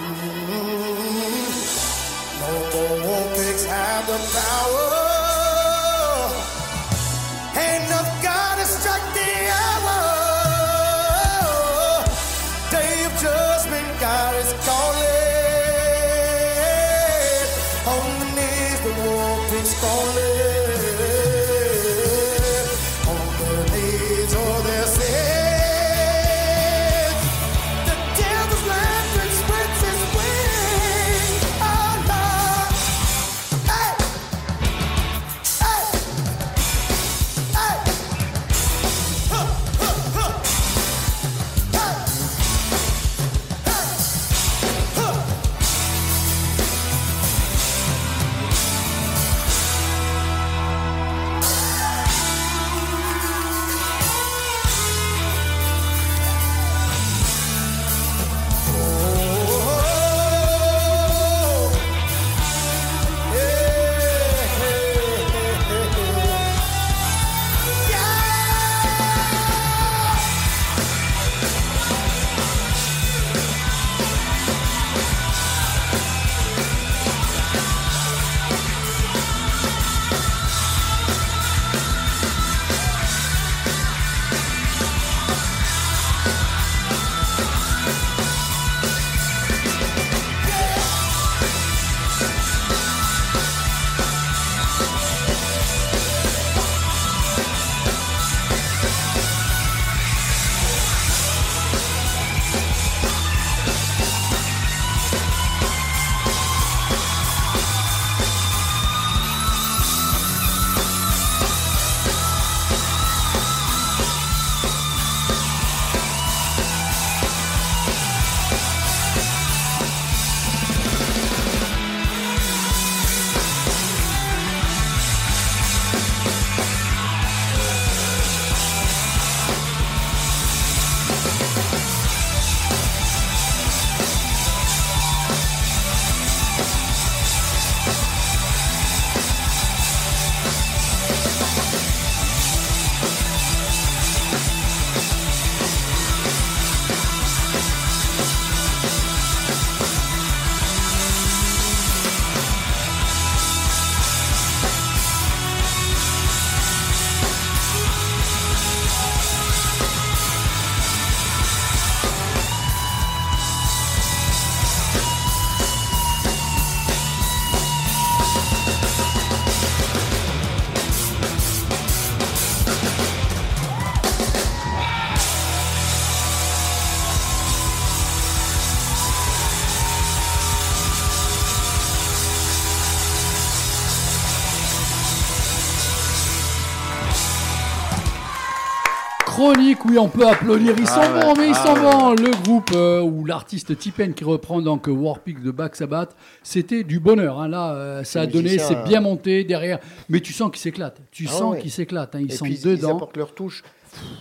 Chronique, 189.44 189.86
oui, 189.86 189.98
on 189.98 190.10
peut 190.10 190.28
applaudir. 190.28 190.76
Ils 190.78 190.86
sont 190.86 190.96
Ah 191.02 191.14
ouais, 191.14 191.22
bons, 191.22 191.34
mais 191.38 191.48
ils 191.48 191.56
ah 191.56 191.66
sont 191.66 191.74
ouais. 191.76 191.92
bons. 191.94 192.10
Le 192.12 192.32
groupe 192.44 192.72
euh, 192.76 193.00
ou 193.02 193.24
l'artiste 193.24 193.78
Tipen 193.78 194.14
qui 194.14 194.26
reprend 194.26 194.62
donc 194.62 194.88
Warpig 194.90 195.42
de 195.42 195.50
Black 195.52 195.78
Sabbath, 195.78 196.14
c'était 196.44 196.84
du 196.84 197.00
bonheur. 197.00 197.40
hein. 197.40 197.48
Là, 197.48 197.74
euh, 197.74 198.04
ça 198.04 198.20
a 198.24 198.26
donné, 198.28 198.58
c'est 198.58 198.76
euh, 198.76 198.84
bien 198.84 199.00
monté 199.00 199.46
derrière. 199.46 199.80
Mais 200.10 200.20
tu 200.20 200.34
sens 200.34 200.52
qu'ils 200.52 200.60
s'éclatent. 200.60 201.00
Tu 201.12 201.26
Ah 201.30 201.32
sens 201.32 201.54
ouais. 201.54 201.62
qu'ils 201.62 201.72
s'éclatent. 201.72 202.16
hein. 202.16 202.20
Ils 202.22 202.34
Et 202.34 202.36
sont 202.36 202.44
puis, 202.44 202.56
ils- 202.56 202.68
Ils 202.70 202.76
dedans. 202.80 202.98
apportent 202.98 203.16
leur 203.16 203.34
touche. 203.34 203.64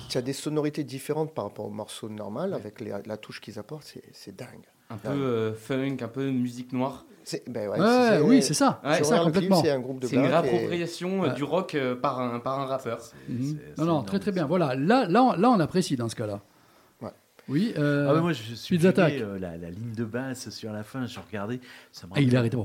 Tu 0.08 0.16
as 0.18 0.22
des 0.22 0.32
sonorités 0.32 0.84
différentes 0.84 1.34
par 1.34 1.46
rapport 1.46 1.66
au 1.66 1.70
morceau 1.70 2.08
normal, 2.08 2.54
avec 2.54 2.80
les- 2.80 2.92
la 3.04 3.16
touche 3.16 3.40
qu'ils 3.40 3.58
apportent, 3.58 3.88
c'est- 3.92 4.04
c'est 4.12 4.36
dingue. 4.36 4.48
Un 4.88 4.98
peu 4.98 5.08
euh, 5.10 5.52
funk, 5.52 5.96
un 6.00 6.06
peu 6.08 6.30
musique 6.30 6.72
noire. 6.72 7.04
C'est- 7.28 7.42
ben 7.46 7.68
ouais, 7.68 7.78
Ouais, 7.78 7.86
c'est- 7.86 8.20
oui, 8.22 8.42
c'est 8.42 8.54
ça. 8.54 8.80
Ouais, 8.82 9.04
ça 9.04 9.18
complètement. 9.18 9.60
C'est 9.62 9.70
un 9.70 9.80
groupe 9.80 10.00
de 10.00 10.06
C'est 10.06 10.16
une 10.16 10.26
black 10.28 10.46
et- 10.46 10.48
réappropriation 10.48 11.24
euh, 11.24 11.28
du 11.34 11.44
rock 11.44 11.74
euh, 11.74 11.94
par, 11.94 12.18
un, 12.20 12.38
par 12.38 12.58
un 12.58 12.64
rappeur. 12.64 12.98
Mhm. 13.28 13.42
c'est- 13.42 13.52
Non, 13.52 13.58
c'est 13.76 13.84
non, 13.84 14.02
très 14.02 14.18
très 14.18 14.32
bien. 14.32 14.46
Voilà, 14.46 14.74
là, 14.74 15.06
là, 15.06 15.22
on- 15.22 15.32
là, 15.32 15.50
on 15.50 15.60
apprécie 15.60 15.94
dans 15.96 16.08
ce 16.08 16.16
cas-là. 16.16 16.40
Oui. 17.48 17.72
euh, 17.78 18.06
Ah 18.08 18.14
ouais, 18.14 18.20
moi, 18.20 18.32
je 18.32 18.42
suis 18.42 18.56
Speed 18.56 18.84
Attack. 18.86 19.14
la, 19.40 19.56
la 19.56 19.70
ligne 19.70 19.92
de 19.94 20.04
basse 20.04 20.50
sur 20.50 20.72
la 20.72 20.82
fin, 20.82 21.06
je 21.06 21.18
regardais. 21.18 21.60
Ça 21.92 22.06
me 22.06 22.12
Ah, 22.14 22.20
il 22.20 22.28
pas. 22.28 22.36
N'arrêtait 22.36 22.56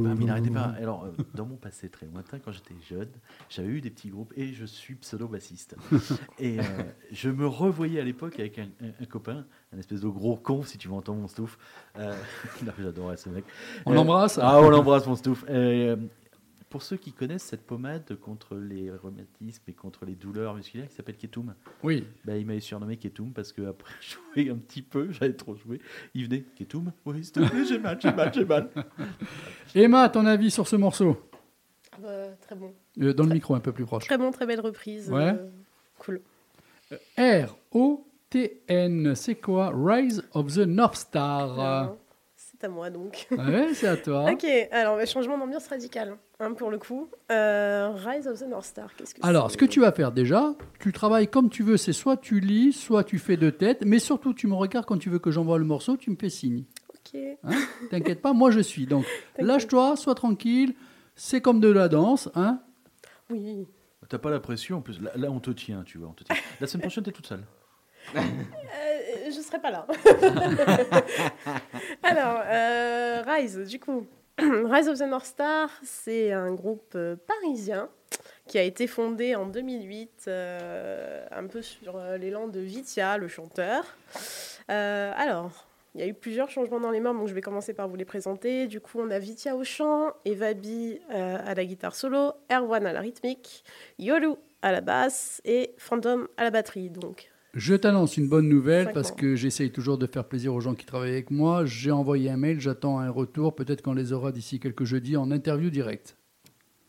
pas, 0.00 0.14
mais 0.14 0.20
il 0.20 0.26
n'arrêtait 0.26 0.50
pas. 0.50 0.74
Alors, 0.78 1.04
euh, 1.04 1.22
dans 1.34 1.46
mon 1.46 1.56
passé 1.56 1.88
très 1.88 2.06
lointain, 2.06 2.38
quand 2.38 2.52
j'étais 2.52 2.74
jeune, 2.88 3.08
j'avais 3.48 3.68
eu 3.68 3.80
des 3.80 3.90
petits 3.90 4.10
groupes 4.10 4.32
et 4.36 4.52
je 4.52 4.64
suis 4.66 4.94
pseudo-bassiste. 4.96 5.76
et 6.38 6.58
euh, 6.60 6.62
je 7.10 7.30
me 7.30 7.46
revoyais 7.46 8.00
à 8.00 8.04
l'époque 8.04 8.38
avec 8.38 8.58
un, 8.58 8.68
un- 8.82 8.92
un 9.00 9.06
copain, 9.06 9.44
un 9.74 9.78
espèce 9.78 10.00
de 10.02 10.08
gros 10.08 10.36
con, 10.36 10.62
si 10.62 10.76
tu 10.78 10.88
m'entends, 10.88 11.14
mon 11.14 11.28
stouff. 11.28 11.58
Euh, 11.98 12.14
J'adorais 12.78 13.16
ce 13.16 13.28
mec. 13.30 13.44
On 13.86 13.92
Euh, 13.92 13.94
l'embrasse. 13.94 14.38
Ah, 14.42 14.60
on 14.60 14.68
l'embrasse, 14.70 15.06
mon 15.06 15.16
stouff. 15.16 15.44
Euh, 15.48 15.96
pour 16.72 16.82
ceux 16.82 16.96
qui 16.96 17.12
connaissent 17.12 17.42
cette 17.42 17.66
pommade 17.66 18.16
contre 18.18 18.56
les 18.56 18.90
rhumatismes 18.90 19.62
et 19.68 19.74
contre 19.74 20.06
les 20.06 20.14
douleurs 20.14 20.54
musculaires 20.54 20.88
qui 20.88 20.94
s'appelle 20.94 21.18
Ketum, 21.18 21.54
Oui. 21.82 22.06
bah, 22.24 22.34
il 22.38 22.46
m'avait 22.46 22.60
surnommé 22.60 22.96
Ketum 22.96 23.30
parce 23.34 23.52
qu'après 23.52 23.92
jouer 24.34 24.48
un 24.50 24.56
petit 24.56 24.80
peu, 24.80 25.12
j'avais 25.12 25.34
trop 25.34 25.54
joué. 25.54 25.82
Il 26.14 26.24
venait 26.24 26.40
Ketum, 26.56 26.90
oui, 27.04 27.22
s'il 27.24 27.34
te 27.34 27.40
plaît, 27.40 27.64
j'ai 27.68 27.78
mal, 27.78 28.00
j'ai 28.00 28.10
mal, 28.12 28.32
j'ai 28.34 28.44
mal. 28.46 28.70
Emma, 29.74 30.08
ton 30.08 30.24
avis 30.24 30.50
sur 30.50 30.66
ce 30.66 30.76
morceau? 30.76 31.18
Ah 31.92 31.96
bah, 32.00 32.24
très 32.40 32.56
bon. 32.56 32.72
Euh, 33.02 33.12
Dans 33.12 33.24
le 33.24 33.34
micro, 33.34 33.54
un 33.54 33.60
peu 33.60 33.72
plus 33.72 33.84
proche. 33.84 34.06
Très 34.06 34.16
bon, 34.16 34.30
très 34.30 34.46
belle 34.46 34.60
reprise. 34.60 35.10
Ouais. 35.10 35.34
euh, 35.36 35.50
cool. 35.98 36.22
R-O-T-N, 37.18 39.14
c'est 39.14 39.34
quoi? 39.34 39.72
Rise 39.74 40.22
of 40.32 40.54
the 40.54 40.60
North 40.66 40.96
Star. 40.96 41.94
C'est 42.62 42.66
à 42.66 42.70
moi 42.70 42.90
donc. 42.90 43.26
Ouais, 43.32 43.74
c'est 43.74 43.88
à 43.88 43.96
toi. 43.96 44.30
Ok, 44.30 44.46
alors 44.70 44.96
bah, 44.96 45.04
changement 45.04 45.36
d'ambiance 45.36 45.66
radical 45.66 46.16
hein, 46.38 46.52
pour 46.52 46.70
le 46.70 46.78
coup. 46.78 47.08
Euh, 47.32 47.90
Rise 47.96 48.28
of 48.28 48.38
the 48.38 48.46
North 48.46 48.66
Star, 48.66 48.94
qu'est-ce 48.94 49.16
que 49.16 49.20
Alors, 49.26 49.50
ce 49.50 49.56
que 49.56 49.64
tu 49.64 49.80
vas 49.80 49.90
faire 49.90 50.12
déjà, 50.12 50.54
tu 50.78 50.92
travailles 50.92 51.26
comme 51.26 51.50
tu 51.50 51.64
veux, 51.64 51.76
c'est 51.76 51.92
soit 51.92 52.16
tu 52.16 52.38
lis, 52.38 52.72
soit 52.72 53.02
tu 53.02 53.18
fais 53.18 53.36
de 53.36 53.50
tête, 53.50 53.82
mais 53.84 53.98
surtout 53.98 54.32
tu 54.32 54.46
me 54.46 54.54
regardes 54.54 54.86
quand 54.86 54.98
tu 54.98 55.10
veux 55.10 55.18
que 55.18 55.32
j'envoie 55.32 55.58
le 55.58 55.64
morceau, 55.64 55.96
tu 55.96 56.10
me 56.10 56.14
fais 56.16 56.28
signe. 56.28 56.62
Ok. 56.90 57.20
Hein 57.42 57.50
T'inquiète 57.90 58.22
pas, 58.22 58.32
moi 58.32 58.52
je 58.52 58.60
suis. 58.60 58.86
Donc, 58.86 59.06
lâche-toi, 59.38 59.96
sois 59.96 60.14
tranquille, 60.14 60.74
c'est 61.16 61.40
comme 61.40 61.58
de 61.58 61.68
la 61.68 61.88
danse. 61.88 62.30
Hein 62.36 62.60
Oui. 63.28 63.66
T'as 64.08 64.18
pas 64.18 64.30
la 64.30 64.38
pression 64.38 64.76
en 64.78 64.82
plus. 64.82 65.00
Là, 65.00 65.10
là, 65.16 65.32
on 65.32 65.40
te 65.40 65.50
tient, 65.50 65.82
tu 65.82 65.98
vois. 65.98 66.10
on 66.10 66.12
te 66.12 66.22
tient. 66.22 66.36
La 66.60 66.68
semaine 66.68 66.82
prochaine, 66.82 67.02
t'es 67.02 67.10
toute 67.10 67.26
seule. 67.26 67.42
Euh, 68.16 68.91
je 69.32 69.40
serai 69.40 69.58
pas 69.58 69.70
là. 69.70 69.86
Alors, 72.02 72.42
euh, 72.46 73.22
Rise, 73.26 73.58
du 73.58 73.78
coup. 73.78 74.06
Rise 74.38 74.88
of 74.88 74.98
the 74.98 75.02
North 75.02 75.26
Star, 75.26 75.68
c'est 75.82 76.32
un 76.32 76.54
groupe 76.54 76.94
euh, 76.94 77.16
parisien 77.16 77.90
qui 78.46 78.58
a 78.58 78.62
été 78.62 78.86
fondé 78.86 79.34
en 79.34 79.46
2008, 79.46 80.24
euh, 80.26 81.26
un 81.30 81.46
peu 81.46 81.62
sur 81.62 81.98
l'élan 82.18 82.48
de 82.48 82.60
Vitia, 82.60 83.18
le 83.18 83.28
chanteur. 83.28 83.84
Euh, 84.70 85.12
alors, 85.16 85.66
il 85.94 86.00
y 86.00 86.04
a 86.04 86.06
eu 86.06 86.14
plusieurs 86.14 86.48
changements 86.48 86.80
dans 86.80 86.90
les 86.90 87.00
membres, 87.00 87.20
donc 87.20 87.28
je 87.28 87.34
vais 87.34 87.40
commencer 87.40 87.74
par 87.74 87.88
vous 87.88 87.96
les 87.96 88.04
présenter. 88.04 88.66
Du 88.66 88.80
coup, 88.80 89.00
on 89.00 89.10
a 89.10 89.18
Vitia 89.18 89.56
au 89.56 89.64
chant, 89.64 90.12
Evabi 90.24 91.00
euh, 91.10 91.38
à 91.44 91.54
la 91.54 91.64
guitare 91.64 91.94
solo, 91.94 92.32
Erwan 92.50 92.86
à 92.86 92.92
la 92.92 93.00
rythmique, 93.00 93.64
Yolu 93.98 94.34
à 94.62 94.72
la 94.72 94.80
basse 94.80 95.40
et 95.44 95.74
Phantom 95.76 96.28
à 96.36 96.44
la 96.44 96.50
batterie. 96.50 96.88
Donc, 96.88 97.31
Je 97.54 97.74
t'annonce 97.74 98.16
une 98.16 98.28
bonne 98.28 98.48
nouvelle 98.48 98.92
parce 98.92 99.12
que 99.12 99.36
j'essaye 99.36 99.70
toujours 99.70 99.98
de 99.98 100.06
faire 100.06 100.24
plaisir 100.24 100.54
aux 100.54 100.60
gens 100.60 100.74
qui 100.74 100.86
travaillent 100.86 101.10
avec 101.12 101.30
moi. 101.30 101.66
J'ai 101.66 101.90
envoyé 101.90 102.30
un 102.30 102.38
mail, 102.38 102.60
j'attends 102.60 102.98
un 102.98 103.10
retour. 103.10 103.54
Peut-être 103.54 103.82
qu'on 103.82 103.92
les 103.92 104.14
aura 104.14 104.32
d'ici 104.32 104.58
quelques 104.58 104.84
jeudis 104.84 105.18
en 105.18 105.30
interview 105.30 105.68
directe. 105.68 106.16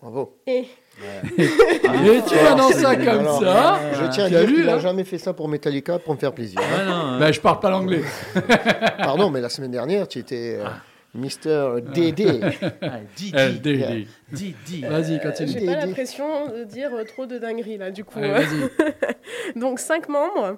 Bravo. 0.01 0.38
et 0.47 0.66
Et 1.01 2.22
tu 2.28 2.38
annonces 2.38 2.74
ça 2.76 2.95
comme 2.95 3.07
Alors, 3.07 3.41
ça 3.41 3.80
Je 3.93 4.11
tiens 4.11 4.26
à 4.26 4.30
dire 4.30 4.45
qu'il 4.45 4.66
n'a 4.66 4.80
jamais 4.80 5.03
fait 5.03 5.18
ça 5.18 5.34
pour 5.34 5.49
Metallica 5.49 5.99
pour 5.99 6.14
me 6.14 6.20
faire 6.20 6.34
plaisir. 6.34 6.59
Ah 6.61 6.86
non, 6.86 7.20
Ben, 7.20 7.32
je 7.34 7.41
parle 7.41 7.59
pas 7.59 7.70
l'anglais. 7.70 8.03
Pardon, 8.97 9.30
mais 9.32 9.41
la 9.41 9.49
semaine 9.49 9.72
dernière, 9.72 10.07
tu 10.07 10.20
étais 10.20 10.59
euh, 10.59 10.66
Mister 11.14 11.76
DD. 11.93 12.41
ah, 12.82 12.99
dis, 13.16 13.32
dis. 14.66 14.82
Vas-y, 14.82 15.16
Euh, 15.16 15.20
continue. 15.20 15.51
J'ai 15.51 15.66
pas 15.66 15.86
la 15.86 15.88
pression 15.88 16.47
de 16.47 16.64
dire 16.64 16.93
euh, 16.93 17.03
trop 17.03 17.26
de 17.26 17.38
dingueries 17.38 17.78
là, 17.78 17.91
du 17.91 18.03
coup. 18.03 18.18
Allez, 18.20 18.30
vas-y. 18.30 19.55
Donc, 19.59 19.80
cinq 19.80 20.09
membres. 20.09 20.57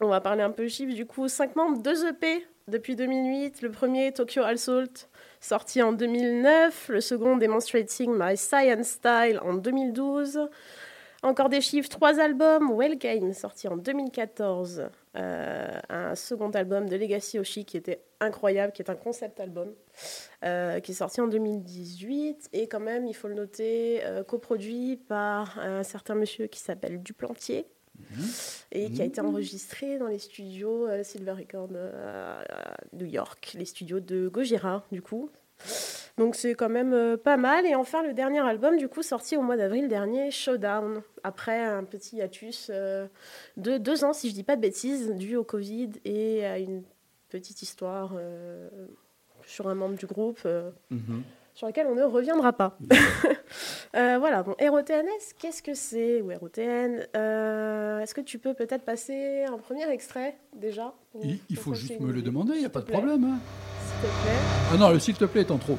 On 0.00 0.08
va 0.08 0.20
parler 0.20 0.42
un 0.42 0.50
peu 0.50 0.68
chiffres. 0.68 0.94
Du 0.94 1.06
coup, 1.06 1.28
cinq 1.28 1.56
membres, 1.56 1.82
deux 1.82 2.06
EP 2.06 2.46
depuis 2.68 2.94
2008. 2.96 3.62
Le 3.62 3.70
premier, 3.70 4.12
Tokyo 4.12 4.42
Assault, 4.44 5.08
sorti 5.40 5.82
en 5.82 5.92
2009. 5.92 6.88
Le 6.88 7.00
second, 7.00 7.36
Demonstrating 7.36 8.12
My 8.16 8.36
Science 8.36 8.88
Style, 8.88 9.40
en 9.42 9.54
2012. 9.54 10.48
Encore 11.24 11.48
des 11.48 11.62
chiffres, 11.62 11.88
trois 11.88 12.20
albums. 12.20 12.76
Wellgame, 12.78 13.32
sorti 13.32 13.66
en 13.66 13.78
2014. 13.78 14.90
Euh, 15.16 15.80
un 15.88 16.14
second 16.14 16.50
album 16.50 16.86
de 16.86 16.96
Legacy 16.96 17.38
Oshi 17.38 17.64
qui 17.64 17.78
était 17.78 18.02
incroyable, 18.20 18.74
qui 18.74 18.82
est 18.82 18.90
un 18.90 18.94
concept 18.94 19.40
album, 19.40 19.72
euh, 20.44 20.80
qui 20.80 20.92
est 20.92 20.96
sorti 20.96 21.22
en 21.22 21.26
2018. 21.26 22.50
Et 22.52 22.68
quand 22.68 22.78
même, 22.78 23.06
il 23.06 23.14
faut 23.14 23.28
le 23.28 23.36
noter, 23.36 24.04
euh, 24.04 24.22
coproduit 24.22 24.98
par 24.98 25.58
un 25.58 25.82
certain 25.82 26.14
monsieur 26.14 26.46
qui 26.46 26.60
s'appelle 26.60 27.02
Duplantier 27.02 27.66
et 28.70 28.90
qui 28.90 29.00
a 29.00 29.06
été 29.06 29.22
enregistré 29.22 29.96
dans 29.98 30.08
les 30.08 30.18
studios 30.18 30.88
Silver 31.04 31.32
Record 31.32 31.70
à 31.74 32.44
New 32.92 33.06
York, 33.06 33.54
les 33.56 33.64
studios 33.64 34.00
de 34.00 34.28
Gojira, 34.28 34.84
du 34.92 35.00
coup. 35.00 35.30
Donc 36.16 36.36
c'est 36.36 36.54
quand 36.54 36.68
même 36.68 36.92
euh, 36.92 37.16
pas 37.16 37.36
mal. 37.36 37.66
Et 37.66 37.74
enfin, 37.74 38.02
le 38.02 38.14
dernier 38.14 38.40
album, 38.40 38.76
du 38.76 38.88
coup, 38.88 39.02
sorti 39.02 39.36
au 39.36 39.42
mois 39.42 39.56
d'avril 39.56 39.88
dernier, 39.88 40.30
Showdown, 40.30 41.02
après 41.22 41.64
un 41.64 41.84
petit 41.84 42.16
hiatus 42.16 42.70
euh, 42.72 43.06
de 43.56 43.78
deux 43.78 44.04
ans, 44.04 44.12
si 44.12 44.30
je 44.30 44.34
dis 44.34 44.44
pas 44.44 44.56
de 44.56 44.60
bêtises, 44.60 45.10
dû 45.12 45.36
au 45.36 45.44
Covid 45.44 45.90
et 46.04 46.44
à 46.46 46.58
une 46.58 46.82
petite 47.28 47.62
histoire 47.62 48.12
euh, 48.16 48.68
sur 49.44 49.68
un 49.68 49.74
membre 49.74 49.96
du 49.96 50.06
groupe. 50.06 50.46
Mhm. 50.90 51.22
sur 51.54 51.66
laquelle 51.66 51.86
on 51.86 51.94
ne 51.94 52.04
reviendra 52.04 52.52
pas. 52.52 52.78
Euh, 53.96 54.18
voilà, 54.18 54.42
bon, 54.42 54.56
ROTNS, 54.60 55.34
qu'est-ce 55.38 55.62
que 55.62 55.74
c'est 55.74 56.20
Ou 56.20 56.32
ROTN 56.36 57.06
euh, 57.14 58.00
Est-ce 58.00 58.12
que 58.12 58.20
tu 58.20 58.40
peux 58.40 58.52
peut-être 58.52 58.84
passer 58.84 59.44
un 59.44 59.56
premier 59.56 59.88
extrait 59.88 60.36
déjà 60.52 60.94
Il, 61.22 61.56
faut 61.56 61.74
juste 61.74 62.00
me 62.00 62.10
le 62.10 62.20
demander, 62.20 62.54
il 62.54 62.60
n'y 62.60 62.66
a 62.66 62.70
pas 62.70 62.80
de 62.80 62.90
problème. 62.90 63.24
hein. 63.24 63.73
S'il 64.00 64.08
te 64.08 64.14
plaît. 64.22 64.38
Ah 64.72 64.76
non, 64.76 64.90
le 64.90 64.98
s'il 64.98 65.14
te 65.14 65.24
plaît 65.24 65.40
est 65.42 65.50
en 65.50 65.58
trop. 65.58 65.78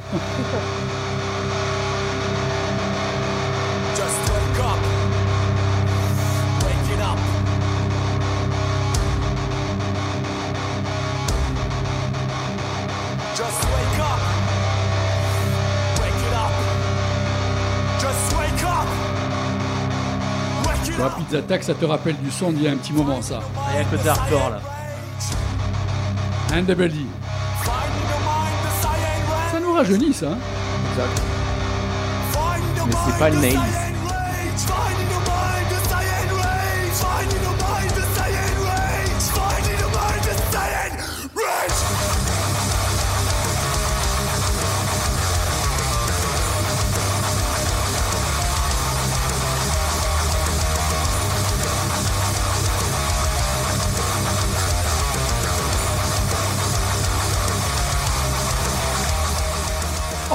Just 3.96 4.20
wake 4.30 4.60
up. 4.60 4.80
Wake 6.64 6.92
it 6.94 7.02
up. 7.02 7.20
Just 13.36 13.64
wake 13.72 14.00
up. 14.00 14.20
Wake 16.00 16.24
it 16.28 16.34
up. 16.34 16.52
Just 18.00 18.38
wake 18.38 18.64
up. 18.64 18.88
Wake 20.68 20.90
it 20.90 21.00
La 21.00 21.06
up. 21.06 21.18
pizza 21.18 21.42
tax, 21.42 21.66
ça 21.68 21.74
te 21.74 21.86
rappelle 21.86 22.18
du 22.18 22.32
son 22.32 22.52
d'il 22.52 22.64
y 22.64 22.68
a 22.68 22.72
un 22.72 22.78
petit 22.78 22.94
moment, 22.94 23.22
ça. 23.22 23.40
Il 23.70 23.76
y 23.76 23.78
a 23.78 23.82
un 23.82 23.86
côté 23.86 24.10
hardcore 24.10 24.50
là. 24.52 24.62
Un 26.54 26.62
double 26.62 26.90
D. 26.90 26.96
ray. 29.82 30.14
Ça 30.14 30.28
hein. 30.28 30.38
Mais 32.86 32.94
c'est 33.06 33.20
pas 33.20 33.30
le 33.30 33.38
nail. 33.38 33.60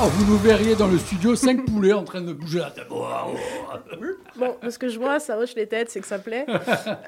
Oh, 0.03 0.07
vous 0.07 0.33
nous 0.33 0.39
verriez 0.39 0.75
dans 0.77 0.87
le 0.89 0.97
studio, 0.99 1.37
cinq 1.37 1.65
poulets 1.67 1.93
en 1.93 2.05
train 2.05 2.23
de 2.23 2.33
bouger 2.33 2.61
la 2.61 2.71
tête. 2.71 2.87
Oh. 2.91 3.05
Bon, 4.37 4.57
de 4.63 4.71
ce 4.71 4.79
que 4.79 4.89
je 4.89 4.99
vois, 4.99 5.21
ça 5.21 5.37
hoche 5.37 5.55
les 5.55 5.67
têtes, 5.67 5.91
c'est 5.91 6.01
que 6.01 6.07
ça 6.07 6.19
plaît. 6.19 6.47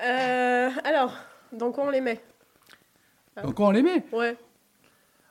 Euh, 0.04 0.68
alors, 0.84 1.14
dans 1.52 1.72
quoi 1.72 1.84
on 1.84 1.90
les 1.90 2.00
met? 2.00 2.20
Donc 3.42 3.58
on 3.60 3.70
les 3.70 3.82
met? 3.82 4.04
Ouais, 4.12 4.36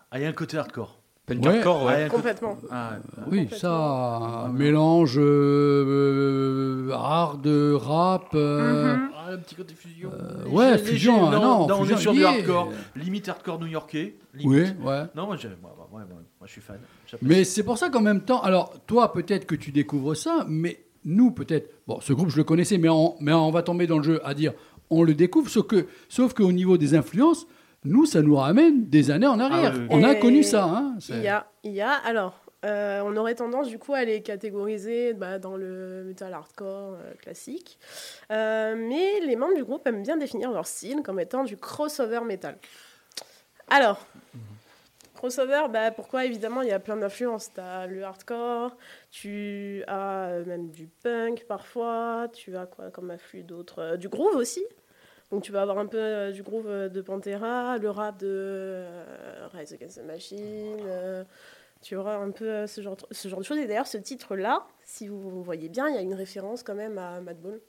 Ah, 0.09 0.17
il 0.17 0.23
y 0.23 0.25
a 0.25 0.29
un 0.29 0.33
côté 0.33 0.57
hardcore. 0.57 0.97
Punk 1.27 1.43
Ouais. 1.45 1.49
hardcore, 1.57 1.87
Ah, 1.87 1.93
ouais. 1.95 2.07
complètement. 2.09 2.57
Ah, 2.71 2.93
Oui, 3.31 3.47
ça, 3.55 3.71
un 3.71 4.49
mélange 4.49 5.17
euh, 5.19 6.89
hard, 6.93 7.47
rap. 7.75 8.29
euh, 8.33 8.95
Mhm. 8.95 9.09
ah, 9.15 9.31
un 9.33 9.37
petit 9.37 9.55
côté 9.55 9.75
fusion. 9.75 10.09
ouais, 10.51 10.71
Léger, 10.71 10.83
fusion, 10.83 11.27
ah 11.29 11.35
non, 11.39 11.67
on 11.69 11.81
fusion 11.83 11.95
est 11.97 11.99
sur 11.99 12.13
du 12.13 12.25
hardcore. 12.25 12.71
Limite 12.95 13.29
hardcore 13.29 13.59
new-yorkais. 13.59 14.15
Oui, 14.43 14.61
ouais. 14.83 15.03
Non, 15.15 15.27
moi, 15.27 15.37
j'aime- 15.37 15.57
moi, 15.61 15.73
moi, 15.77 15.87
moi, 15.91 16.01
moi, 16.09 16.17
moi, 16.39 16.47
je 16.47 16.51
suis 16.51 16.61
fan. 16.61 16.79
Mais 17.21 17.43
c'est 17.43 17.63
pour 17.63 17.77
ça 17.77 17.89
qu'en 17.89 18.01
même 18.01 18.21
temps, 18.21 18.41
alors 18.41 18.73
toi 18.87 19.13
peut-être 19.13 19.45
que 19.45 19.55
tu 19.55 19.71
découvres 19.71 20.15
ça, 20.17 20.45
mais 20.49 20.83
nous 21.05 21.31
peut-être, 21.31 21.69
bon 21.87 21.99
ce 22.01 22.13
groupe 22.13 22.29
je 22.29 22.37
le 22.37 22.43
connaissais, 22.43 22.77
mais 22.77 22.89
on, 22.89 23.15
mais 23.19 23.33
on 23.33 23.51
va 23.51 23.61
tomber 23.63 23.85
dans 23.87 23.97
le 23.97 24.03
jeu 24.03 24.21
à 24.25 24.33
dire 24.33 24.53
on 24.89 25.03
le 25.03 25.13
découvre, 25.13 25.49
sauf 25.49 25.67
que 25.67 25.87
sauf 26.09 26.33
qu'au 26.33 26.51
niveau 26.51 26.77
des 26.77 26.95
influences, 26.95 27.47
nous 27.83 28.05
ça 28.05 28.21
nous 28.21 28.35
ramène 28.35 28.85
des 28.87 29.11
années 29.11 29.27
en 29.27 29.39
arrière. 29.39 29.73
Ah 29.73 29.77
oui, 29.77 29.87
oui. 29.89 29.95
On 29.99 30.03
a 30.03 30.15
connu 30.15 30.43
ça. 30.43 30.65
Hein, 30.65 30.97
Il 31.09 31.21
y 31.21 31.27
a, 31.27 31.47
il 31.63 31.71
y 31.71 31.81
a, 31.81 31.91
alors, 31.91 32.41
euh, 32.63 33.01
on 33.03 33.17
aurait 33.17 33.33
tendance 33.33 33.69
du 33.69 33.79
coup 33.79 33.93
à 33.93 34.03
les 34.03 34.21
catégoriser 34.21 35.13
bah, 35.13 35.39
dans 35.39 35.55
le 35.55 36.03
metal 36.03 36.33
hardcore 36.33 36.93
euh, 36.93 37.13
classique. 37.15 37.79
Euh, 38.31 38.75
mais 38.77 39.19
les 39.21 39.35
membres 39.35 39.55
du 39.55 39.63
groupe 39.63 39.85
aiment 39.87 40.03
bien 40.03 40.17
définir 40.17 40.51
leur 40.51 40.67
style 40.67 41.01
comme 41.01 41.19
étant 41.19 41.43
du 41.43 41.57
crossover 41.57 42.21
metal. 42.21 42.57
Alors, 43.67 44.05
crossover, 45.15 45.63
bah, 45.71 45.89
pourquoi? 45.89 46.25
Évidemment, 46.25 46.61
il 46.61 46.67
y 46.67 46.73
a 46.73 46.79
plein 46.79 46.97
d'influences. 46.97 47.51
Tu 47.51 47.61
as 47.61 47.87
le 47.87 48.03
hardcore, 48.03 48.77
tu 49.09 49.83
as 49.87 50.41
même 50.45 50.69
du 50.69 50.87
punk 50.87 51.45
parfois, 51.47 52.27
tu 52.31 52.55
as 52.55 52.67
quoi 52.67 52.91
comme 52.91 53.09
afflux 53.09 53.41
d'autres? 53.41 53.95
Du 53.95 54.07
groove 54.07 54.35
aussi. 54.35 54.61
Donc 55.31 55.43
tu 55.43 55.51
vas 55.53 55.61
avoir 55.61 55.77
un 55.77 55.85
peu 55.85 55.97
euh, 55.97 56.31
du 56.31 56.43
groove 56.43 56.67
euh, 56.67 56.89
de 56.89 57.01
Pantera, 57.01 57.77
le 57.77 57.89
rap 57.89 58.19
de 58.19 58.27
euh, 58.29 59.47
Rise 59.53 59.73
Against 59.73 60.01
the 60.01 60.05
Machine. 60.05 61.25
tu 61.81 61.95
auras 61.95 62.17
un 62.17 62.31
peu 62.31 62.67
ce 62.67 62.81
genre, 62.81 62.97
de 62.97 63.43
choses. 63.43 63.57
Et 63.57 63.65
d'ailleurs, 63.65 63.87
ce 63.87 63.97
titre-là, 63.97 64.67
si 64.83 65.07
vous 65.07 65.41
voyez 65.41 65.69
bien, 65.69 65.87
il 65.89 65.95
y 65.95 65.97
a 65.97 66.01
une 66.01 66.13
référence 66.13 66.63
quand 66.63 66.75
même 66.75 66.97
à 66.97 67.21
Madball. 67.21 67.61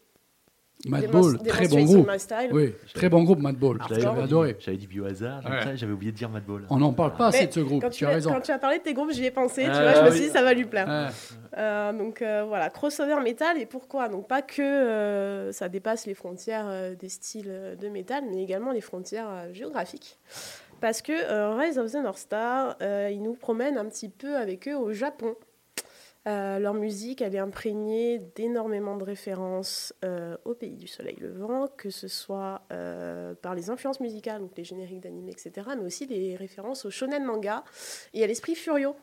Madball, 0.86 1.38
très 1.46 1.68
bon 1.68 1.84
groupe. 1.84 2.10
Oui, 2.52 2.74
très 2.94 3.08
bon 3.08 3.22
groupe 3.22 3.38
Madball. 3.40 3.78
J'avais 3.88 4.22
adoré. 4.22 4.56
J'avais 4.58 4.76
dit 4.76 4.86
Biohazard, 4.86 5.42
Ouais. 5.44 5.76
j'avais- 5.76 5.92
oublié 5.92 6.12
de 6.12 6.16
dire 6.16 6.28
Madball. 6.28 6.66
On 6.70 6.78
n'en 6.78 6.92
parle 6.92 7.14
pas 7.14 7.28
assez 7.28 7.46
de 7.46 7.52
ce 7.52 7.60
groupe. 7.60 7.82
Quand 7.82 7.90
Tu 7.90 7.98
tu, 7.98 8.06
as 8.06 8.10
raison. 8.10 8.32
quand 8.32 8.40
tu 8.40 8.50
as 8.50 8.58
parlé 8.58 8.78
de 8.78 8.82
tes 8.82 8.94
groupes, 8.94 9.12
j'y 9.12 9.24
ai 9.24 9.30
pensé. 9.30 9.64
Tu 9.64 9.70
Ah, 9.72 9.82
vois, 9.82 9.94
je 9.94 10.04
me 10.06 10.10
suis 10.10 10.24
dit, 10.26 10.30
ça 10.30 10.42
va 10.42 10.54
lui 10.54 10.64
plaire. 10.64 11.12
Euh, 11.58 11.92
donc 11.92 12.22
euh, 12.22 12.44
voilà, 12.46 12.70
crossover 12.70 13.16
métal 13.22 13.58
et 13.58 13.66
pourquoi? 13.66 14.08
Donc 14.08 14.26
pas 14.26 14.42
que 14.42 14.62
euh, 14.62 15.52
ça 15.52 15.68
dépasse 15.68 16.06
les 16.06 16.14
frontières 16.14 16.64
euh, 16.66 16.94
des 16.94 17.08
styles 17.10 17.76
de 17.80 17.88
métal, 17.88 18.24
mais 18.30 18.42
également 18.42 18.72
les 18.72 18.80
frontières 18.80 19.28
euh, 19.28 19.52
géographiques. 19.52 20.18
Parce 20.80 21.00
que 21.02 21.12
euh, 21.12 21.54
Rise 21.54 21.78
of 21.78 21.92
the 21.92 21.96
North 22.02 22.18
Star, 22.18 22.76
euh, 22.82 23.08
ils 23.12 23.22
nous 23.22 23.34
promènent 23.34 23.78
un 23.78 23.84
petit 23.84 24.08
peu 24.08 24.34
avec 24.36 24.66
eux 24.66 24.74
au 24.76 24.92
Japon. 24.92 25.34
Euh, 26.28 26.58
leur 26.58 26.74
musique, 26.74 27.20
elle 27.20 27.34
est 27.34 27.40
imprégnée 27.40 28.20
d'énormément 28.36 28.96
de 28.96 29.04
références 29.04 29.92
euh, 30.04 30.36
au 30.44 30.54
pays 30.54 30.76
du 30.76 30.86
soleil 30.86 31.16
levant, 31.18 31.66
que 31.76 31.90
ce 31.90 32.06
soit 32.06 32.62
euh, 32.72 33.34
par 33.34 33.54
les 33.54 33.70
influences 33.70 33.98
musicales, 33.98 34.40
donc 34.40 34.52
les 34.56 34.64
génériques 34.64 35.00
d'anime, 35.00 35.28
etc., 35.28 35.68
mais 35.76 35.84
aussi 35.84 36.06
les 36.06 36.36
références 36.36 36.84
au 36.84 36.90
shonen 36.90 37.24
manga 37.24 37.64
et 38.14 38.22
à 38.22 38.26
l'esprit 38.26 38.54
furio 38.54 38.94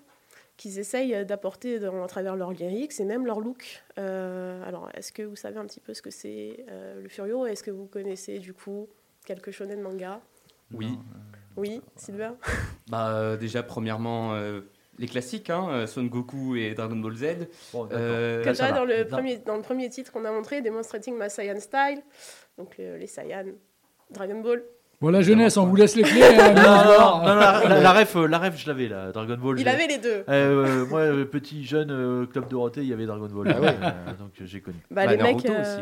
qu'ils 0.59 0.77
essayent 0.77 1.25
d'apporter 1.25 1.77
à 1.77 2.07
travers 2.07 2.35
leurs 2.35 2.51
lyrics 2.51 2.99
et 2.99 3.05
même 3.05 3.25
leur 3.25 3.39
look. 3.39 3.81
Euh, 3.97 4.61
alors, 4.67 4.89
est-ce 4.93 5.13
que 5.13 5.23
vous 5.23 5.37
savez 5.37 5.57
un 5.57 5.65
petit 5.65 5.79
peu 5.79 5.93
ce 5.93 6.01
que 6.01 6.11
c'est 6.11 6.65
euh, 6.69 7.01
le 7.01 7.07
furio 7.07 7.45
Est-ce 7.45 7.63
que 7.63 7.71
vous 7.71 7.85
connaissez 7.85 8.39
du 8.39 8.53
coup 8.53 8.89
quelques 9.25 9.51
shonen 9.51 9.81
manga? 9.81 10.21
Oui. 10.73 10.97
Oui, 11.55 11.81
Sylvain? 11.95 12.35
Bah, 12.89 13.15
euh, 13.15 13.37
déjà, 13.37 13.63
premièrement, 13.63 14.33
euh, 14.33 14.61
les 14.99 15.07
classiques, 15.07 15.49
hein, 15.49 15.67
euh, 15.71 15.87
Son 15.87 16.03
Goku 16.03 16.55
et 16.55 16.73
Dragon 16.75 16.97
Ball 16.97 17.15
Z. 17.15 17.25
Bon. 17.73 17.87
Euh, 17.91 18.43
dans 18.43 18.85
le, 18.85 19.05
premier, 19.07 19.37
dans 19.37 19.55
le 19.55 19.61
premier 19.61 19.89
titre 19.89 20.11
qu'on 20.11 20.25
a 20.25 20.31
montré, 20.31 20.61
Demonstrating 20.61 21.17
My 21.17 21.29
Saiyan 21.29 21.59
Style, 21.59 22.01
donc 22.57 22.75
euh, 22.79 22.97
les 22.97 23.07
Saiyan, 23.07 23.45
Dragon 24.11 24.41
Ball. 24.41 24.61
Bon, 25.01 25.07
la 25.11 25.21
jeunesse, 25.21 25.55
on 25.55 25.65
vous 25.65 25.77
laisse 25.77 25.95
les 25.95 26.03
clés. 26.03 26.21
hein, 26.39 26.51
Non, 26.53 26.61
non, 26.61 27.19
non, 27.19 27.35
la, 27.39 27.63
la, 27.69 27.79
la 27.79 27.93
ref, 27.93 28.15
la 28.15 28.37
ref, 28.37 28.57
je 28.57 28.67
l'avais 28.67 28.89
là, 28.89 29.13
Dragon 29.13 29.37
Ball. 29.37 29.57
Il 29.57 29.69
avait 29.69 29.87
les 29.87 29.97
deux. 29.97 30.25
Euh, 30.27 30.83
euh, 30.83 30.85
moi, 30.87 31.03
petit 31.25 31.63
jeune 31.63 31.89
euh, 31.91 32.25
club 32.25 32.49
Dorothée, 32.49 32.81
il 32.81 32.87
y 32.89 32.93
avait 32.93 33.05
Dragon 33.05 33.29
Ball. 33.31 33.53
Ah 33.55 33.61
ouais. 33.61 33.67
euh, 33.81 34.13
donc 34.19 34.31
j'ai 34.43 34.59
connu. 34.59 34.75
Bah, 34.91 35.05
Bah, 35.05 35.11
les 35.13 35.17
Naruto 35.17 35.47
mecs. 35.47 35.57
euh, 35.57 35.61
aussi. 35.61 35.81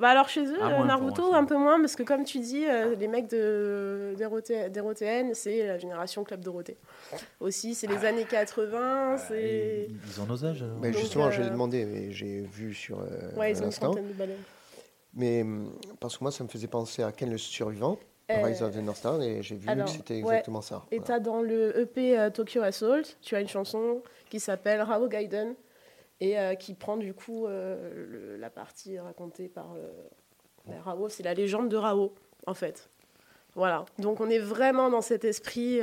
Bah 0.00 0.08
alors 0.08 0.28
chez 0.28 0.44
eux, 0.46 0.56
Ah, 0.62 0.82
Naruto 0.84 1.34
un 1.34 1.44
peu 1.44 1.56
moins, 1.56 1.78
parce 1.80 1.94
que 1.94 2.02
comme 2.02 2.24
tu 2.24 2.38
dis, 2.38 2.64
euh, 2.66 2.94
les 2.96 3.06
mecs 3.06 3.28
de 3.28 4.14
d'Erotéenne, 4.16 5.34
c'est 5.34 5.66
la 5.66 5.78
génération 5.78 6.24
Club 6.24 6.40
Dorothée. 6.40 6.78
Aussi, 7.38 7.74
c'est 7.74 7.86
les 7.86 8.04
années 8.06 8.24
80, 8.24 9.18
c'est... 9.28 9.88
Ils, 9.88 10.20
ont 10.20 10.26
nos 10.26 10.44
âges. 10.44 10.62
alors. 10.62 10.78
Mais 10.80 10.92
justement, 10.92 11.26
euh, 11.26 11.30
j'allais 11.30 11.50
demander, 11.50 11.84
mais 11.84 12.10
j'ai 12.12 12.40
vu 12.40 12.72
sur 12.72 13.00
euh, 13.00 13.04
Ouais, 13.36 13.52
ils 13.52 13.62
ont 13.62 13.66
une 13.66 13.72
trentaine 13.72 14.08
de 14.08 14.12
balais. 14.14 14.36
Mais 15.14 15.42
hum, 15.42 15.70
parce 16.00 16.16
que 16.16 16.24
moi, 16.24 16.32
ça 16.32 16.44
me 16.44 16.48
faisait 16.48 16.66
penser 16.68 17.02
à 17.02 17.12
Ken 17.12 17.30
le 17.30 17.38
survivant, 17.38 17.98
Euh, 18.30 18.42
Rise 18.44 18.62
of 18.62 18.72
the 18.74 18.78
North 18.78 18.96
Star, 18.98 19.20
et 19.20 19.42
j'ai 19.42 19.56
vu 19.56 19.68
alors, 19.68 19.86
que 19.86 19.90
c'était 19.90 20.14
ouais. 20.22 20.36
exactement 20.36 20.60
ça. 20.62 20.84
Et 20.92 20.98
Voilà. 20.98 21.04
t'as 21.14 21.18
dans 21.18 21.42
le 21.42 21.78
EP 21.80 22.16
euh, 22.18 22.30
Tokyo 22.30 22.62
Assault, 22.62 23.02
tu 23.20 23.34
as 23.34 23.40
une 23.40 23.48
chanson 23.48 24.02
qui 24.30 24.38
s'appelle 24.38 24.80
Rao 24.82 25.08
Gaiden 25.08 25.54
et 26.20 26.38
euh, 26.38 26.54
qui 26.54 26.74
prend 26.74 26.96
du 26.96 27.14
coup 27.14 27.46
euh, 27.46 28.06
le- 28.06 28.36
la 28.36 28.50
partie 28.50 28.98
racontée 28.98 29.48
par 29.48 29.72
euh, 29.76 29.88
ben, 30.66 30.80
Rao, 30.84 31.08
c'est 31.08 31.22
la 31.22 31.34
légende 31.34 31.68
de 31.68 31.76
Rao 31.76 32.12
en 32.46 32.54
fait. 32.54 32.88
Voilà, 33.54 33.84
donc 33.98 34.20
on 34.20 34.28
est 34.30 34.38
vraiment 34.38 34.90
dans 34.90 35.00
cet 35.00 35.24
esprit 35.24 35.80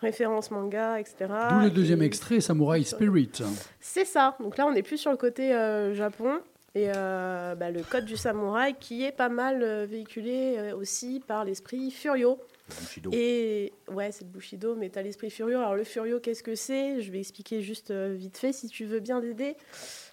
référence 0.00 0.50
manga, 0.50 1.00
etc. 1.00 1.14
D'où 1.50 1.60
le 1.64 1.70
deuxième 1.70 2.02
Et 2.02 2.06
extrait, 2.06 2.40
Samurai 2.40 2.82
Spirit. 2.84 3.32
C'est 3.80 4.04
ça, 4.04 4.36
donc 4.40 4.56
là 4.56 4.66
on 4.66 4.74
est 4.74 4.82
plus 4.82 4.98
sur 4.98 5.10
le 5.10 5.16
côté 5.16 5.50
Japon. 5.92 6.38
Et 6.76 6.90
euh, 6.94 7.54
bah, 7.54 7.70
le 7.70 7.82
code 7.82 8.04
du 8.04 8.16
samouraï 8.16 8.74
qui 8.74 9.04
est 9.04 9.12
pas 9.12 9.28
mal 9.28 9.62
euh, 9.62 9.86
véhiculé 9.88 10.56
euh, 10.58 10.76
aussi 10.76 11.22
par 11.24 11.44
l'esprit 11.44 11.92
Furio. 11.92 12.40
Bushido. 12.68 13.10
Et 13.12 13.72
ouais, 13.92 14.10
c'est 14.10 14.24
le 14.24 14.30
Bushido, 14.30 14.74
mais 14.74 14.90
tu 14.90 14.98
as 14.98 15.02
l'esprit 15.02 15.30
Furio. 15.30 15.58
Alors, 15.58 15.76
le 15.76 15.84
Furio, 15.84 16.18
qu'est-ce 16.18 16.42
que 16.42 16.54
c'est? 16.54 17.00
Je 17.00 17.12
vais 17.12 17.20
expliquer 17.20 17.60
juste 17.60 17.92
vite 17.92 18.38
fait 18.38 18.52
si 18.52 18.68
tu 18.68 18.86
veux 18.86 19.00
bien 19.00 19.20
l'aider. 19.20 19.56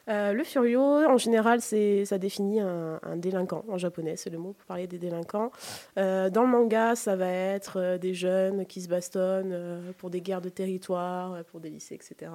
Euh, 0.09 0.34
le 0.34 0.43
Furio, 0.43 0.82
en 0.82 1.18
général, 1.18 1.62
c'est 1.62 2.05
ça 2.05 2.18
définit 2.18 2.59
un, 2.59 2.99
un 3.01 3.16
délinquant 3.16 3.64
en 3.68 3.78
japonais, 3.78 4.16
c'est 4.16 4.30
le 4.30 4.38
mot 4.38 4.53
pour 4.53 4.66
parler 4.66 4.88
des 4.88 4.97
délinquants. 4.97 5.51
Euh, 5.97 6.30
dans 6.30 6.43
le 6.43 6.49
manga, 6.49 6.95
ça 6.95 7.16
va 7.16 7.30
être 7.30 7.97
des 7.97 8.14
jeunes 8.14 8.66
qui 8.66 8.82
se 8.82 8.89
bastonnent 8.89 9.93
pour 9.97 10.09
des 10.09 10.22
guerres 10.22 10.41
de 10.41 10.49
territoire, 10.49 11.43
pour 11.45 11.59
des 11.59 11.70
lycées, 11.70 11.95
etc. 11.95 12.32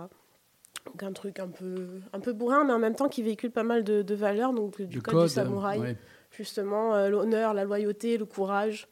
Donc 0.87 1.03
un 1.03 1.13
truc 1.13 1.39
un 1.41 1.49
peu, 1.49 2.01
un 2.13 2.21
peu 2.21 2.33
bourrin, 2.33 2.65
mais 2.65 2.73
en 2.73 2.79
même 2.79 2.95
temps 2.95 3.09
qui 3.09 3.23
véhicule 3.23 3.51
pas 3.51 3.65
mal 3.65 3.85
de, 3.85 4.03
de 4.03 4.15
valeurs, 4.15 4.53
donc 4.53 4.79
du 4.81 4.87
Du 4.87 5.03
code, 5.03 5.15
code. 5.15 5.25
du 5.25 5.35
samouraï 5.35 5.81
ouais. 5.81 5.97
justement 6.31 6.95
euh, 6.95 7.09
l'honneur, 7.09 7.53
la 7.55 7.65
loyauté, 7.65 8.17
le 8.17 8.25
courage. 8.25 8.89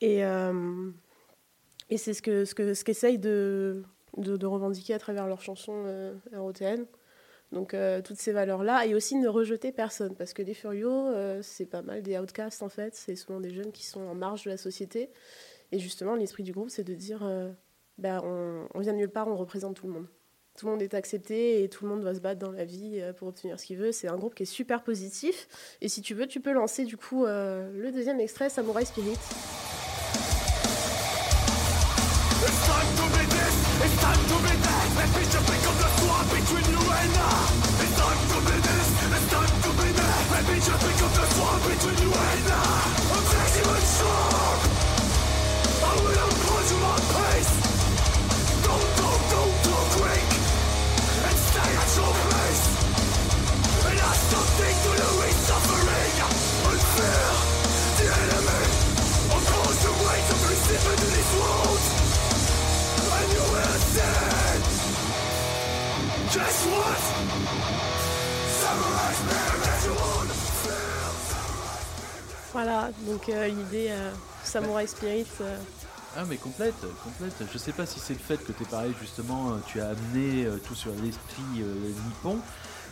Et, 0.00 0.24
euh, 0.24 0.90
et 1.90 1.96
c'est 1.96 2.12
ce 2.14 2.22
que 2.22 2.44
ce 2.44 2.54
que 2.54 2.74
ce 2.74 2.84
qu'essayent 2.84 3.18
de, 3.18 3.82
de, 4.16 4.36
de 4.36 4.46
revendiquer 4.46 4.94
à 4.94 4.98
travers 4.98 5.26
leurs 5.26 5.40
chansons 5.40 5.84
euh. 5.86 6.14
Donc 7.52 7.72
euh, 7.72 8.02
toutes 8.02 8.18
ces 8.18 8.32
valeurs-là, 8.32 8.86
et 8.86 8.94
aussi 8.94 9.16
ne 9.16 9.28
rejeter 9.28 9.72
personne, 9.72 10.14
parce 10.16 10.32
que 10.32 10.42
les 10.42 10.54
furios, 10.54 11.12
c'est 11.42 11.66
pas 11.66 11.82
mal 11.82 12.02
des 12.02 12.18
outcasts 12.18 12.62
en 12.62 12.68
fait, 12.68 12.94
c'est 12.94 13.16
souvent 13.16 13.40
des 13.40 13.50
jeunes 13.50 13.72
qui 13.72 13.86
sont 13.86 14.00
en 14.02 14.14
marge 14.14 14.44
de 14.44 14.50
la 14.50 14.56
société. 14.56 15.10
Et 15.72 15.78
justement, 15.78 16.14
l'esprit 16.16 16.42
du 16.42 16.52
groupe, 16.52 16.70
c'est 16.70 16.84
de 16.84 16.94
dire, 16.94 17.20
ben, 17.98 18.20
on, 18.24 18.66
on 18.74 18.80
vient 18.80 18.92
de 18.92 18.98
nulle 18.98 19.10
part, 19.10 19.28
on 19.28 19.36
représente 19.36 19.76
tout 19.76 19.86
le 19.86 19.92
monde. 19.92 20.06
Tout 20.58 20.66
le 20.66 20.72
monde 20.72 20.82
est 20.82 20.94
accepté 20.94 21.64
et 21.64 21.68
tout 21.68 21.84
le 21.84 21.90
monde 21.90 22.02
va 22.02 22.14
se 22.14 22.20
battre 22.20 22.38
dans 22.38 22.52
la 22.52 22.64
vie 22.64 23.00
euh, 23.00 23.12
pour 23.12 23.26
obtenir 23.28 23.58
ce 23.58 23.66
qu'il 23.66 23.76
veut. 23.76 23.90
C'est 23.90 24.06
un 24.06 24.16
groupe 24.16 24.36
qui 24.36 24.44
est 24.44 24.46
super 24.46 24.82
positif. 24.84 25.48
Et 25.80 25.88
si 25.88 26.00
tu 26.00 26.14
veux, 26.14 26.28
tu 26.28 26.40
peux 26.40 26.52
lancer 26.52 26.84
du 26.84 26.96
coup 26.96 27.24
euh, 27.24 27.70
le 27.76 27.90
deuxième 27.90 28.20
extrait, 28.20 28.48
Samurai 28.48 28.84
Spirit. 28.84 29.18
Voilà, 72.52 72.90
donc 73.06 73.28
euh, 73.28 73.48
l'idée 73.48 73.88
euh, 73.90 74.10
Samurai 74.44 74.86
Spirit. 74.86 75.26
euh, 75.40 75.56
Ah 76.16 76.24
mais 76.28 76.36
complète, 76.36 76.74
complète. 77.02 77.34
Je 77.52 77.58
sais 77.58 77.72
pas 77.72 77.84
si 77.84 77.98
c'est 77.98 78.12
le 78.12 78.20
fait 78.20 78.36
que 78.36 78.52
t'es 78.52 78.64
pareil 78.64 78.94
justement, 79.00 79.50
euh, 79.50 79.56
tu 79.66 79.80
as 79.80 79.88
amené 79.88 80.44
euh, 80.46 80.58
tout 80.64 80.74
sur 80.76 80.92
l'esprit 81.02 81.42
euh, 81.62 81.74
nippon, 82.06 82.38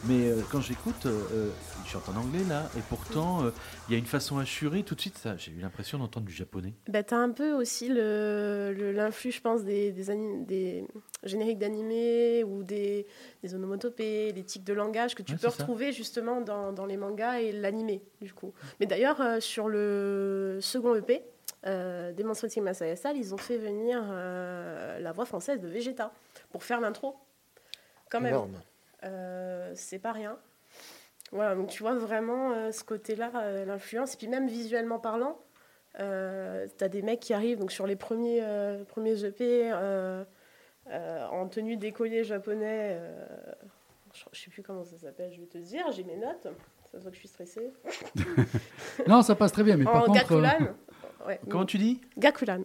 mais 0.05 0.31
euh, 0.31 0.41
quand 0.51 0.61
j'écoute, 0.61 1.07
euh, 1.07 1.21
euh, 1.33 1.51
je 1.85 1.91
chante 1.91 2.09
en 2.09 2.17
anglais 2.17 2.43
là, 2.49 2.69
et 2.77 2.81
pourtant 2.89 3.45
euh, 3.45 3.51
il 3.89 3.93
y 3.93 3.95
a 3.95 3.99
une 3.99 4.07
façon 4.07 4.39
assurée 4.39 4.83
tout 4.83 4.95
de 4.95 5.01
suite. 5.01 5.17
Ça, 5.19 5.37
j'ai 5.37 5.53
eu 5.53 5.61
l'impression 5.61 5.99
d'entendre 5.99 6.27
du 6.27 6.33
japonais. 6.33 6.75
Bah, 6.89 7.03
t'as 7.03 7.17
un 7.19 7.31
peu 7.31 7.53
aussi 7.53 7.89
le- 7.89 8.73
le- 8.77 8.93
l'influx, 8.93 9.31
je 9.33 9.41
pense, 9.41 9.63
des, 9.65 9.93
des, 9.93 10.11
anim- 10.11 10.45
des 10.45 10.85
génériques 11.23 11.59
d'animés 11.59 12.43
ou 12.45 12.63
des, 12.63 13.07
des 13.43 13.55
onomatopées, 13.55 14.33
des 14.33 14.43
tics 14.45 14.65
de 14.65 14.73
langage 14.73 15.15
que 15.15 15.23
tu 15.23 15.33
Ouais, 15.33 15.39
peux 15.39 15.51
ça. 15.51 15.57
retrouver 15.63 15.93
justement 15.93 16.41
dans, 16.41 16.73
dans 16.73 16.87
les 16.87 16.97
mangas 16.97 17.41
et 17.41 17.53
l'animé, 17.53 18.03
du 18.21 18.33
coup. 18.33 18.53
Mais 18.81 18.87
d'ailleurs, 18.87 19.21
euh, 19.21 19.41
sur 19.41 19.69
le 19.69 20.59
second 20.61 20.95
EP, 20.95 21.23
euh, 21.67 22.13
Demonstrating 22.13 22.65
Masaya 22.65 22.97
Style, 22.97 23.13
ils 23.17 23.33
ont 23.35 23.39
fait 23.39 23.57
venir 23.59 24.03
euh, 24.11 24.99
la 24.99 25.13
voix 25.13 25.27
française 25.27 25.61
de 25.61 25.69
Vegeta 25.69 26.13
pour 26.51 26.65
faire 26.65 26.81
l'intro. 26.81 27.15
Quand 28.11 28.21
même. 28.21 28.33
Énorme. 28.35 28.61
Euh, 29.05 29.73
c'est 29.75 29.99
pas 29.99 30.13
rien. 30.13 30.37
Voilà, 31.33 31.55
donc 31.55 31.69
tu 31.69 31.83
vois 31.83 31.95
vraiment 31.95 32.53
euh, 32.53 32.73
ce 32.73 32.85
côté-là, 32.85 33.31
euh, 33.37 33.65
l'influence. 33.65 34.15
Et 34.15 34.17
puis 34.19 34.29
même 34.29 34.49
visuellement 34.49 34.99
parlant, 34.99 35.39
euh, 36.01 36.67
t'as 36.77 36.89
des 36.89 37.03
mecs 37.03 37.21
qui 37.21 37.33
arrivent 37.35 37.59
donc 37.59 37.73
sur 37.73 37.87
les 37.87 37.97
premiers, 37.97 38.41
euh, 38.43 38.85
premiers 38.85 39.25
EP 39.25 39.71
euh, 39.73 40.25
euh, 40.91 41.27
en 41.29 41.49
tenue 41.49 41.77
d'écolier 41.77 42.23
japonais. 42.25 42.99
euh, 43.01 43.25
je, 44.15 44.25
je 44.33 44.41
sais 44.41 44.51
plus 44.51 44.63
comment 44.63 44.85
ça 44.85 44.99
s'appelle, 44.99 45.33
je 45.33 45.41
vais 45.41 45.47
te 45.47 45.59
dire, 45.59 45.91
j'ai 45.93 46.05
mes 46.05 46.17
notes. 46.17 46.47
Ça 46.91 46.99
se 46.99 47.03
voit 47.03 47.11
que 47.11 47.15
je 47.17 47.21
suis 47.21 47.29
stressée. 47.29 47.73
Non, 49.09 49.23
ça 49.23 49.35
passe 49.35 49.53
très 49.53 49.63
bien, 49.63 49.77
mais 49.79 49.85
par 49.85 50.03
en 50.03 50.07
contre. 50.07 50.33
euh, 50.33 50.41
Gakulan. 50.43 50.75
Ouais, 51.27 51.39
Comment 51.49 51.65
tu 51.65 51.79
dis? 51.79 52.01
Gakulan. 52.19 52.63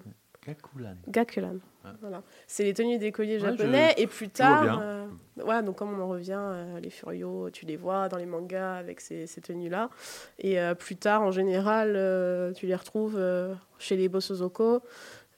Kakulan. 0.48 0.96
Gakulan. 1.10 1.58
Ah. 1.84 1.94
Voilà. 2.00 2.24
C'est 2.48 2.64
les 2.64 2.74
tenues 2.74 2.98
d'écoliers 2.98 3.36
Ouais, 3.42 3.52
japonais. 3.58 3.94
Et 3.98 4.08
plus 4.08 4.30
tard, 4.30 4.80
euh, 4.82 5.06
ouais, 5.44 5.62
donc 5.62 5.76
comme 5.76 5.94
on 6.00 6.02
en 6.02 6.08
revient, 6.08 6.40
euh, 6.40 6.80
les 6.80 6.90
furios, 6.90 7.50
tu 7.52 7.66
les 7.66 7.76
vois 7.76 8.08
dans 8.08 8.18
les 8.18 8.26
mangas 8.26 8.76
avec 8.76 9.02
ces, 9.02 9.28
ces 9.28 9.42
tenues-là. 9.42 9.90
Et 10.40 10.58
euh, 10.60 10.74
plus 10.74 10.96
tard, 10.96 11.22
en 11.22 11.32
général, 11.32 11.94
euh, 11.98 12.54
tu 12.54 12.66
les 12.66 12.76
retrouves 12.76 13.16
euh, 13.18 13.54
chez 13.78 13.98
les 13.98 14.08
Bossozoko. 14.08 14.82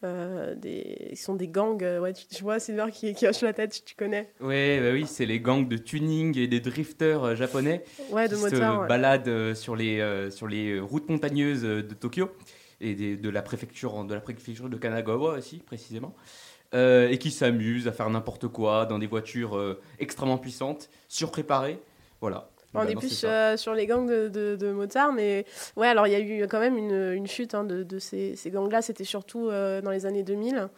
Euh, 0.05 0.55
des, 0.55 1.09
ils 1.11 1.17
sont 1.17 1.35
des 1.35 1.47
gangs. 1.49 1.81
ouais, 1.81 2.13
tu, 2.13 2.25
tu 2.27 2.41
vois, 2.43 2.59
Sylvain 2.59 2.89
qui, 2.89 3.13
qui 3.13 3.27
hoche 3.27 3.41
la 3.41 3.51
tête, 3.51 3.81
tu 3.83 3.95
connais. 3.95 4.31
Ouais, 4.39 4.79
bah 4.79 4.91
oui, 4.93 5.05
c'est 5.05 5.25
les 5.25 5.41
gangs 5.41 5.67
de 5.67 5.75
tuning 5.75 6.37
et 6.37 6.47
des 6.47 6.61
drifters 6.61 7.23
euh, 7.23 7.35
japonais 7.35 7.83
Ouais, 8.11 8.29
de 8.29 8.35
qui 8.35 8.41
se 8.41 8.55
ouais. 8.55 8.87
baladent 8.87 9.27
euh, 9.27 9.55
sur 9.55 9.75
les, 9.75 9.99
euh, 9.99 10.29
sur 10.29 10.47
les 10.47 10.79
routes 10.79 11.09
montagneuses 11.09 11.65
euh, 11.65 11.81
de 11.83 11.93
Tokyo 11.95 12.29
et 12.81 12.95
des- 12.95 13.17
de, 13.17 13.29
la 13.29 13.41
préfecture, 13.41 14.03
de 14.03 14.13
la 14.13 14.21
préfecture 14.21 14.69
de 14.69 14.77
Kanagawa 14.77 15.33
aussi, 15.37 15.57
précisément. 15.59 16.13
euh, 16.75 17.09
et 17.09 17.17
qui 17.17 17.31
s'amusent 17.31 17.87
à 17.87 17.91
faire 17.91 18.09
n'importe 18.11 18.47
quoi 18.47 18.85
dans 18.85 18.99
des 18.99 19.07
voitures 19.07 19.57
euh, 19.57 19.81
extrêmement 19.97 20.37
puissantes, 20.37 20.89
surpréparées. 21.07 21.79
Voilà. 22.21 22.47
On 22.75 22.81
est 22.81 22.93
Globalement, 22.93 22.99
plus 22.99 23.23
euh, 23.23 23.57
sur 23.57 23.73
les 23.73 23.87
gangs 23.87 24.07
de, 24.07 24.27
de, 24.27 24.55
de 24.55 24.71
motards, 24.71 25.11
mais 25.11 25.45
ouais, 25.75 25.87
alors 25.87 26.05
il 26.05 26.11
y 26.11 26.15
a 26.15 26.19
eu 26.19 26.47
quand 26.47 26.59
même 26.59 26.77
une, 26.77 27.13
une 27.15 27.25
chute 27.25 27.55
hein, 27.55 27.63
de, 27.63 27.81
de 27.81 27.97
ces, 27.97 28.35
ces 28.35 28.51
gangs-là. 28.51 28.83
C'était 28.83 29.03
surtout 29.03 29.49
euh, 29.49 29.81
dans 29.81 29.89
les 29.89 30.05
années 30.05 30.21
2000. 30.21 30.69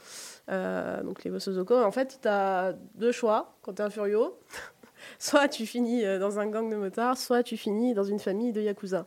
Euh, 0.49 1.03
donc 1.03 1.25
les 1.25 1.29
Bossozoko. 1.31 1.75
En 1.75 1.91
fait, 1.91 2.19
tu 2.21 2.27
as 2.29 2.73
deux 2.95 3.11
choix 3.11 3.57
quand 3.61 3.73
tu 3.73 3.81
es 3.81 3.85
un 3.85 3.89
furio. 3.89 4.39
soit 5.19 5.49
tu 5.49 5.65
finis 5.65 6.03
dans 6.19 6.39
un 6.39 6.47
gang 6.47 6.71
de 6.71 6.77
motards, 6.77 7.17
soit 7.17 7.43
tu 7.43 7.57
finis 7.57 7.93
dans 7.93 8.05
une 8.05 8.19
famille 8.19 8.53
de 8.53 8.61
yakuza. 8.61 9.05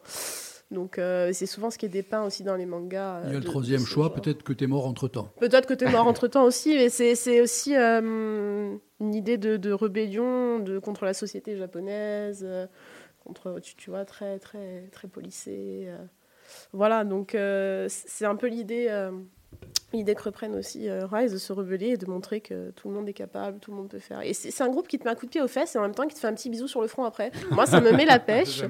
Donc 0.71 0.99
euh, 0.99 1.31
c'est 1.33 1.47
souvent 1.47 1.71
ce 1.71 1.79
qui 1.79 1.87
est 1.87 1.91
dépeint 1.91 2.25
aussi 2.25 2.43
dans 2.43 2.57
les 2.57 2.67
mangas. 2.67 3.21
Il 3.25 3.31
y 3.31 3.33
a 3.33 3.37
euh, 3.37 3.41
le 3.41 3.45
troisième 3.45 3.81
de 3.81 3.87
choix, 3.87 4.15
peut-être 4.15 4.43
que 4.43 4.53
tu 4.53 4.65
es 4.65 4.67
mort 4.67 4.87
entre-temps. 4.87 5.31
Peut-être 5.39 5.67
que 5.67 5.75
tu 5.75 5.85
es 5.85 5.91
mort 5.91 6.07
entre 6.09 6.27
temps 6.27 6.45
aussi, 6.45 6.75
mais 6.75 6.89
c'est 6.89 7.41
aussi 7.41 7.77
euh, 7.77 8.77
une 9.01 9.15
idée 9.15 9.39
de, 9.39 9.57
de 9.57 9.73
rébellion 9.73 10.59
de, 10.59 10.79
contre 10.79 11.05
la 11.05 11.15
société 11.15 11.57
japonaise, 11.57 12.47
contre, 13.25 13.61
tu, 13.61 13.75
tu 13.77 13.91
vois, 13.91 14.05
très, 14.05 14.39
très, 14.39 14.89
très 14.93 15.09
policée. 15.09 15.89
Voilà, 16.73 17.05
donc 17.05 17.37
c'est 17.89 18.27
un 18.27 18.37
peu 18.37 18.49
l'idée 18.49 18.89
l'idée 19.95 20.15
que 20.15 20.23
reprennent 20.23 20.55
aussi 20.55 20.89
euh, 20.89 21.07
Rise 21.07 21.33
de 21.33 21.39
se 21.39 21.53
rebeller 21.53 21.89
et 21.91 21.97
de 21.97 22.07
montrer 22.07 22.41
que 22.41 22.71
tout 22.73 22.89
le 22.89 22.95
monde 22.95 23.09
est 23.09 23.13
capable, 23.15 23.59
tout 23.61 23.71
le 23.71 23.77
monde 23.77 23.89
peut 23.89 23.99
faire. 23.99 24.21
Et 24.23 24.35
c'est 24.35 24.63
un 24.63 24.69
groupe 24.69 24.89
qui 24.89 24.99
te 24.99 25.05
met 25.05 25.11
un 25.11 25.15
coup 25.15 25.27
de 25.27 25.31
pied 25.31 25.41
aux 25.43 25.49
fesses 25.49 25.75
et 25.75 25.79
en 25.79 25.83
même 25.83 25.95
temps 25.95 26.07
qui 26.07 26.15
te 26.15 26.21
fait 26.21 26.27
un 26.29 26.35
petit 26.35 26.51
bisou 26.51 26.69
sur 26.69 26.81
le 26.83 26.89
front 26.89 27.05
après. 27.05 27.31
Moi, 27.51 27.67
ça 27.67 27.81
me 27.81 27.93
met 27.93 28.05
la 28.05 28.19
pêche. 28.19 28.63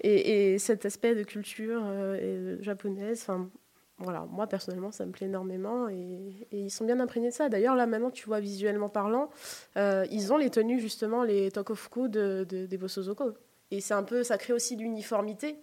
Et, 0.00 0.52
et 0.54 0.58
cet 0.58 0.84
aspect 0.84 1.14
de 1.14 1.22
culture 1.22 1.82
euh, 1.84 2.58
et 2.58 2.62
japonaise, 2.62 3.20
enfin, 3.22 3.48
voilà, 3.98 4.26
moi 4.28 4.48
personnellement, 4.48 4.90
ça 4.90 5.06
me 5.06 5.12
plaît 5.12 5.26
énormément 5.26 5.88
et, 5.88 5.94
et 6.50 6.58
ils 6.62 6.70
sont 6.70 6.84
bien 6.84 6.98
imprégnés 6.98 7.28
de 7.28 7.34
ça. 7.34 7.48
D'ailleurs, 7.48 7.76
là 7.76 7.86
maintenant, 7.86 8.10
tu 8.10 8.26
vois, 8.26 8.40
visuellement 8.40 8.88
parlant, 8.88 9.30
euh, 9.76 10.04
ils 10.10 10.32
ont 10.32 10.36
les 10.38 10.50
tenues 10.50 10.80
justement, 10.80 11.22
les 11.22 11.52
tokofuku 11.52 12.08
de, 12.08 12.44
de- 12.48 12.66
des 12.66 12.78
Bossozoko. 12.78 13.34
Et 13.70 13.80
c'est 13.80 13.94
un 13.94 14.02
peu, 14.02 14.24
ça 14.24 14.38
crée 14.38 14.52
aussi 14.52 14.74
l'uniformité. 14.74 15.56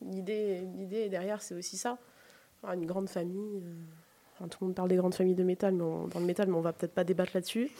L'idée, 0.00 0.60
l'idée 0.76 1.08
derrière, 1.08 1.42
c'est 1.42 1.54
aussi 1.54 1.76
ça. 1.76 1.98
Une 2.72 2.86
grande 2.86 3.08
famille. 3.08 3.62
euh, 3.64 3.74
enfin, 4.40 4.48
tout 4.48 4.58
le 4.62 4.68
monde 4.68 4.74
parle 4.74 4.88
des 4.88 4.96
grandes 4.96 5.14
familles 5.14 5.34
de 5.34 5.44
métal, 5.44 5.74
mais 5.74 5.82
on- 5.84 6.08
dans 6.08 6.18
le 6.18 6.24
métal, 6.26 6.48
mais 6.48 6.56
on 6.56 6.60
va 6.62 6.72
peut-être 6.72 6.94
pas 6.94 7.04
débattre 7.04 7.32
là-dessus. 7.34 7.70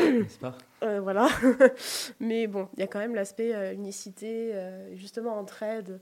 N'est-ce 0.00 0.38
pas 0.38 0.56
Euh, 0.82 1.00
voilà. 1.00 1.28
Mais 2.20 2.46
bon, 2.46 2.68
il 2.76 2.80
y 2.80 2.82
a 2.82 2.86
quand 2.86 2.98
même 2.98 3.14
l'aspect 3.14 3.54
euh, 3.54 3.72
unicité, 3.72 4.50
euh, 4.54 4.94
justement 4.94 5.38
entraide, 5.38 6.00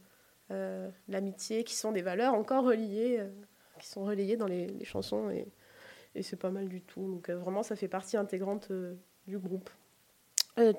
euh, 0.50 0.90
l'amitié, 1.08 1.62
qui 1.62 1.74
sont 1.76 1.92
des 1.92 2.02
valeurs 2.02 2.34
encore 2.34 2.64
reliées, 2.64 3.18
euh, 3.20 3.28
qui 3.78 3.88
sont 3.88 4.04
relayées 4.04 4.36
dans 4.36 4.48
les, 4.48 4.66
les 4.66 4.84
chansons, 4.84 5.30
et, 5.30 5.46
et 6.16 6.22
c'est 6.22 6.36
pas 6.36 6.50
mal 6.50 6.68
du 6.68 6.80
tout. 6.80 7.06
Donc 7.08 7.30
vraiment, 7.30 7.62
ça 7.62 7.76
fait 7.76 7.86
partie 7.88 8.16
intégrante 8.16 8.72
du 9.28 9.38
groupe. 9.38 9.70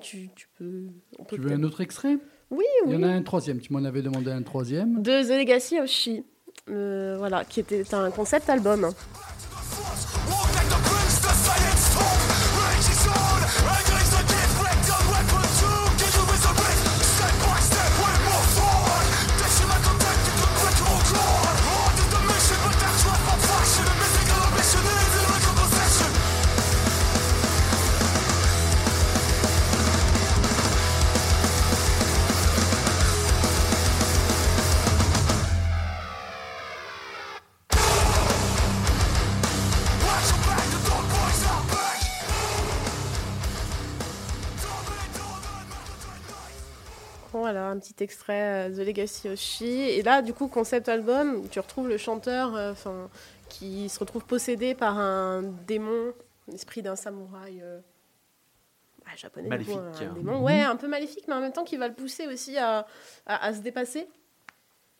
Tu, 0.00 0.28
tu 0.34 0.48
peux... 0.56 0.84
On 1.18 1.24
peut 1.24 1.36
Tu 1.36 1.42
veux 1.42 1.52
un 1.52 1.62
autre 1.62 1.80
extrait? 1.82 2.16
Oui, 2.50 2.64
Il 2.86 2.92
y 2.92 2.96
oui. 2.96 3.04
en 3.04 3.08
a 3.08 3.10
un 3.12 3.22
troisième. 3.22 3.60
Tu 3.60 3.72
m'en 3.74 3.84
avais 3.84 4.00
demandé 4.02 4.30
un 4.30 4.42
troisième. 4.42 5.02
De 5.02 5.22
The 5.22 5.38
Legacy 5.38 5.78
of 5.80 5.86
She, 5.88 6.22
voilà, 6.68 7.44
qui 7.44 7.60
était 7.60 7.94
un 7.94 8.10
concept 8.10 8.48
album. 8.50 8.90
Voilà, 47.40 47.68
un 47.68 47.78
petit 47.78 47.94
extrait 48.02 48.68
euh, 48.70 48.74
The 48.74 48.86
Legacy 48.86 49.28
of 49.28 49.38
She. 49.38 49.62
Et 49.62 50.02
là, 50.02 50.22
du 50.22 50.32
coup, 50.34 50.48
concept 50.48 50.88
album, 50.88 51.48
tu 51.48 51.60
retrouves 51.60 51.88
le 51.88 51.96
chanteur 51.96 52.54
euh, 52.56 52.72
qui 53.48 53.88
se 53.88 53.98
retrouve 53.98 54.24
possédé 54.24 54.74
par 54.74 54.98
un 54.98 55.42
démon, 55.66 56.12
l'esprit 56.48 56.82
d'un 56.82 56.96
samouraï 56.96 57.60
euh, 57.62 57.80
bah, 59.04 59.12
japonais. 59.16 59.56
du 59.58 59.64
coup, 59.64 59.72
Maléfique. 59.76 60.02
un 60.08 60.12
démon. 60.14 60.42
Ouais, 60.42 60.60
un 60.62 60.76
peu 60.76 60.88
maléfique, 60.88 61.24
mais 61.28 61.34
en 61.34 61.40
même 61.40 61.52
temps 61.52 61.64
qui 61.64 61.76
va 61.76 61.88
le 61.88 61.94
pousser 61.94 62.26
aussi 62.26 62.56
à, 62.58 62.86
à- 63.26 63.46
à 63.46 63.52
se 63.54 63.60
dépasser 63.60 64.08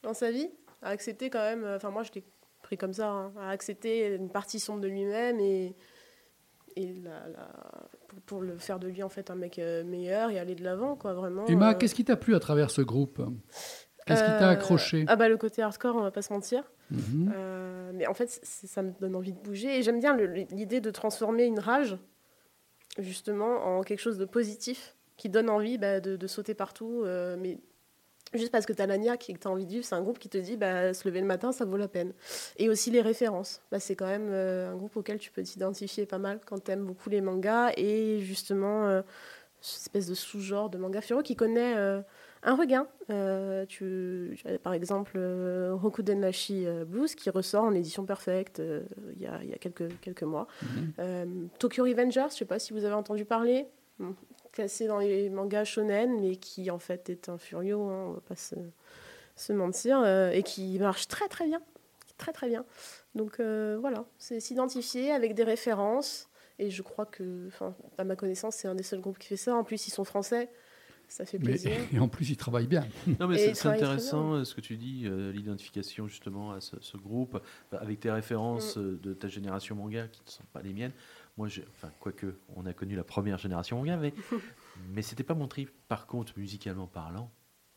dans 0.02 0.14
sa 0.14 0.30
vie, 0.30 0.48
à 0.82 0.90
accepter 0.90 1.30
quand 1.30 1.40
même. 1.40 1.64
euh, 1.64 1.76
Enfin, 1.76 1.90
moi, 1.90 2.02
je 2.02 2.12
l'ai 2.14 2.24
pris 2.62 2.76
comme 2.76 2.92
ça, 2.92 3.08
hein, 3.08 3.32
à 3.40 3.50
accepter 3.50 4.14
une 4.14 4.28
partie 4.30 4.60
sombre 4.60 4.80
de 4.80 4.88
lui-même 4.88 5.40
et. 5.40 5.74
Et 6.76 6.92
la- 7.02 7.26
la- 7.28 7.88
pour, 8.08 8.20
pour 8.20 8.40
le 8.42 8.58
faire 8.58 8.78
de 8.78 8.86
lui 8.88 9.02
en 9.02 9.08
fait 9.08 9.30
un 9.30 9.34
mec 9.34 9.58
euh, 9.58 9.82
meilleur 9.82 10.30
et 10.30 10.38
aller 10.38 10.54
de 10.54 10.62
l'avant 10.62 10.94
quoi 10.94 11.14
vraiment 11.14 11.46
Emma, 11.46 11.70
euh, 11.70 11.74
qu'est-ce 11.74 11.94
qui 11.94 12.04
t'a 12.04 12.16
plu 12.16 12.34
à 12.34 12.40
travers 12.40 12.70
ce 12.70 12.82
groupe? 12.82 13.22
Qu'est-ce 14.06 14.22
qui 14.22 14.30
t'a 14.38 14.48
euh, 14.50 14.52
accroché? 14.52 15.04
Ah 15.08 15.16
bah 15.16 15.28
le 15.28 15.36
côté 15.38 15.62
hardcore, 15.62 15.96
on 15.96 16.02
va 16.02 16.10
pas 16.10 16.22
se 16.22 16.32
mentir. 16.32 16.62
Mhm. 16.90 17.32
Euh, 17.34 17.90
mais 17.94 18.06
en 18.06 18.14
fait, 18.14 18.38
ça 18.44 18.82
me 18.82 18.92
donne 19.00 19.16
envie 19.16 19.32
de 19.32 19.38
bouger. 19.40 19.78
Et 19.78 19.82
j'aime 19.82 19.98
bien 19.98 20.16
l'idée 20.16 20.80
de 20.80 20.90
transformer 20.92 21.44
une 21.44 21.58
rage, 21.58 21.96
justement, 22.98 23.78
en 23.78 23.82
quelque 23.82 23.98
chose 24.00 24.18
de 24.18 24.24
positif, 24.24 24.96
qui 25.16 25.28
donne 25.28 25.50
envie 25.50 25.78
bah, 25.78 26.00
de, 26.00 26.16
de 26.16 26.26
sauter 26.26 26.54
partout. 26.54 27.02
euh, 27.04 27.36
mais 27.40 27.58
juste 28.34 28.52
parce 28.52 28.66
que 28.66 28.72
tu 28.72 28.82
as 28.82 28.86
la 28.86 28.98
niaque 28.98 29.30
et 29.30 29.34
que 29.34 29.38
tu 29.38 29.48
as 29.48 29.50
envie 29.50 29.64
de 29.64 29.70
vivre, 29.70 29.84
c'est 29.84 29.94
un 29.94 30.02
groupe 30.02 30.18
qui 30.18 30.28
te 30.28 30.38
dit 30.38 30.56
bah, 30.56 30.92
se 30.94 31.08
lever 31.08 31.20
le 31.20 31.26
matin, 31.26 31.52
ça 31.52 31.64
vaut 31.64 31.76
la 31.76 31.88
peine. 31.88 32.12
Et 32.56 32.68
aussi 32.68 32.90
les 32.90 33.00
références. 33.00 33.62
Bah, 33.70 33.80
c'est 33.80 33.96
quand 33.96 34.06
même 34.06 34.28
euh, 34.30 34.72
un 34.72 34.76
groupe 34.76 34.96
auquel 34.96 35.18
tu 35.18 35.30
peux 35.30 35.42
t'identifier 35.42 36.06
pas 36.06 36.18
mal 36.18 36.40
quand 36.44 36.64
tu 36.64 36.70
aimes 36.70 36.84
beaucoup 36.84 37.10
les 37.10 37.20
mangas. 37.20 37.72
Et 37.76 38.20
justement, 38.20 38.86
euh, 38.86 39.02
cette 39.60 39.82
espèce 39.82 40.06
de 40.06 40.14
sous-genre 40.14 40.70
de 40.70 40.78
manga 40.78 41.00
fureux 41.00 41.22
qui 41.22 41.36
connaît 41.36 41.74
euh, 41.76 42.00
un 42.42 42.54
regain. 42.54 42.86
Euh, 43.10 43.66
tu, 43.66 44.38
par 44.62 44.72
exemple 44.74 45.18
Rokuden 45.72 46.20
Nashi 46.20 46.66
euh, 46.66 46.84
Blues 46.84 47.14
qui 47.14 47.30
ressort 47.30 47.64
en 47.64 47.72
édition 47.72 48.04
perfecte 48.04 48.62
il 49.14 49.20
y, 49.20 49.24
y 49.24 49.54
a 49.54 49.58
quelques, 49.58 49.98
quelques 50.00 50.22
mois. 50.22 50.46
Mhm. 50.98 51.48
Tokyo 51.58 51.84
Revengers, 51.84 52.28
je 52.28 52.34
ne 52.34 52.38
sais 52.38 52.44
pas 52.44 52.58
si 52.58 52.72
vous 52.72 52.84
avez 52.84 52.94
entendu 52.94 53.24
parler, 53.24 53.66
classé 54.56 54.86
dans 54.86 54.98
les 54.98 55.28
mangas 55.30 55.64
shonen, 55.64 56.20
mais 56.20 56.36
qui 56.36 56.70
en 56.70 56.78
fait 56.78 57.08
est 57.10 57.28
un 57.28 57.38
furio, 57.38 57.82
hein, 57.82 58.06
on 58.08 58.12
va 58.12 58.20
pas 58.20 58.36
se, 58.36 58.54
se 59.36 59.52
mentir, 59.52 60.00
euh, 60.04 60.30
et 60.30 60.42
qui 60.42 60.78
marche 60.78 61.06
très 61.08 61.28
très 61.28 61.46
bien. 61.46 61.60
Très 62.16 62.32
très 62.32 62.48
bien. 62.48 62.64
Donc 63.14 63.38
euh, 63.40 63.76
voilà, 63.80 64.06
c'est 64.18 64.40
s'identifier 64.40 65.12
avec 65.12 65.34
des 65.34 65.44
références. 65.44 66.28
Et 66.58 66.70
je 66.70 66.80
crois 66.82 67.04
que, 67.04 67.46
enfin, 67.48 67.74
à 67.98 68.04
ma 68.04 68.16
connaissance, 68.16 68.56
c'est 68.56 68.66
un 68.68 68.74
des 68.74 68.82
seuls 68.82 69.02
groupes 69.02 69.18
qui 69.18 69.28
fait 69.28 69.36
ça. 69.36 69.54
En 69.54 69.62
plus, 69.62 69.86
ils 69.88 69.90
sont 69.90 70.04
français. 70.04 70.48
Ça 71.08 71.24
fait 71.26 71.38
Mais, 71.38 71.44
plaisir. 71.44 71.72
et 71.92 71.98
en 71.98 72.08
plus, 72.08 72.30
il 72.30 72.36
travaille 72.38 72.66
bien. 72.66 72.84
Non, 73.20 73.28
mais 73.28 73.52
c'est- 73.54 73.66
intéressant 73.68 74.32
euh, 74.32 74.44
ce 74.44 74.54
que 74.54 74.62
tu 74.62 74.76
dis, 74.78 75.02
euh, 75.04 75.30
l'identification 75.32 76.08
justement 76.08 76.52
à 76.52 76.60
ce, 76.62 76.76
ce 76.80 76.96
groupe, 76.96 77.38
bah, 77.70 77.78
avec 77.82 78.00
tes 78.00 78.10
références 78.10 78.76
Mm. 78.78 79.00
de 79.00 79.12
ta 79.14 79.28
génération 79.28 79.76
manga 79.76 80.08
qui 80.08 80.22
ne 80.24 80.30
sont 80.30 80.44
pas 80.54 80.62
les 80.62 80.72
miennes. 80.72 80.92
Moi, 81.36 81.48
j'ai- 81.48 81.64
enfin, 81.70 81.90
quoique, 82.00 82.38
on 82.56 82.64
a 82.66 82.72
connu 82.72 82.96
la 82.96 83.04
première 83.04 83.36
génération 83.38 83.76
manga, 83.78 83.96
mais, 83.96 84.14
mais 84.90 85.02
c'était 85.02 85.22
pas 85.24 85.34
mon 85.34 85.48
trip. 85.48 85.70
Par 85.88 86.06
contre, 86.06 86.32
musicalement 86.38 86.86
parlant, 86.86 87.30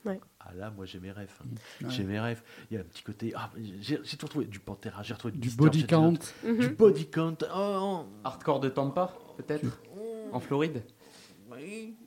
Ouais. 0.06 0.20
ah 0.40 0.54
là, 0.54 0.72
moi 0.72 0.86
j'ai 0.86 1.00
mes 1.02 1.12
rêves. 1.12 1.38
hein. 1.42 1.48
Ouais. 1.84 1.90
J'ai 1.92 2.06
mes 2.06 2.20
rêves. 2.22 2.42
Il 2.72 2.76
y 2.76 2.78
a 2.78 2.80
un 2.80 2.86
petit 2.86 3.04
côté. 3.04 3.34
Ah, 3.36 3.52
j'ai 3.82 4.00
j'ai 4.02 4.16
tout 4.18 4.28
retrouvé. 4.28 4.46
Du 4.46 4.60
Pantera, 4.62 5.04
j'ai 5.04 5.14
retrouvé 5.14 5.34
Du 5.34 5.40
Disturbed, 5.40 5.72
body 5.72 5.80
j'ai 5.82 5.88
count. 5.88 6.12
retrouvé- 6.14 6.54
Mhm. 6.54 6.60
Du 6.60 6.70
body 6.70 7.10
count. 7.10 7.38
Oh, 7.54 8.06
Hardcore 8.24 8.62
de 8.62 8.70
Tampa, 8.70 9.14
peut-être 9.36 9.82
En 10.32 10.40
Floride? 10.40 10.84
Oui. 11.52 11.98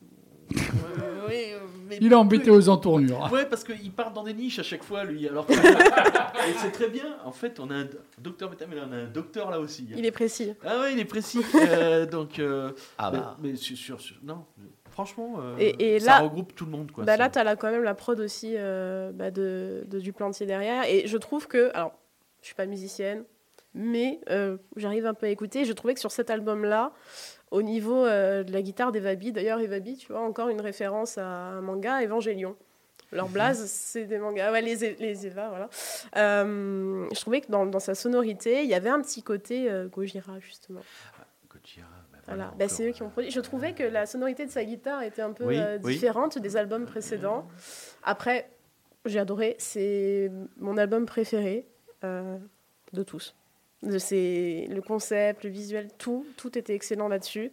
Oui, 1.28 1.44
mais 1.88 1.98
Il 2.00 2.12
est 2.12 2.14
embêté 2.14 2.50
aux 2.50 2.68
entournures. 2.68 3.30
Ouais, 3.32 3.46
parce 3.46 3.64
qu'il 3.64 3.90
part 3.92 4.12
dans 4.12 4.22
des 4.24 4.34
niches 4.34 4.58
à 4.58 4.62
chaque 4.62 4.82
fois, 4.82 5.04
lui. 5.04 5.28
Alors 5.28 5.46
que- 5.46 5.52
Et 6.48 6.54
c'est 6.58 6.72
très 6.72 6.88
bien. 6.88 7.16
En 7.24 7.32
fait, 7.32 7.60
on 7.60 7.70
a 7.70 7.74
un 7.74 7.86
docteur 8.18 8.50
mais 8.68 8.76
là, 8.76 8.82
on 8.88 8.92
a 8.92 8.96
un 8.96 9.06
docteur 9.06 9.50
là 9.50 9.60
aussi. 9.60 9.86
Il 9.96 10.04
est 10.04 10.10
précis. 10.10 10.52
Ah 10.64 10.80
ouais, 10.80 10.92
il 10.94 10.98
est 10.98 11.04
précis. 11.04 11.40
Euh, 11.54 12.06
donc, 12.06 12.38
euh, 12.38 12.72
Ah 12.98 13.10
bah. 13.10 13.36
mais, 13.42 13.56
sur, 13.56 13.76
sur- 13.76 14.00
sur- 14.00 14.16
non, 14.22 14.44
franchement, 14.90 15.36
euh, 15.40 15.56
Et- 15.58 15.94
et 15.96 16.00
ça 16.00 16.18
là- 16.18 16.18
regroupe 16.20 16.54
tout 16.54 16.64
le 16.64 16.70
monde, 16.72 16.90
quoi. 16.90 17.04
Bah 17.04 17.16
là, 17.16 17.28
tu 17.30 17.38
as 17.38 17.56
quand 17.56 17.70
même 17.70 17.82
la 17.84 17.94
prod 17.94 18.18
aussi 18.20 18.54
euh, 18.56 19.12
bah, 19.12 19.30
de, 19.30 19.84
de 19.86 20.00
Duplantier 20.00 20.46
derrière. 20.46 20.84
Et 20.88 21.06
je 21.06 21.16
trouve 21.16 21.46
que, 21.46 21.70
alors, 21.74 21.92
je 22.40 22.46
suis 22.46 22.54
pas 22.54 22.66
musicienne, 22.66 23.24
mais 23.74 24.20
euh, 24.30 24.56
j'arrive 24.76 25.06
un 25.06 25.14
peu 25.14 25.26
à 25.26 25.30
écouter. 25.30 25.64
Je 25.64 25.72
trouvais 25.72 25.94
que 25.94 26.00
sur 26.00 26.10
cet 26.10 26.28
album-là, 26.30 26.92
au 27.52 27.62
niveau 27.62 28.04
euh, 28.04 28.42
de 28.42 28.52
la 28.52 28.62
guitare 28.62 28.90
d'Evabi, 28.92 29.30
d'ailleurs, 29.30 29.60
Evabi, 29.60 29.96
tu 29.98 30.10
vois, 30.10 30.22
encore 30.22 30.48
une 30.48 30.60
référence 30.60 31.18
à 31.18 31.26
un 31.26 31.60
manga, 31.60 32.02
Evangelion. 32.02 32.56
Leur 33.12 33.28
blaze, 33.28 33.66
c'est 33.66 34.06
des 34.06 34.16
mangas. 34.16 34.50
Ouais, 34.52 34.62
les, 34.62 34.94
les 34.94 35.26
Eva, 35.26 35.50
voilà. 35.50 35.68
Euh, 36.16 37.06
je 37.12 37.20
trouvais 37.20 37.42
que 37.42 37.50
dans, 37.52 37.66
dans 37.66 37.78
sa 37.78 37.94
sonorité, 37.94 38.62
il 38.62 38.70
y 38.70 38.74
avait 38.74 38.88
un 38.88 39.02
petit 39.02 39.22
côté 39.22 39.70
euh, 39.70 39.86
Gojira, 39.86 40.40
justement. 40.40 40.80
Gojira, 41.50 41.86
bah 42.10 42.18
Voilà. 42.26 42.54
Bah, 42.58 42.68
c'est 42.68 42.88
eux 42.88 42.92
qui 42.92 43.02
ont 43.02 43.08
euh, 43.08 43.10
produit. 43.10 43.30
Je 43.30 43.40
trouvais 43.40 43.74
que 43.74 43.82
la 43.82 44.06
sonorité 44.06 44.46
de 44.46 44.50
sa 44.50 44.64
guitare 44.64 45.02
était 45.02 45.20
un 45.20 45.32
peu 45.32 45.44
Oui, 45.44 45.60
oui. 45.82 45.92
différente 45.92 46.38
des 46.38 46.56
albums 46.56 46.86
précédents. 46.86 47.46
Après, 48.02 48.48
j'ai 49.04 49.18
adoré. 49.18 49.56
C'est 49.58 50.32
mon 50.56 50.78
album 50.78 51.04
préféré 51.04 51.66
de 52.02 53.02
tous. 53.02 53.34
De 53.82 53.98
ses- 53.98 54.66
le 54.70 54.80
concept, 54.80 55.44
le 55.44 55.50
visuel, 55.50 55.88
tout, 55.98 56.24
tout 56.36 56.56
était 56.56 56.74
excellent 56.74 57.08
là-dessus. 57.08 57.50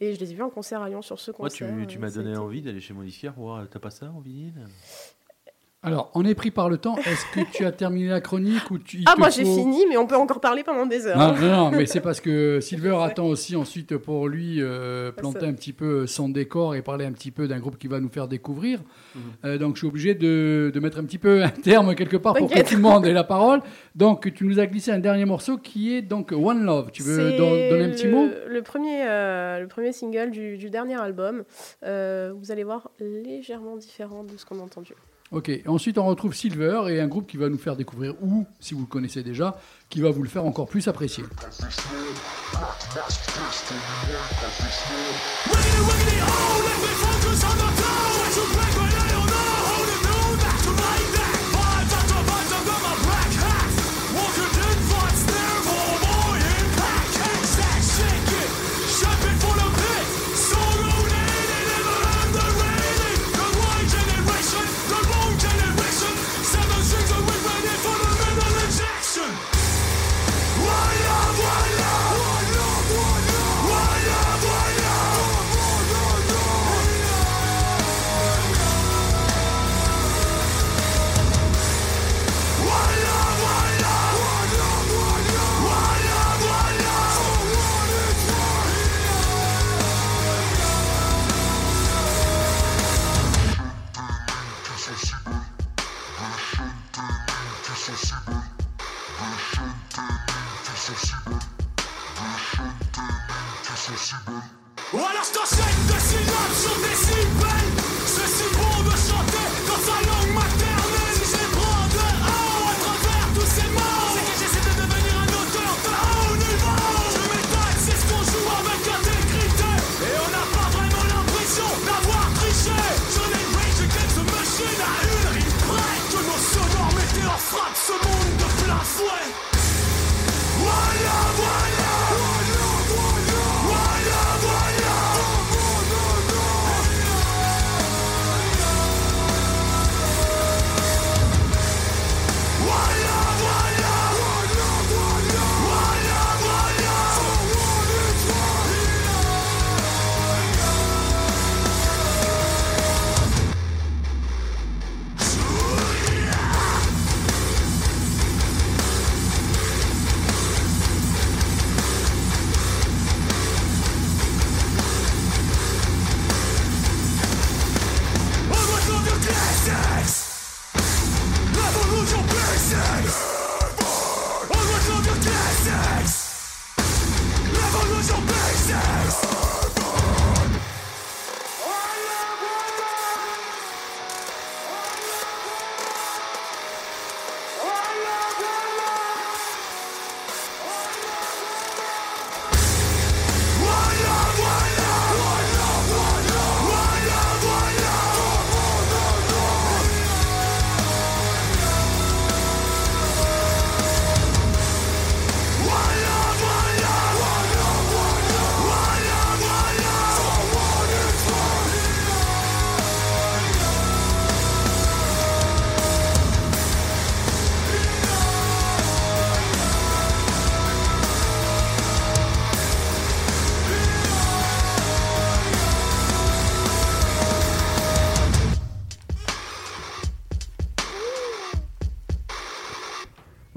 Et 0.00 0.14
je 0.14 0.20
les 0.20 0.32
ai 0.32 0.34
vus 0.34 0.42
en 0.42 0.50
concert 0.50 0.80
à 0.82 0.88
Lyon 0.88 1.02
sur 1.02 1.18
ce 1.20 1.30
Moi, 1.38 1.48
tu, 1.50 1.64
concert. 1.64 1.86
tu 1.86 1.96
euh, 1.96 2.00
m'as 2.00 2.10
donné 2.10 2.28
c'était- 2.30 2.38
envie 2.38 2.62
d'aller 2.62 2.80
chez 2.80 2.94
mon 2.94 3.02
disquaire 3.02 3.34
pour 3.34 3.44
voir. 3.44 3.66
T'as 3.68 3.78
pas 3.78 3.90
ça 3.90 4.10
en 4.10 4.20
vinyle? 4.20 4.54
Alors, 5.86 6.10
on 6.14 6.24
est 6.24 6.34
pris 6.34 6.50
par 6.50 6.68
le 6.68 6.78
temps. 6.78 6.96
Est-ce 6.98 7.24
que 7.32 7.40
tu 7.52 7.64
as 7.64 7.70
terminé 7.70 8.08
la 8.08 8.20
chronique 8.20 8.70
ou 8.72 8.78
tu 8.78 9.02
Ah, 9.06 9.14
moi 9.16 9.30
j'ai 9.30 9.44
fini, 9.44 9.84
mais 9.88 9.96
on 9.96 10.06
peut 10.08 10.16
encore 10.16 10.40
parler 10.40 10.64
pendant 10.64 10.84
des 10.84 11.06
heures. 11.06 11.16
Non, 11.16 11.32
non, 11.34 11.48
non, 11.48 11.70
mais 11.70 11.86
c'est 11.86 12.00
parce 12.00 12.20
que 12.20 12.58
Silver 12.60 12.96
attend 13.02 13.26
aussi 13.26 13.54
ensuite 13.54 13.96
pour 13.96 14.26
lui 14.28 14.56
euh, 14.60 15.12
planter 15.12 15.46
un 15.46 15.52
petit 15.52 15.72
peu 15.72 16.08
son 16.08 16.28
décor 16.28 16.74
et 16.74 16.82
parler 16.82 17.04
un 17.04 17.12
petit 17.12 17.30
peu 17.30 17.46
d'un 17.46 17.60
groupe 17.60 17.78
qui 17.78 17.86
va 17.86 18.00
nous 18.00 18.08
faire 18.08 18.26
découvrir. 18.26 18.80
Mhm. 19.14 19.20
Euh, 19.44 19.58
donc 19.58 19.76
je 19.76 19.80
suis 19.80 19.86
obligé 19.86 20.14
de, 20.16 20.72
de 20.74 20.80
mettre 20.80 20.98
un 20.98 21.04
petit 21.04 21.18
peu 21.18 21.44
un 21.44 21.50
terme 21.50 21.94
quelque 21.94 22.16
part 22.16 22.34
pour 22.34 22.50
que 22.50 22.60
tout 22.68 22.74
le 22.74 22.80
monde 22.82 23.06
ait 23.06 23.12
la 23.12 23.22
parole. 23.24 23.60
Donc 23.94 24.32
tu 24.34 24.44
nous 24.44 24.58
as 24.58 24.66
glissé 24.66 24.90
un 24.90 24.98
dernier 24.98 25.24
morceau 25.24 25.56
qui 25.56 25.94
est 25.94 26.02
donc 26.02 26.32
One 26.32 26.64
Love. 26.64 26.90
Tu 26.92 27.04
veux 27.04 27.36
don- 27.38 27.50
donner 27.70 27.84
un 27.84 27.90
petit 27.90 28.06
le- 28.06 28.10
mot 28.12 28.26
le 28.48 28.62
premier, 28.62 29.04
euh, 29.06 29.60
le 29.60 29.68
premier 29.68 29.92
single 29.92 30.32
du, 30.32 30.58
du 30.58 30.68
dernier 30.68 31.00
album. 31.00 31.44
Euh, 31.84 32.32
vous 32.36 32.50
allez 32.50 32.64
voir 32.64 32.90
légèrement 32.98 33.76
différent 33.76 34.24
de 34.24 34.36
ce 34.36 34.44
qu'on 34.44 34.58
a 34.58 34.62
entendu. 34.62 34.92
Ok. 35.32 35.50
Ensuite 35.66 35.98
on 35.98 36.06
retrouve 36.06 36.34
Silver 36.34 36.82
et 36.88 37.00
un 37.00 37.08
groupe 37.08 37.26
qui 37.26 37.36
va 37.36 37.48
nous 37.48 37.58
faire 37.58 37.76
découvrir 37.76 38.14
ou 38.22 38.46
si 38.60 38.74
vous 38.74 38.80
le 38.80 38.86
connaissez 38.86 39.22
déjà, 39.22 39.58
qui 39.88 40.00
va 40.00 40.10
vous 40.10 40.22
le 40.22 40.28
faire 40.28 40.44
encore 40.44 40.68
plus 40.68 40.86
apprécier. 40.88 41.24
Ou 104.28 104.98
alors 104.98 105.24
je 105.24 105.32
t'enchaîne 105.32 105.86
de 105.86 105.98
syllabes 106.00 106.54
sur 106.54 106.76
des 106.80 106.94
syllabes 106.94 107.65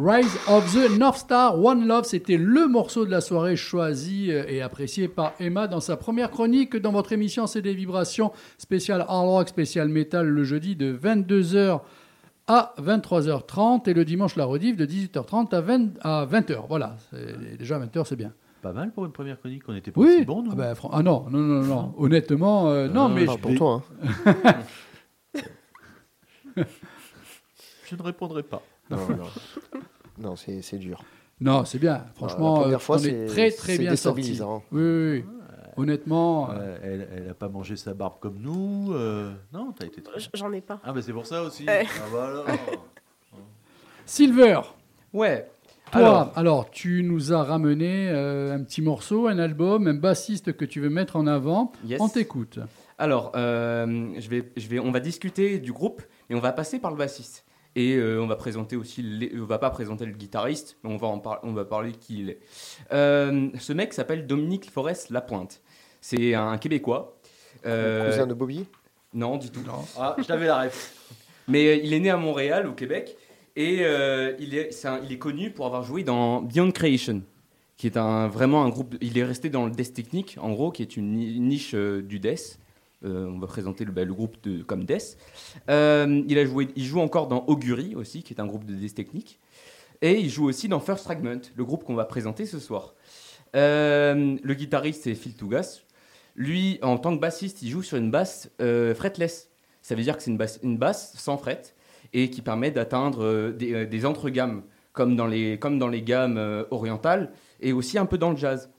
Rise 0.09 0.39
of 0.47 0.73
the 0.73 0.97
North 0.97 1.17
Star, 1.17 1.61
One 1.63 1.85
Love, 1.85 2.03
c'était 2.05 2.37
le 2.37 2.67
morceau 2.67 3.05
de 3.05 3.11
la 3.11 3.21
soirée 3.21 3.55
choisi 3.55 4.31
euh, 4.31 4.43
et 4.47 4.61
apprécié 4.61 5.07
par 5.07 5.33
Emma 5.39 5.67
dans 5.67 5.81
sa 5.81 5.97
première 5.97 6.31
chronique 6.31 6.75
dans 6.77 6.91
votre 6.91 7.11
émission 7.11 7.45
C'est 7.45 7.61
des 7.61 7.73
vibrations 7.75 8.31
spécial 8.57 9.01
hard 9.07 9.27
rock, 9.27 9.49
spécial 9.49 9.87
metal 9.87 10.25
le 10.27 10.43
jeudi 10.43 10.75
de 10.75 10.97
22h 10.97 11.81
à 12.47 12.73
23h30 12.81 13.87
et 13.87 13.93
le 13.93 14.03
dimanche 14.03 14.35
la 14.35 14.45
rediff 14.45 14.75
de 14.77 14.85
18h30 14.87 15.53
à 15.53 15.61
20, 15.61 15.89
à 16.01 16.25
20h. 16.25 16.65
Voilà, 16.67 16.95
C'est- 17.11 17.57
déjà 17.57 17.77
20h 17.77 18.05
c'est 18.05 18.15
bien. 18.15 18.33
Pas 18.63 18.73
mal 18.73 18.91
pour 18.91 19.05
une 19.05 19.11
première 19.11 19.39
chronique, 19.39 19.61
on 19.67 19.75
était 19.75 19.91
pas 19.91 20.01
Oui. 20.01 20.15
aussi 20.15 20.25
bon, 20.25 20.41
nous 20.41 20.49
ah, 20.53 20.55
ben, 20.55 20.73
ah 20.91 21.03
non, 21.03 21.25
non, 21.29 21.39
non, 21.39 21.61
non. 21.63 21.93
Honnêtement, 21.97 22.69
euh, 22.69 22.87
non, 22.87 23.05
Ah, 23.05 23.13
mais 23.13 23.25
Pas 23.25 23.33
je- 23.33 23.37
pour 23.37 23.55
toi. 23.55 23.83
hein. 24.25 24.53
Je 27.85 27.95
ne 27.95 28.01
répondrai 28.01 28.43
pas. 28.43 28.61
Non, 28.89 28.97
non. 29.09 29.25
Non, 30.19 30.35
c'est 30.35 30.61
c'est 30.61 30.77
dur. 30.77 31.01
non, 31.41 31.65
c'est 31.65 31.79
bien. 31.79 32.03
Franchement, 32.15 32.55
la 32.55 32.59
euh, 32.59 32.61
première 32.63 32.81
fois, 32.81 32.97
on 32.97 32.99
est 32.99 33.03
c'est- 33.03 33.25
très 33.27 33.51
très 33.51 33.73
c'est 33.75 33.79
bien 33.79 33.95
sorti. 33.95 34.39
Oui, 34.71 34.81
oui, 34.81 35.11
oui. 35.11 35.25
Honnêtement, 35.77 36.49
euh, 36.51 36.55
Euh, 36.59 36.77
elle, 36.83 37.07
elle 37.23 37.29
a 37.29 37.33
pas 37.33 37.47
mangé 37.47 37.77
sa 37.77 37.93
barbe 37.93 38.15
comme 38.19 38.37
nous. 38.39 38.91
euh, 38.93 39.31
Non, 39.53 39.71
t'as 39.71 39.85
été 39.85 40.01
très. 40.01 40.19
J'en 40.33 40.51
ai 40.51 40.59
pas. 40.61 40.81
Ah, 40.83 40.91
bah 40.91 41.01
c'est 41.01 41.13
pour 41.13 41.25
ça 41.25 41.41
aussi. 41.43 41.65
Ouais. 41.65 41.85
Ah, 41.87 42.01
bah 42.11 42.25
alors. 42.27 42.45
Silver, 44.05 44.61
Ouais. 45.13 45.47
toi, 45.91 45.99
alors, 46.01 46.31
Alors, 46.35 46.69
tu 46.71 47.03
nous 47.03 47.31
as 47.33 47.43
ramené 47.43 48.09
euh, 48.09 48.53
un 48.55 48.63
petit 48.63 48.81
morceau, 48.81 49.27
un 49.27 49.37
album, 49.39 49.87
un 49.87 49.93
bassiste 49.93 50.53
que 50.53 50.65
tu 50.65 50.79
veux 50.81 50.89
mettre 50.89 51.15
en 51.15 51.27
avant. 51.27 51.71
yes. 51.85 52.01
On 52.01 52.09
t'écoute. 52.09 52.59
Alors, 52.97 53.31
euh, 53.35 54.09
je 54.17 54.29
vais, 54.29 54.51
je 54.57 54.67
vais, 54.67 54.79
on 54.79 54.91
va 54.91 54.99
discuter 54.99 55.59
du 55.59 55.71
groupe, 55.71 56.01
mais 56.29 56.35
on 56.35 56.39
va 56.41 56.51
passer 56.51 56.79
par 56.79 56.91
le 56.91 56.97
bassiste. 56.97 57.45
Et 57.75 57.95
euh, 57.95 58.21
on 58.21 58.27
va 58.27 58.35
présenter 58.35 58.75
aussi, 58.75 59.01
les- 59.03 59.31
on 59.39 59.45
va 59.45 59.59
pas 59.59 59.69
présenter 59.69 60.05
le 60.05 60.11
guitariste, 60.13 60.77
mais 60.83 60.91
on 60.91 60.97
va, 60.97 61.07
en 61.07 61.19
par- 61.19 61.39
on 61.43 61.53
va 61.53 61.65
parler 61.65 61.91
de 61.91 61.97
qui 61.97 62.19
il 62.21 62.29
est. 62.31 62.39
Euh, 62.91 63.49
ce 63.59 63.73
mec 63.73 63.93
s'appelle 63.93 64.25
Dominique 64.27 64.69
Forest 64.71 65.11
Lapointe. 65.11 65.61
C'est 66.01 66.33
un 66.33 66.57
Québécois. 66.57 67.17
Euh, 67.65 68.09
Cousin 68.09 68.27
de 68.27 68.33
Bobby? 68.33 68.65
Non, 69.13 69.37
du 69.37 69.49
tout. 69.49 69.61
Ah, 69.97 70.15
je 70.17 70.23
t'avais 70.23 70.47
la 70.47 70.63
ref. 70.63 70.93
Mais 71.47 71.67
euh, 71.67 71.75
il 71.83 71.93
est 71.93 71.99
né 71.99 72.09
à 72.09 72.17
Montréal, 72.17 72.67
au 72.67 72.73
Québec, 72.73 73.17
et 73.55 73.79
euh, 73.81 74.33
il, 74.39 74.55
est, 74.55 74.71
c'est 74.71 74.87
un- 74.87 74.99
il 75.03 75.11
est 75.11 75.17
connu 75.17 75.51
pour 75.51 75.65
avoir 75.65 75.83
joué 75.83 76.03
dans 76.03 76.41
Beyond 76.41 76.71
Creation, 76.71 77.21
qui 77.77 77.87
est 77.87 77.97
un, 77.97 78.27
vraiment 78.27 78.63
un 78.63 78.69
groupe. 78.69 78.95
Il 79.01 79.17
est 79.17 79.23
resté 79.23 79.49
dans 79.49 79.65
le 79.65 79.71
death 79.71 79.93
technique, 79.93 80.37
en 80.41 80.51
gros, 80.51 80.71
qui 80.71 80.81
est 80.81 80.95
une 80.97 81.13
ni- 81.13 81.39
niche 81.39 81.71
euh, 81.75 82.01
du 82.01 82.19
death. 82.19 82.59
Euh, 83.05 83.27
on 83.27 83.39
va 83.39 83.47
présenter 83.47 83.85
le, 83.85 83.91
bah, 83.91 84.03
groupe 84.05 84.35
de, 84.43 84.61
comme 84.63 84.83
death. 84.83 85.17
Euh, 85.69 86.21
il, 86.27 86.83
joue 86.83 86.99
encore 86.99 87.27
dans 87.27 87.45
Augury 87.47 87.95
aussi, 87.95 88.23
qui 88.23 88.33
est 88.33 88.41
un 88.41 88.45
groupe 88.45 88.65
de 88.65 88.73
death 88.73 88.95
technique. 88.95 89.39
Et 90.01 90.19
il 90.19 90.29
joue 90.29 90.45
aussi 90.45 90.67
dans 90.67 90.79
First 90.79 91.03
Fragment, 91.03 91.41
le 91.55 91.65
groupe 91.65 91.83
qu'on 91.83 91.95
va 91.95 92.05
présenter 92.05 92.45
ce 92.45 92.59
soir. 92.59 92.93
Euh, 93.55 94.37
le 94.41 94.53
guitariste, 94.53 95.03
c'est 95.03 95.15
Phil 95.15 95.33
Tougas. 95.33 95.81
Lui, 96.35 96.79
en 96.81 96.97
tant 96.97 97.15
que 97.15 97.21
bassiste, 97.21 97.61
il 97.61 97.69
joue 97.69 97.83
sur 97.83 97.97
une 97.97 98.11
basse 98.11 98.49
fretless. 98.95 99.49
Ça 99.81 99.95
veut 99.95 100.03
dire 100.03 100.15
que 100.15 100.23
c'est 100.23 100.31
une 100.31 100.37
basse, 100.37 100.59
une 100.63 100.77
basse 100.77 101.13
sans 101.17 101.37
fret 101.37 101.61
et 102.13 102.29
qui 102.29 102.41
permet 102.41 102.71
d'atteindre 102.71 103.51
des, 103.51 103.85
des 103.85 104.05
entre-gammes, 104.05 104.63
comme 104.93 105.15
dans 105.15 105.27
les, 105.27 105.59
comme 105.59 105.79
dans 105.79 105.87
les 105.87 106.01
gammes 106.01 106.65
orientales, 106.71 107.31
et 107.59 107.73
aussi 107.73 107.97
un 107.97 108.05
peu 108.05 108.17
dans 108.17 108.31
le 108.31 108.37
jazz, 108.37 108.69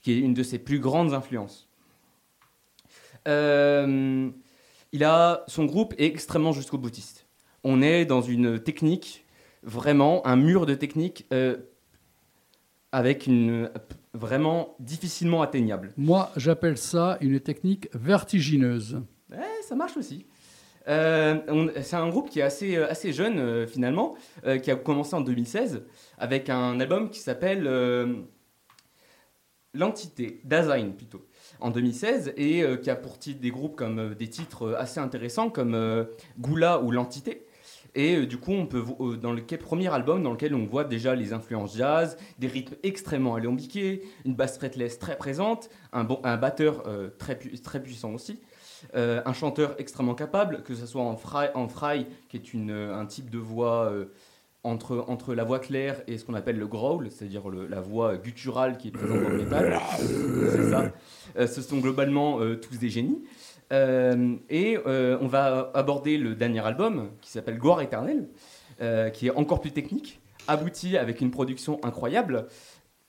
qui 0.00 0.12
est 0.12 0.18
une 0.18 0.34
de 0.34 0.42
ses 0.42 0.58
plus 0.58 0.78
grandes 0.78 1.12
influences. 1.12 1.68
Euh, 3.28 4.30
il 4.92 5.04
a, 5.04 5.44
son 5.46 5.64
groupe 5.64 5.94
est 5.98 6.06
extrêmement 6.06 6.52
jusqu'au 6.52 6.78
boutiste. 6.78 7.26
On 7.64 7.82
est 7.82 8.04
dans 8.04 8.22
une 8.22 8.58
technique, 8.58 9.24
vraiment 9.62 10.26
un 10.26 10.36
mur 10.36 10.66
de 10.66 10.74
technique 10.74 11.26
euh, 11.32 11.56
avec 12.90 13.26
une 13.26 13.70
vraiment 14.12 14.76
difficilement 14.80 15.42
atteignable. 15.42 15.92
Moi, 15.96 16.30
j'appelle 16.36 16.76
ça 16.76 17.16
une 17.20 17.40
technique 17.40 17.88
vertigineuse. 17.94 19.00
Ça 19.62 19.76
marche 19.76 19.96
aussi. 19.96 20.26
Euh, 20.88 21.70
c'est 21.82 21.96
un 21.96 22.08
groupe 22.08 22.30
qui 22.30 22.40
est 22.40 22.42
assez, 22.42 22.76
assez 22.76 23.12
jeune 23.12 23.38
euh, 23.38 23.66
finalement, 23.66 24.16
euh, 24.44 24.58
qui 24.58 24.70
a 24.70 24.76
commencé 24.76 25.14
en 25.14 25.20
2016 25.20 25.84
avec 26.18 26.50
un 26.50 26.80
album 26.80 27.10
qui 27.10 27.20
s'appelle 27.20 27.62
L'Entité, 29.74 30.40
Dasein 30.44 30.90
plutôt, 30.90 31.26
en 31.62 31.70
2016, 31.70 32.34
et 32.36 32.62
euh, 32.62 32.76
qui 32.76 32.90
a 32.90 32.96
pour 32.96 33.18
titre 33.18 33.40
des 33.40 33.50
groupes 33.50 33.76
comme 33.76 33.98
euh, 33.98 34.14
des 34.14 34.28
titres 34.28 34.66
euh, 34.66 34.80
assez 34.80 35.00
intéressants 35.00 35.48
comme 35.48 36.06
Goula 36.38 36.80
ou 36.80 36.90
L'Entité. 36.90 37.46
Et 37.94 38.24
du 38.24 38.38
coup, 38.38 38.52
on 38.52 38.66
peut 38.66 38.82
dans 39.20 39.34
le 39.34 39.42
premier 39.42 39.92
album 39.92 40.22
dans 40.22 40.32
lequel 40.32 40.54
on 40.54 40.64
voit 40.64 40.84
déjà 40.84 41.14
les 41.14 41.34
influences 41.34 41.76
jazz, 41.76 42.16
des 42.38 42.46
rythmes 42.46 42.76
extrêmement 42.82 43.34
alambiqués, 43.34 44.02
une 44.24 44.34
basse 44.34 44.56
fretless 44.56 44.98
très 44.98 45.16
présente, 45.16 45.68
un, 45.92 46.04
bon, 46.04 46.18
un 46.24 46.38
batteur 46.38 46.84
très, 47.18 47.34
très 47.34 47.82
puissant 47.82 48.14
aussi. 48.14 48.40
Un 48.94 49.32
chanteur 49.34 49.74
extrêmement 49.76 50.14
capable, 50.14 50.62
que 50.62 50.74
ce 50.74 50.86
soit 50.86 51.02
en 51.02 51.16
fry, 51.18 51.48
en 51.54 51.68
fry 51.68 52.06
qui 52.30 52.38
est 52.38 52.54
une, 52.54 52.70
un 52.70 53.04
type 53.04 53.28
de 53.28 53.38
voix 53.38 53.92
entre, 54.64 55.04
entre 55.08 55.34
la 55.34 55.44
voix 55.44 55.58
claire 55.58 56.02
et 56.06 56.18
ce 56.18 56.24
qu'on 56.24 56.34
appelle 56.34 56.58
le 56.58 56.66
growl, 56.68 57.10
c'est-à-dire 57.10 57.42
la 57.50 57.80
voix 57.80 58.16
gutturale 58.16 58.76
qui 58.78 58.88
est 58.88 58.90
présente 58.92 59.22
dans 59.22 59.28
le 59.28 59.38
métal. 59.38 59.78
C'est 59.98 60.70
ça. 60.70 60.92
Euh, 61.36 61.46
ce 61.46 61.62
sont 61.62 61.78
globalement 61.78 62.40
euh, 62.40 62.56
tous 62.56 62.76
des 62.78 62.88
génies. 62.88 63.22
Euh, 63.72 64.36
et 64.50 64.78
on 64.86 65.26
va 65.26 65.70
aborder 65.74 66.18
le 66.18 66.34
dernier 66.34 66.60
album 66.64 67.10
qui 67.20 67.30
s'appelle 67.30 67.58
Gloire 67.58 67.80
éternelle, 67.80 68.28
qui 69.14 69.26
est 69.28 69.30
encore 69.30 69.60
plus 69.60 69.72
technique, 69.72 70.20
abouti 70.48 70.96
avec 70.96 71.20
une 71.20 71.30
production 71.30 71.80
incroyable. 71.84 72.46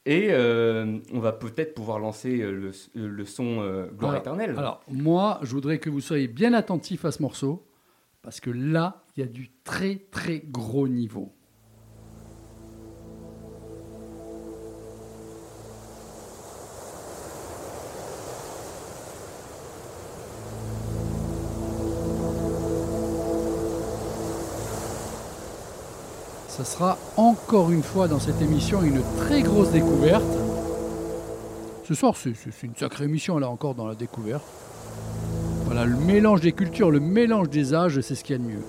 Et 0.06 0.28
euh, 0.32 1.00
on 1.14 1.20
va 1.20 1.32
peut-être 1.32 1.74
pouvoir 1.74 1.98
lancer 1.98 2.36
le, 2.38 2.72
le 2.94 3.26
son 3.26 3.62
euh, 3.62 3.88
Gloire 3.88 4.12
Alors- 4.12 4.22
éternelle. 4.22 4.56
Alors, 4.58 4.82
moi, 4.92 5.40
je 5.44 5.52
voudrais 5.52 5.80
que 5.80 5.90
vous 5.90 6.02
soyez 6.02 6.28
bien 6.28 6.54
attentifs 6.54 7.06
à 7.06 7.12
ce 7.12 7.22
morceau, 7.22 7.66
parce 8.22 8.42
que 8.42 8.50
là, 8.50 9.04
il 9.16 9.22
y 9.22 9.24
a 9.24 9.30
du 9.30 9.50
très, 9.64 9.96
très 10.12 10.40
gros 10.40 10.88
niveau. 10.90 11.32
Ça 26.56 26.64
sera 26.64 27.00
encore 27.18 27.72
une 27.72 27.82
fois 27.82 28.08
dans 28.08 28.20
cette 28.20 28.40
émission 28.40 28.84
une 28.84 29.02
très 29.18 29.42
grosse 29.42 29.72
découverte. 29.72 30.22
Ce 31.84 31.96
soir, 31.96 32.14
c'est 32.16 32.36
une 32.62 32.76
sacrée 32.76 33.06
émission, 33.06 33.40
là 33.40 33.50
encore, 33.50 33.74
dans 33.74 33.88
la 33.88 33.96
découverte. 33.96 34.44
Voilà, 35.66 35.86
le 35.86 35.98
mélange 35.98 36.42
des 36.42 36.52
cultures, 36.52 36.92
le 36.92 37.00
mélange 37.00 37.50
des 37.50 37.74
âges, 37.74 38.00
c'est 38.02 38.14
ce 38.14 38.24
qu'il 38.24 38.34
y 38.34 38.40
a 38.40 38.44
de 38.44 38.48
mieux. 38.48 38.62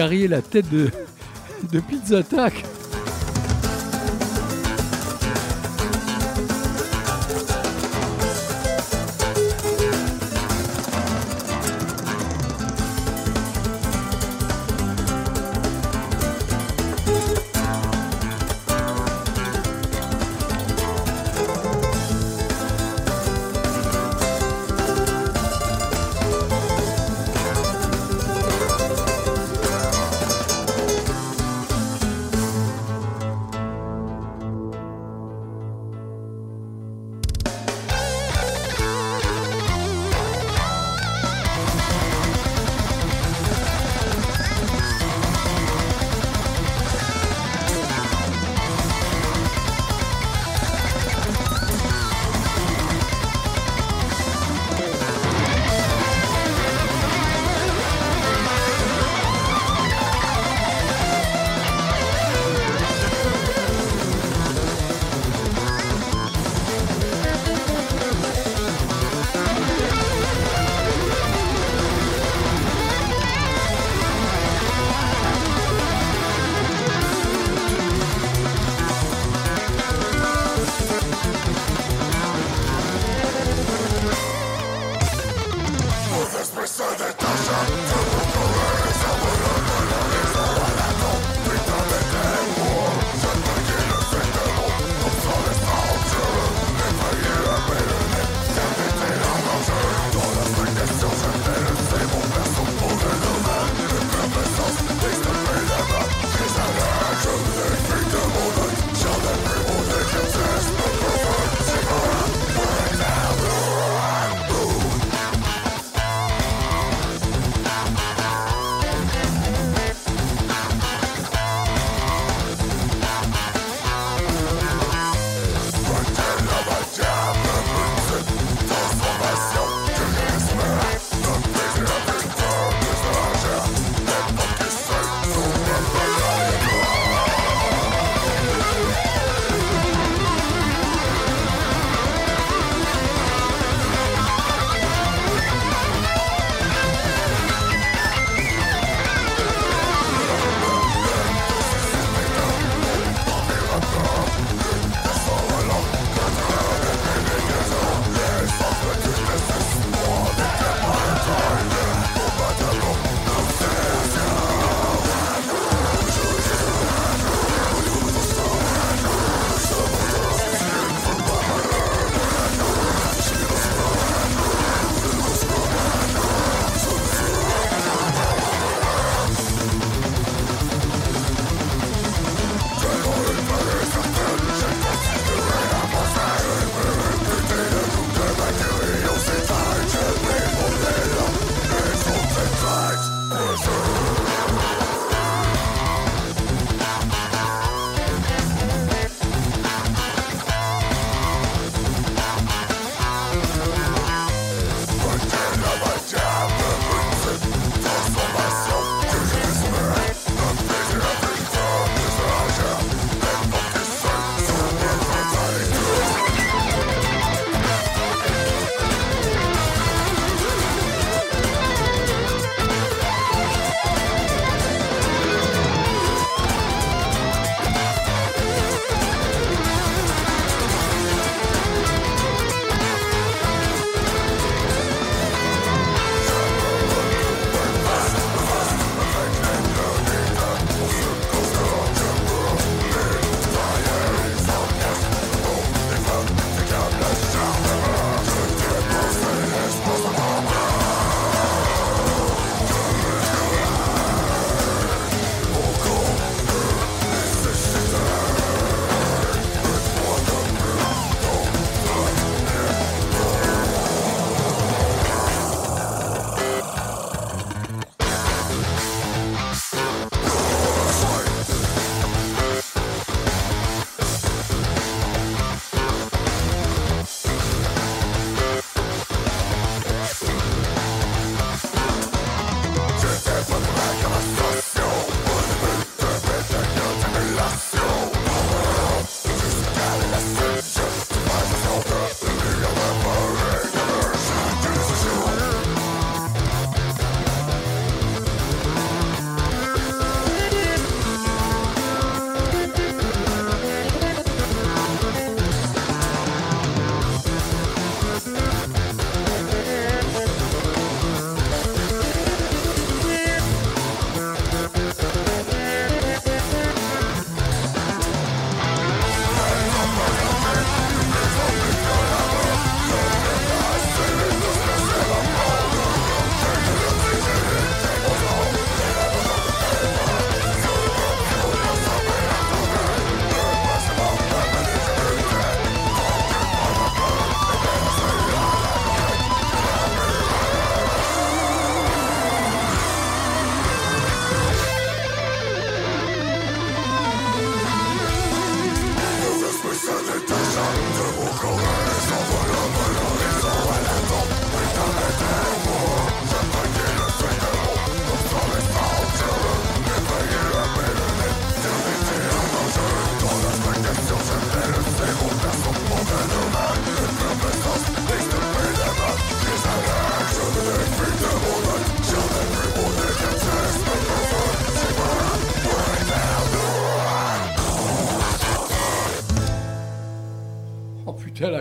Verriez 0.00 0.28
la 0.28 0.40
tête 0.40 0.70
de, 0.70 0.90
de 1.70 1.80
Pizza. 1.80 2.22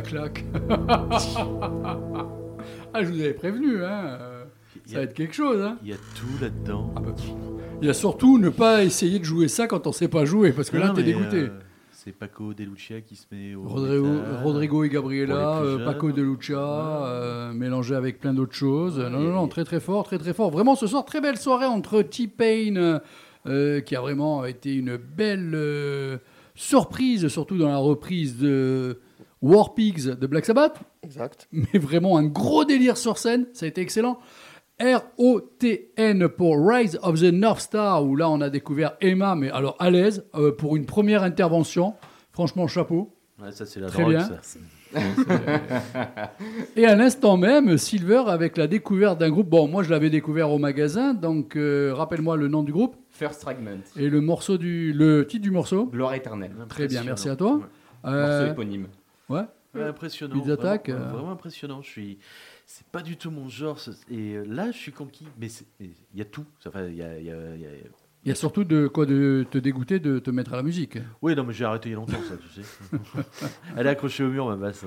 Claque. 0.10 0.44
ah, 2.94 3.04
je 3.04 3.10
vous 3.10 3.20
avais 3.22 3.34
prévenu, 3.34 3.84
hein. 3.84 4.18
Ça 4.86 4.96
a- 4.96 5.00
va 5.00 5.04
être 5.04 5.14
quelque 5.14 5.36
chose, 5.36 5.62
hein. 5.62 5.78
Il 5.84 5.90
y 5.90 5.94
a 5.94 5.98
tout 6.16 6.42
là-dedans. 6.42 6.92
Ah 6.96 7.00
bah, 7.02 7.14
Il 7.82 7.88
y 7.88 7.90
a 7.90 7.94
surtout 7.94 8.38
ne 8.40 8.50
pas 8.50 8.84
essayer 8.84 9.20
de 9.20 9.24
jouer 9.24 9.48
ça 9.48 9.68
quand 9.68 9.88
on 9.88 9.92
sait 9.92 10.08
pas 10.08 10.26
jouer, 10.26 10.52
parce 10.52 10.70
que 10.70 10.78
là, 10.78 10.88
Non, 10.88 10.94
t'es 10.94 11.02
mais, 11.02 11.08
dégoûté. 11.08 11.38
euh, 11.38 11.50
c'est 11.92 12.12
Paco 12.12 12.54
De 12.54 12.64
Lucia 12.64 13.02
qui 13.02 13.16
se 13.16 13.26
met 13.32 13.56
au. 13.56 13.64
Rodrigo, 13.68 14.06
métal. 14.08 14.44
Rodrigo 14.44 14.84
et 14.84 14.90
Gabriela, 14.90 15.60
euh. 15.62 15.86
Paco 15.86 16.12
de 16.12 16.22
Lucia, 16.22 16.58
euh, 16.58 17.54
mélangé 17.54 17.96
avec 17.96 18.20
plein 18.20 18.34
d'autres 18.34 18.56
choses. 18.56 18.98
Ouais, 19.00 19.10
non, 19.10 19.20
non, 19.20 19.34
non, 19.34 19.48
très 19.48 19.64
très 19.64 19.80
fort, 19.80 20.04
très 20.04 20.18
très 20.18 20.34
fort. 20.34 20.50
Vraiment, 20.50 20.76
ce 20.76 20.88
soir, 20.88 21.06
très 21.06 21.22
belle 21.22 21.38
soirée 21.38 21.66
entre 21.68 22.02
T-Pain, 22.02 23.00
qui 23.46 23.96
a 23.96 24.02
vraiment 24.02 24.46
été 24.46 24.74
une 24.76 24.98
belle 24.98 26.20
surprise, 26.56 27.28
surtout 27.28 27.58
dans 27.58 27.70
la 27.70 27.78
reprise 27.78 28.38
de 28.38 29.00
War 29.42 29.74
Pigs 29.74 30.06
de 30.08 30.28
Black 30.28 30.46
Sabbath. 30.46 30.80
Exact. 31.04 31.48
Mais 31.52 31.80
vraiment 31.80 32.18
un 32.18 32.26
gros 32.26 32.66
délire 32.66 32.98
sur 32.98 33.18
scène, 33.18 33.48
ça 33.54 33.66
a 33.66 33.70
été 33.70 33.82
excellent. 33.82 34.20
R-O-T-N 34.82 36.28
pour 36.30 36.56
Rise 36.68 36.98
of 37.04 37.20
the 37.20 37.32
North 37.34 37.60
Star, 37.62 38.04
où 38.06 38.16
là 38.16 38.30
on 38.30 38.40
a 38.42 38.50
découvert 38.50 38.94
Emma, 39.02 39.36
mais 39.36 39.50
alors 39.52 39.76
à 39.80 39.90
l'aise, 39.90 40.26
euh, 40.36 40.52
pour 40.56 40.76
une 40.78 40.86
première 40.86 41.24
intervention. 41.24 41.94
Franchement, 42.32 42.68
chapeau. 42.68 43.14
Ouais, 43.42 43.52
ça, 43.52 43.66
c'est 43.66 43.80
la 43.80 43.88
Très 43.88 44.04
drogue, 44.04 44.16
bien. 44.16 44.30
ça. 44.42 44.60
Et 46.76 46.86
à 46.86 46.96
l'instant 46.96 47.38
même, 47.38 47.78
Silver 47.78 48.24
avec 48.28 48.58
la 48.58 48.68
découverte 48.68 49.20
d'un 49.20 49.30
groupe. 49.30 49.48
Bon, 49.50 49.68
moi 49.68 49.84
je 49.84 49.90
l'avais 49.92 50.10
découvert 50.10 50.50
au 50.52 50.58
magasin, 50.58 51.14
donc 51.14 51.56
euh, 51.56 51.94
rappelle-moi 51.94 52.38
le 52.38 52.48
nom 52.48 52.64
du 52.64 52.72
groupe 52.72 52.96
First 53.10 53.42
Fragment. 53.42 53.82
et 53.98 54.10
le 54.10 54.20
morceau 54.22 54.58
du, 54.58 54.92
le 54.94 55.28
titre 55.28 55.44
du 55.44 55.52
morceau. 55.52 55.86
Gloire 55.86 56.14
éternelle. 56.16 56.52
Très 56.70 56.88
bien, 56.88 57.04
merci 57.04 57.30
à 57.30 57.36
toi. 57.36 57.56
Ouais. 57.58 57.62
Euh, 58.06 58.40
Morceau 58.40 58.54
éponyme. 58.54 58.88
Ouais. 59.30 59.42
Ouais, 59.76 59.84
impressionnant. 59.84 60.36
Vraiment, 60.36 60.54
Attack, 60.54 60.88
ouais, 60.88 60.94
euh. 60.96 61.10
Vraiment 61.12 61.32
impressionnant. 61.32 61.82
Je 61.84 61.90
suis. 61.90 62.18
C'est 62.66 62.88
pas 62.88 63.02
du 63.04 63.18
tout 63.18 63.30
mon 63.30 63.48
genre. 63.50 63.78
Et 64.10 64.34
euh, 64.36 64.44
là, 64.48 64.72
je 64.72 64.78
suis 64.78 64.92
conquis. 64.92 65.28
Mais 65.40 65.48
il 65.80 65.92
y 66.16 66.22
a 66.22 66.26
tout. 66.26 66.44
Enfin, 66.66 66.86
il 66.88 66.96
y 66.96 67.04
a, 67.04 67.20
il 67.20 67.26
y 67.26 67.32
a- 67.32 67.56
il 67.56 67.62
y 67.62 67.66
a- 67.66 67.70
Il 68.26 68.30
y 68.30 68.32
a 68.32 68.36
surtout 68.36 68.64
de 68.64 68.88
quoi 68.88 69.06
de 69.06 69.46
te 69.50 69.58
dégoûter 69.60 70.00
de 70.00 70.18
te 70.20 70.30
mettre 70.32 70.54
à 70.54 70.56
la 70.58 70.64
musique. 70.64 70.98
Oui, 71.22 71.36
non, 71.36 71.44
mais 71.44 71.54
j'ai 71.54 71.66
arrêté 71.66 71.90
il 71.90 71.92
y 71.92 71.96
a 71.96 71.98
longtemps, 71.98 72.18
ça, 72.28 72.36
tu 72.36 72.62
sais. 72.64 72.68
Elle 73.78 73.86
est 73.86 73.92
accrochée 73.92 74.24
au 74.24 74.30
mur, 74.30 74.48
ma 74.48 74.56
basse. 74.58 74.84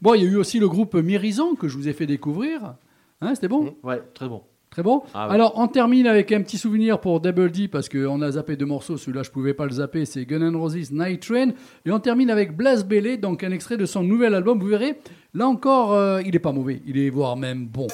Bon, 0.00 0.14
il 0.14 0.22
y 0.22 0.26
a 0.26 0.30
eu 0.30 0.36
aussi 0.36 0.58
le 0.60 0.68
groupe 0.68 0.94
Myrison 0.94 1.56
que 1.56 1.68
je 1.68 1.76
vous 1.76 1.88
ai 1.88 1.92
fait 1.92 2.06
découvrir. 2.06 2.76
Hein, 3.20 3.34
c'était 3.34 3.48
bon? 3.48 3.76
Ouais, 3.82 4.00
très 4.14 4.28
bon. 4.28 4.44
Très 4.70 4.82
bon. 4.82 5.02
Ah 5.14 5.28
ouais. 5.28 5.34
Alors, 5.34 5.54
on 5.56 5.66
termine 5.66 6.06
avec 6.06 6.30
un 6.30 6.42
petit 6.42 6.58
souvenir 6.58 7.00
pour 7.00 7.20
Double 7.20 7.50
D, 7.50 7.68
parce 7.68 7.88
qu'on 7.88 8.20
a 8.20 8.32
zappé 8.32 8.56
deux 8.56 8.66
morceaux. 8.66 8.96
Celui-là, 8.96 9.22
je 9.22 9.30
pouvais 9.30 9.54
pas 9.54 9.64
le 9.64 9.72
zapper. 9.72 10.04
C'est 10.04 10.24
Gun 10.26 10.40
N' 10.40 10.56
Roses 10.56 10.92
Night 10.92 11.26
Train. 11.26 11.50
Et 11.86 11.90
on 11.90 12.00
termine 12.00 12.30
avec 12.30 12.56
Blas 12.56 12.82
Bailey, 12.82 13.16
donc 13.16 13.42
un 13.44 13.50
extrait 13.50 13.76
de 13.76 13.86
son 13.86 14.02
nouvel 14.02 14.34
album. 14.34 14.60
Vous 14.60 14.66
verrez, 14.66 14.98
là 15.34 15.48
encore, 15.48 15.94
euh, 15.94 16.20
il 16.24 16.36
est 16.36 16.40
pas 16.40 16.52
mauvais. 16.52 16.82
Il 16.86 16.98
est 16.98 17.10
voire 17.10 17.36
même 17.36 17.66
bon. 17.66 17.86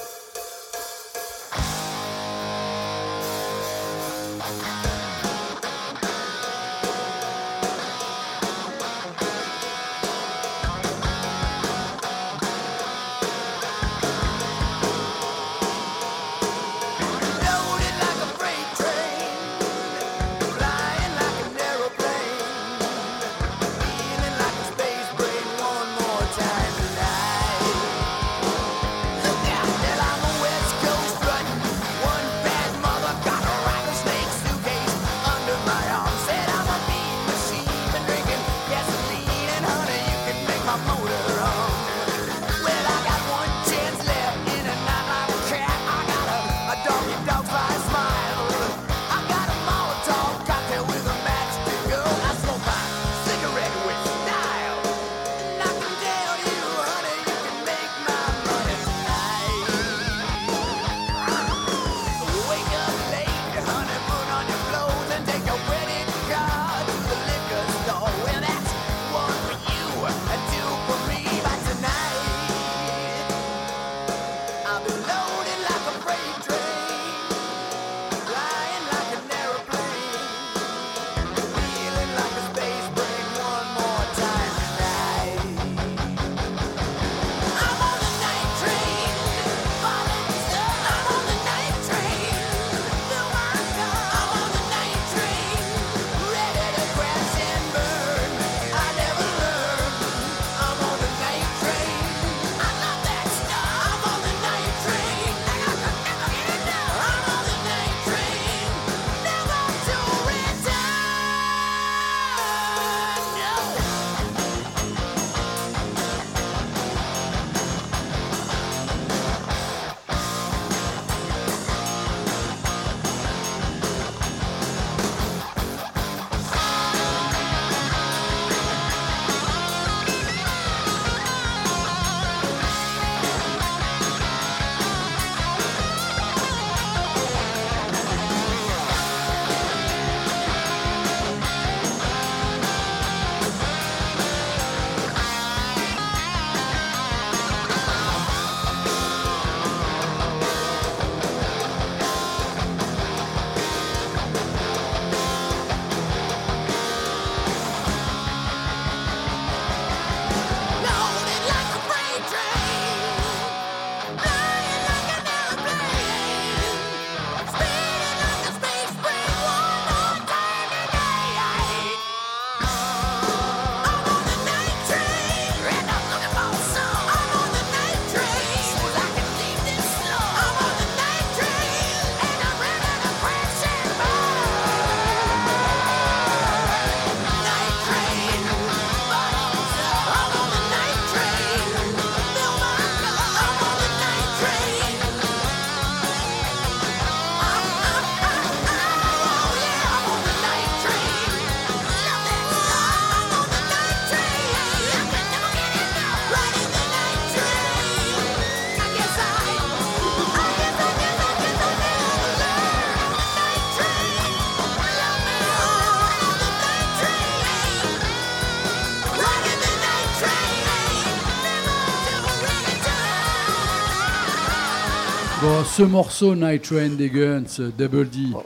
Ce 225.75 225.83
morceau 225.83 226.35
Night 226.35 226.61
Train 226.63 226.89
des 226.89 227.09
Guns, 227.09 227.43
euh, 227.59 227.69
Double 227.77 228.07
D. 228.09 228.19
Bon, 228.31 228.37
ouais, 228.37 228.43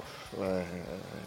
euh, 0.48 0.62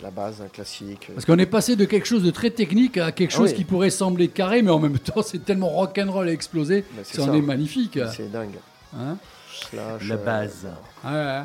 la 0.03 0.11
base, 0.11 0.41
un 0.43 0.49
classique. 0.49 1.09
Parce 1.15 1.25
qu'on 1.25 1.39
est 1.39 1.47
passé 1.47 1.77
de 1.77 1.85
quelque 1.85 2.07
chose 2.07 2.25
de 2.25 2.31
très 2.31 2.51
technique 2.51 2.99
à 2.99 3.13
quelque 3.13 3.33
Ah 3.35 3.37
chose 3.37 3.51
oui. 3.51 3.57
qui 3.57 3.65
pourrait 3.65 3.91
sembler 3.91 4.29
carré, 4.29 4.63
mais 4.63 4.71
en 4.71 4.81
même 4.81 4.99
temps 4.99 5.23
c'est 5.23 5.45
tellement 5.45 5.69
rock'n'roll 5.69 6.29
et 6.29 6.33
explosé, 6.33 6.85
ça 7.05 7.23
en 7.23 7.35
est 7.35 7.41
magnifique. 7.41 7.99
C'est 8.15 8.31
dingue. 8.33 8.57
Hein 8.99 9.17
Slash, 9.71 10.09
La 10.09 10.15
euh, 10.17 10.25
base. 10.25 10.67
Ouais, 11.05 11.11
ouais. 11.13 11.43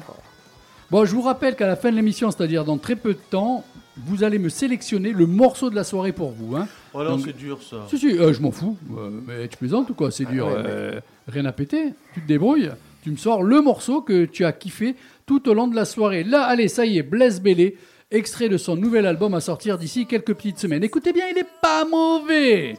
Bon, 0.89 1.05
je 1.05 1.13
vous 1.13 1.21
rappelle 1.21 1.55
qu'à 1.55 1.67
la 1.67 1.75
fin 1.75 1.91
de 1.91 1.95
l'émission, 1.95 2.31
c'est-à-dire 2.31 2.65
dans 2.65 2.77
très 2.77 2.95
peu 2.95 3.13
de 3.13 3.19
temps, 3.29 3.63
vous 4.05 4.23
allez 4.23 4.39
me 4.39 4.49
sélectionner 4.49 5.11
le 5.11 5.27
morceau 5.27 5.69
de 5.69 5.75
la 5.75 5.83
soirée 5.83 6.13
pour 6.13 6.31
vous. 6.31 6.55
Hein. 6.55 6.67
Oh 6.93 7.03
non, 7.03 7.19
c'est 7.23 7.35
dur 7.35 7.59
ça. 7.61 7.85
Si, 7.89 7.99
si, 7.99 8.17
euh, 8.17 8.33
je 8.33 8.41
m'en 8.41 8.51
fous. 8.51 8.77
Euh, 8.97 9.09
mais 9.27 9.47
tu 9.49 9.57
plaisantes 9.57 9.89
ou 9.89 9.93
quoi 9.93 10.09
C'est 10.11 10.25
dur. 10.25 10.47
ouais, 10.47 10.53
mais- 10.63 10.69
euh, 10.69 10.99
rien 11.27 11.45
à 11.45 11.51
péter. 11.51 11.93
Tu 12.13 12.21
te 12.21 12.27
débrouilles. 12.27 12.71
Tu 13.07 13.13
me 13.13 13.15
sors 13.15 13.41
le 13.41 13.61
morceau 13.61 14.01
que 14.01 14.25
tu 14.25 14.43
as 14.43 14.51
kiffé 14.51 14.97
tout 15.25 15.47
au 15.47 15.53
long 15.53 15.69
de 15.69 15.75
la 15.77 15.85
soirée. 15.85 16.25
Là, 16.25 16.43
allez, 16.43 16.67
ça 16.67 16.85
y 16.85 16.97
est, 16.97 17.03
Blaise 17.03 17.39
Bellé, 17.39 17.77
extrait 18.11 18.49
de 18.49 18.57
son 18.57 18.75
nouvel 18.75 19.05
album 19.05 19.33
à 19.33 19.39
sortir 19.39 19.77
d'ici 19.77 20.05
quelques 20.05 20.33
petites 20.33 20.59
semaines. 20.59 20.83
Écoutez 20.83 21.13
bien, 21.13 21.23
il 21.31 21.37
est 21.37 21.47
pas 21.61 21.85
mauvais. 21.85 22.75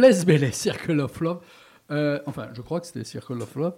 Blaise 0.00 0.24
Bellet, 0.24 0.52
Circle 0.52 0.98
of 0.98 1.20
Love. 1.20 1.40
Euh, 1.90 2.20
enfin, 2.24 2.48
je 2.54 2.62
crois 2.62 2.80
que 2.80 2.86
c'était 2.86 3.04
Circle 3.04 3.42
of 3.42 3.54
Love. 3.54 3.74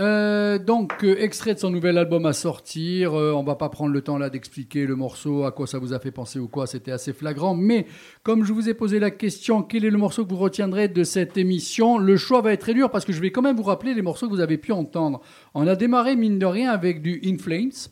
Euh, 0.00 0.58
donc, 0.58 1.02
euh, 1.02 1.16
extrait 1.18 1.54
de 1.54 1.58
son 1.60 1.70
nouvel 1.70 1.96
album 1.96 2.26
à 2.26 2.34
sortir. 2.34 3.18
Euh, 3.18 3.32
on 3.32 3.42
va 3.42 3.54
pas 3.54 3.70
prendre 3.70 3.90
le 3.90 4.02
temps 4.02 4.18
là 4.18 4.28
d'expliquer 4.28 4.84
le 4.84 4.96
morceau, 4.96 5.44
à 5.44 5.50
quoi 5.50 5.66
ça 5.66 5.78
vous 5.78 5.94
a 5.94 5.98
fait 5.98 6.10
penser 6.10 6.38
ou 6.38 6.46
quoi. 6.46 6.66
C'était 6.66 6.92
assez 6.92 7.14
flagrant. 7.14 7.54
Mais 7.54 7.86
comme 8.22 8.44
je 8.44 8.52
vous 8.52 8.68
ai 8.68 8.74
posé 8.74 8.98
la 8.98 9.10
question, 9.10 9.62
quel 9.62 9.86
est 9.86 9.90
le 9.90 9.96
morceau 9.96 10.26
que 10.26 10.28
vous 10.28 10.36
retiendrez 10.36 10.88
de 10.88 11.04
cette 11.04 11.38
émission? 11.38 11.96
Le 11.96 12.18
choix 12.18 12.42
va 12.42 12.52
être 12.52 12.60
très 12.60 12.74
dur 12.74 12.90
parce 12.90 13.06
que 13.06 13.14
je 13.14 13.22
vais 13.22 13.30
quand 13.30 13.40
même 13.40 13.56
vous 13.56 13.62
rappeler 13.62 13.94
les 13.94 14.02
morceaux 14.02 14.26
que 14.28 14.34
vous 14.34 14.40
avez 14.40 14.58
pu 14.58 14.72
entendre. 14.72 15.22
On 15.54 15.66
a 15.66 15.74
démarré 15.74 16.16
mine 16.16 16.38
de 16.38 16.44
rien 16.44 16.70
avec 16.70 17.00
du 17.00 17.18
In 17.24 17.38
Flames. 17.38 17.88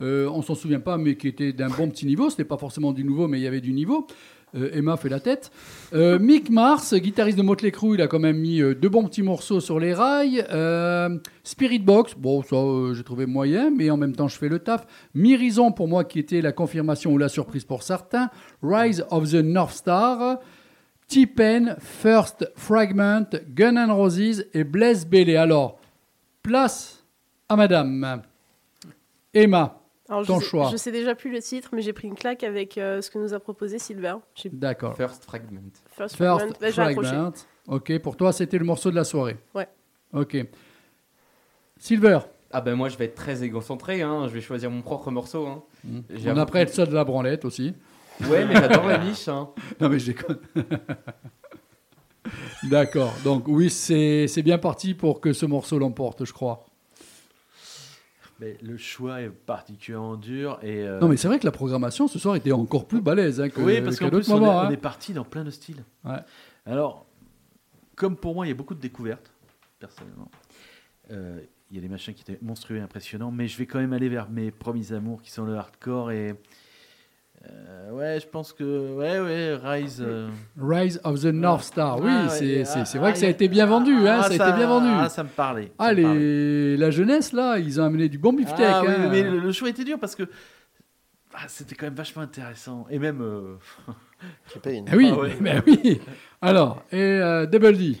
On 0.00 0.42
s'en 0.42 0.54
souvient 0.54 0.80
pas, 0.80 0.98
mais 0.98 1.16
qui 1.16 1.28
était 1.28 1.54
d'un 1.54 1.70
bon 1.70 1.88
petit 1.88 2.04
niveau. 2.04 2.28
C'était 2.28 2.44
pas 2.44 2.58
forcément 2.58 2.92
du 2.92 3.02
nouveau, 3.02 3.28
mais 3.28 3.38
il 3.40 3.42
y 3.42 3.46
avait 3.46 3.62
du 3.62 3.72
niveau. 3.72 4.06
Euh, 4.54 4.70
Emma 4.72 4.96
fait 4.96 5.08
la 5.08 5.20
tête. 5.20 5.50
Euh, 5.92 6.18
Mick 6.18 6.50
Mars, 6.50 6.94
guitariste 6.94 7.38
de 7.38 7.42
Motley 7.42 7.70
Crue, 7.70 7.94
il 7.94 8.02
a 8.02 8.06
quand 8.06 8.18
même 8.18 8.38
mis 8.38 8.60
euh, 8.60 8.74
deux 8.74 8.88
bons 8.88 9.04
petits 9.04 9.22
morceaux 9.22 9.60
sur 9.60 9.80
les 9.80 9.94
rails. 9.94 10.44
Spirit 11.42 11.80
Box, 11.80 12.14
bon, 12.16 12.42
ça 12.42 12.56
j'ai 12.94 13.04
trouvé 13.04 13.26
moyen, 13.26 13.70
mais 13.70 13.90
en 13.90 13.96
même 13.96 14.14
temps 14.14 14.28
je 14.28 14.38
fais 14.38 14.48
le 14.48 14.58
taf. 14.58 14.86
Mirison, 15.14 15.72
pour 15.72 15.88
moi, 15.88 16.04
qui 16.04 16.18
était 16.18 16.40
la 16.40 16.52
confirmation 16.52 17.12
ou 17.12 17.18
la 17.18 17.28
surprise 17.28 17.64
pour 17.64 17.82
certains. 17.82 18.30
Rise 18.62 19.04
of 19.10 19.30
the 19.30 19.42
North 19.42 19.74
Star. 19.74 20.38
T-Pen, 21.06 21.76
First 21.80 22.50
Fragment, 22.56 23.26
Gun 23.54 23.76
N' 23.76 23.90
Roses 23.90 24.46
et 24.54 24.64
Blaise 24.64 25.06
Bailey. 25.06 25.36
Alors, 25.36 25.78
place 26.42 27.04
à 27.48 27.56
madame. 27.56 28.22
Emma, 29.34 29.83
Alors, 30.08 30.22
je 30.22 30.28
Ton 30.28 30.40
sais, 30.40 30.46
choix. 30.46 30.68
Je 30.70 30.76
sais 30.76 30.92
déjà 30.92 31.14
plus 31.14 31.32
le 31.32 31.40
titre, 31.40 31.70
mais 31.72 31.80
j'ai 31.80 31.92
pris 31.92 32.08
une 32.08 32.14
claque 32.14 32.44
avec 32.44 32.76
euh, 32.76 33.00
ce 33.00 33.10
que 33.10 33.18
nous 33.18 33.32
a 33.32 33.40
proposé 33.40 33.78
Silver. 33.78 34.16
D'accord. 34.52 34.94
First 34.96 35.24
Fragment. 35.24 35.60
First 35.92 36.16
Fragment. 36.16 36.54
First 36.60 36.76
Bah. 36.76 36.92
Fragment. 36.92 37.32
Ok, 37.68 37.98
pour 38.00 38.16
toi, 38.16 38.32
c'était 38.32 38.58
le 38.58 38.66
morceau 38.66 38.90
de 38.90 38.96
la 38.96 39.04
soirée. 39.04 39.36
Ouais. 39.54 39.68
Ok. 40.12 40.36
Silver. 41.78 42.18
Ah 42.56 42.60
ben 42.60 42.76
moi 42.76 42.88
je 42.88 42.96
vais 42.96 43.06
être 43.06 43.16
très 43.16 43.42
égocentré, 43.42 44.02
hein. 44.02 44.28
je 44.28 44.32
vais 44.32 44.40
choisir 44.40 44.70
mon 44.70 44.80
propre 44.80 45.10
morceau. 45.10 45.48
Hein. 45.48 45.64
J'ai 46.08 46.30
On 46.30 46.36
a 46.36 46.42
après 46.42 46.64
ça 46.68 46.86
de 46.86 46.94
la 46.94 47.02
branlette 47.02 47.44
aussi. 47.44 47.74
Ouais 48.28 48.44
mais 48.44 48.54
j'adore 48.54 48.86
la 48.86 48.98
niche. 48.98 49.26
Hein. 49.26 49.48
Non, 49.80 49.88
mais 49.88 49.98
je 49.98 50.12
déconne. 50.12 50.38
D'accord. 52.70 53.12
Donc, 53.24 53.48
oui, 53.48 53.70
c'est 53.70 54.28
c'est 54.28 54.42
bien 54.42 54.58
parti 54.58 54.94
pour 54.94 55.20
que 55.20 55.32
ce 55.32 55.46
morceau 55.46 55.80
l'emporte, 55.80 56.24
je 56.24 56.32
crois. 56.32 56.64
Mais 58.44 58.58
le 58.62 58.76
choix 58.76 59.22
est 59.22 59.30
particulièrement 59.30 60.16
dur. 60.16 60.58
Et, 60.62 60.82
euh, 60.82 61.00
Non, 61.00 61.08
mais 61.08 61.16
c'est 61.16 61.28
vrai 61.28 61.38
que 61.38 61.46
la 61.46 61.52
programmation 61.52 62.08
ce 62.08 62.18
soir 62.18 62.36
était 62.36 62.52
encore 62.52 62.86
plus 62.86 63.00
balèze 63.00 63.40
hein, 63.40 63.48
que, 63.48 63.60
oui, 63.60 63.80
parce 63.80 63.98
qu'en 63.98 64.10
plus, 64.10 64.28
on 64.28 64.36
est, 64.36 64.40
moments. 64.40 64.56
on 64.56 64.60
hein. 64.60 64.70
est 64.70 64.76
parti 64.76 65.14
dans 65.14 65.24
plein 65.24 65.44
de 65.44 65.50
styles. 65.50 65.82
Ouais. 66.04 66.18
Alors, 66.66 67.06
comme 67.96 68.16
pour 68.16 68.34
moi, 68.34 68.44
il 68.44 68.50
y 68.50 68.52
a 68.52 68.54
beaucoup 68.54 68.74
de 68.74 68.80
découvertes, 68.80 69.32
personnellement. 69.78 70.30
Euh, 71.10 71.40
Il 71.70 71.76
y 71.76 71.78
a 71.78 71.82
des 71.82 71.88
machins 71.88 72.12
qui 72.12 72.20
étaient 72.20 72.38
monstrueux 72.42 72.76
et 72.76 72.80
impressionnants, 72.80 73.30
mais 73.30 73.48
je 73.48 73.56
vais 73.56 73.66
quand 73.66 73.78
même 73.78 73.94
aller 73.94 74.10
vers 74.10 74.28
mes 74.28 74.50
premiers 74.50 74.92
amours 74.92 75.22
qui 75.22 75.30
sont 75.30 75.44
le 75.44 75.56
hardcore 75.56 76.10
et. 76.10 76.34
Euh, 77.50 77.90
ouais, 77.92 78.18
je 78.20 78.26
pense 78.26 78.52
que. 78.52 78.94
Ouais, 78.96 79.20
ouais, 79.20 79.54
Rise. 79.62 80.02
euh, 80.06 80.28
Rise 80.60 81.00
of 81.04 81.20
the 81.20 81.26
North 81.26 81.64
Star. 81.64 81.98
Oui, 82.00 82.08
ah, 82.10 82.24
ouais, 82.24 82.28
c'est 82.30 82.60
ah, 82.62 82.64
c'est- 82.64 82.84
c'est 82.84 82.98
ah, 82.98 83.00
vrai 83.00 83.12
que 83.12 83.18
ça 83.18 83.26
a 83.26 83.28
ah, 83.28 83.32
été 83.32 83.48
bien 83.48 83.66
vendu. 83.66 83.92
hein, 84.08 84.20
ah, 84.20 84.22
ça 84.30 84.44
a 84.44 84.48
été 84.48 84.56
bien 84.56 84.66
vendu. 84.66 84.88
Ah, 84.90 85.08
ça 85.08 85.22
me 85.22 85.28
parlait. 85.28 85.70
Ah, 85.78 85.86
parlait. 85.86 86.02
les- 86.02 86.76
la 86.76 86.90
jeunesse, 86.90 87.32
là, 87.32 87.58
ils 87.58 87.80
ont 87.80 87.84
amené 87.84 88.08
du 88.08 88.18
bon 88.18 88.32
beefsteak. 88.32 88.64
Ah, 88.68 88.82
oui, 88.82 88.88
hein. 88.96 89.08
mais 89.10 89.22
le, 89.22 89.38
le 89.40 89.52
choix 89.52 89.68
était 89.68 89.84
dur 89.84 89.98
parce 89.98 90.14
que 90.14 90.24
ah, 91.34 91.44
c'était 91.48 91.74
quand 91.74 91.86
même 91.86 91.94
vachement 91.94 92.22
intéressant. 92.22 92.86
Et 92.90 92.98
même. 92.98 93.20
euh, 93.20 93.56
T-Pain. 94.52 94.84
Ah 94.90 94.96
oui, 94.96 95.10
Ah 95.12 95.18
ouais. 95.18 95.36
ben 95.40 95.62
oui. 95.66 96.00
Alors, 96.40 96.82
et 96.92 96.96
euh, 97.00 97.46
Double 97.46 97.76
D. 97.76 97.98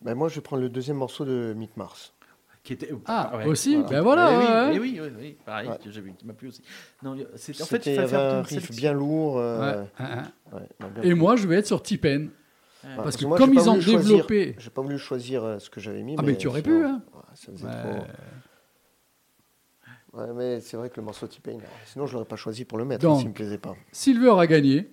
Ben, 0.00 0.14
moi, 0.16 0.28
je 0.28 0.34
vais 0.36 0.40
prendre 0.40 0.62
le 0.62 0.68
deuxième 0.68 0.96
morceau 0.96 1.24
de 1.24 1.54
Mick 1.56 1.76
Mars. 1.76 2.12
Qui 2.62 2.72
était, 2.74 2.90
Ah, 3.06 3.36
ouais, 3.38 3.46
aussi, 3.46 3.74
voilà. 3.74 3.88
ben 3.90 4.02
voilà. 4.02 4.30
Eh 4.32 4.36
oui, 4.36 4.44
ouais. 4.44 4.70
eh 4.74 4.78
oui, 4.78 5.00
oui, 5.02 5.12
oui, 5.20 5.36
pareil, 5.44 5.68
Ouais. 5.68 6.14
m'a 6.24 6.32
plu 6.32 6.48
aussi. 6.48 6.62
Non, 7.02 7.16
c'est 7.34 7.60
en 7.60 7.64
fait, 7.66 7.84
il 7.86 7.94
fallait 7.96 8.06
faire 8.08 8.20
un 8.34 8.42
riff 8.42 8.70
bien 8.70 8.92
lourd. 8.92 9.38
euh, 9.38 9.82
Ouais, 9.82 10.06
ouais, 10.52 10.60
m'a 10.80 10.88
bien 10.88 11.02
Et 11.02 11.14
moi, 11.14 11.34
je 11.36 11.48
vais 11.48 11.56
être 11.56 11.66
sur 11.66 11.82
Tipen. 11.82 12.30
Ouais. 12.84 12.90
Parce 12.96 13.16
que 13.16 13.24
moi, 13.26 13.38
comme 13.38 13.54
ils 13.54 13.68
ont 13.70 13.76
développé. 13.78 14.54
J'ai 14.58 14.70
pas 14.70 14.82
voulu 14.82 14.98
choisir 14.98 15.44
euh, 15.44 15.58
ce 15.58 15.70
que 15.70 15.80
j'avais 15.80 16.02
mis. 16.02 16.14
Ah, 16.18 16.22
mais 16.22 16.36
tu 16.36 16.46
aurais 16.48 16.62
pu, 16.62 16.84
hein. 16.84 17.02
ouais, 17.14 17.20
ça 17.34 17.52
faisait 17.52 17.66
Ouais. 17.66 17.72
trop. 20.12 20.20
Ouais, 20.20 20.26
mais 20.34 20.60
c'est 20.60 20.76
vrai 20.76 20.90
que 20.90 20.96
le 20.96 21.02
morceau 21.02 21.26
T-Pain, 21.26 21.52
euh, 21.58 21.62
sinon 21.86 22.06
je 22.06 22.12
l'aurais 22.12 22.26
pas 22.26 22.36
choisi 22.36 22.64
pour 22.66 22.76
le 22.78 22.84
mettre 22.84 23.02
Donc. 23.02 23.20
s'il 23.20 23.28
me 23.28 23.34
plaisait 23.34 23.56
pas. 23.58 23.74
Silver 23.92 24.34
a 24.38 24.46
gagné. 24.46 24.90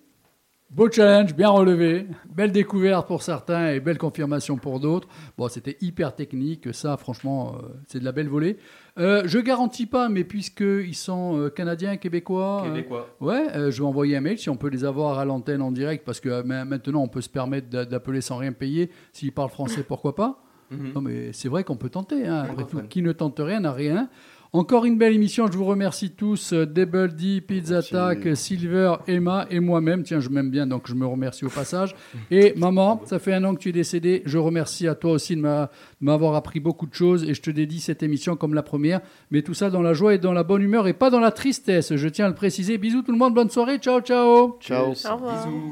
Beau 0.72 0.88
challenge, 0.92 1.34
bien 1.36 1.50
relevé. 1.50 2.06
Belle 2.32 2.52
découverte 2.52 3.08
pour 3.08 3.24
certains 3.24 3.72
et 3.72 3.80
belle 3.80 3.98
confirmation 3.98 4.56
pour 4.58 4.80
d'autres. 4.80 5.08
Bon, 5.36 5.48
c'était 5.48 5.78
hyper 5.82 6.14
technique. 6.16 6.72
Ça, 6.76 6.96
franchement, 6.96 7.56
euh, 7.56 7.68
c'est 7.88 8.00
de 8.00 8.06
la 8.06 8.12
belle 8.12 8.28
volée. 8.30 8.58
Euh, 9.00 9.24
je 9.26 9.40
garantis 9.40 9.88
pas, 9.88 10.10
mais 10.10 10.24
puisqu'ils 10.24 10.94
sont 10.94 11.38
euh, 11.40 11.50
canadiens, 11.50 11.98
québécois. 11.98 12.66
euh, 12.66 12.70
Québécois. 12.70 13.08
Ouais, 13.20 13.48
je 13.72 13.82
vais 13.82 13.88
envoyer 13.88 14.16
un 14.18 14.22
mail 14.22 14.38
si 14.38 14.50
on 14.52 14.58
peut 14.58 14.70
les 14.70 14.86
avoir 14.86 15.18
à 15.18 15.26
l'antenne 15.26 15.64
en 15.64 15.72
direct, 15.72 16.06
parce 16.06 16.20
que 16.20 16.44
ma- 16.44 16.66
maintenant 16.66 17.02
on 17.02 17.08
peut 17.08 17.22
se 17.22 17.30
permettre 17.30 17.68
d'a- 17.68 17.86
d'appeler 17.86 18.22
sans 18.22 18.38
rien 18.38 18.52
payer. 18.54 18.92
S'ils 19.12 19.32
parlent 19.32 19.50
français, 19.50 19.82
pourquoi 19.82 20.14
pas? 20.16 20.44
Mhm. 20.70 20.92
Non, 20.94 21.02
mais 21.02 21.34
c'est 21.34 21.50
vrai 21.50 21.64
qu'on 21.64 21.78
peut 21.78 21.90
tenter. 21.90 22.28
hein. 22.28 22.44
Après 22.52 22.64
tout, 22.66 22.78
qui 22.90 23.02
ne 23.02 23.12
tente 23.12 23.40
rien 23.44 23.60
n'a 23.62 23.72
rien. 23.72 24.08
Encore 24.52 24.86
une 24.86 24.98
belle 24.98 25.14
émission. 25.14 25.46
Je 25.52 25.56
vous 25.58 25.66
remercie 25.66 26.10
tous. 26.10 26.54
euh, 26.54 26.66
Double 26.66 27.14
D, 27.16 27.40
Pizza 27.40 27.76
Merci. 27.76 27.96
Attack, 27.96 28.36
Silver, 28.36 28.94
Emma 29.08 29.46
et 29.52 29.60
moi-même. 29.60 30.02
Tiens, 30.02 30.20
je 30.20 30.30
m'aime 30.30 30.50
bien, 30.50 30.66
donc 30.66 30.88
je 30.88 30.96
me 30.96 31.06
remercie 31.06 31.46
au 31.46 31.50
passage. 31.50 31.96
Et 32.32 32.54
maman, 32.58 33.00
ça 33.06 33.20
fait 33.20 33.34
un 33.34 33.44
an 33.44 33.54
que 33.54 33.60
tu 33.60 33.70
es 33.70 33.72
décédée. 33.72 34.24
Je 34.26 34.40
remercie 34.40 34.88
à 34.88 34.96
toi 34.96 35.12
aussi 35.12 35.36
de 35.36 35.42
m'a- 35.42 35.70
de 36.02 36.06
m'avoir 36.06 36.34
appris 36.34 36.60
beaucoup 36.60 36.88
de 36.88 36.94
choses 36.96 37.24
et 37.30 37.36
je 37.36 37.42
te 37.44 37.52
dédie 37.52 37.80
cette 37.80 38.02
émission 38.02 38.36
comme 38.36 38.56
la 38.56 38.64
première. 38.64 39.02
Mais 39.30 39.44
tout 39.44 39.54
ça 39.54 39.70
dans 39.70 39.84
la 39.84 39.94
joie 39.94 40.16
et 40.16 40.18
dans 40.18 40.34
la 40.34 40.44
bonne 40.44 40.64
humeur 40.64 40.88
et 40.88 40.94
pas 40.94 41.12
dans 41.12 41.20
la 41.20 41.32
tristesse. 41.32 41.96
Je 41.96 42.08
tiens 42.08 42.26
à 42.26 42.30
le 42.30 42.36
préciser. 42.36 42.80
Bisous 42.80 43.04
tout 43.04 43.12
le 43.12 43.20
monde. 43.20 43.36
Bonne 43.36 43.52
soirée. 43.52 43.78
Ciao, 43.78 44.02
ciao. 44.02 44.58
Ciao. 44.62 44.88
Au 44.88 45.16
revoir. 45.16 45.46
Bisous. 45.48 45.72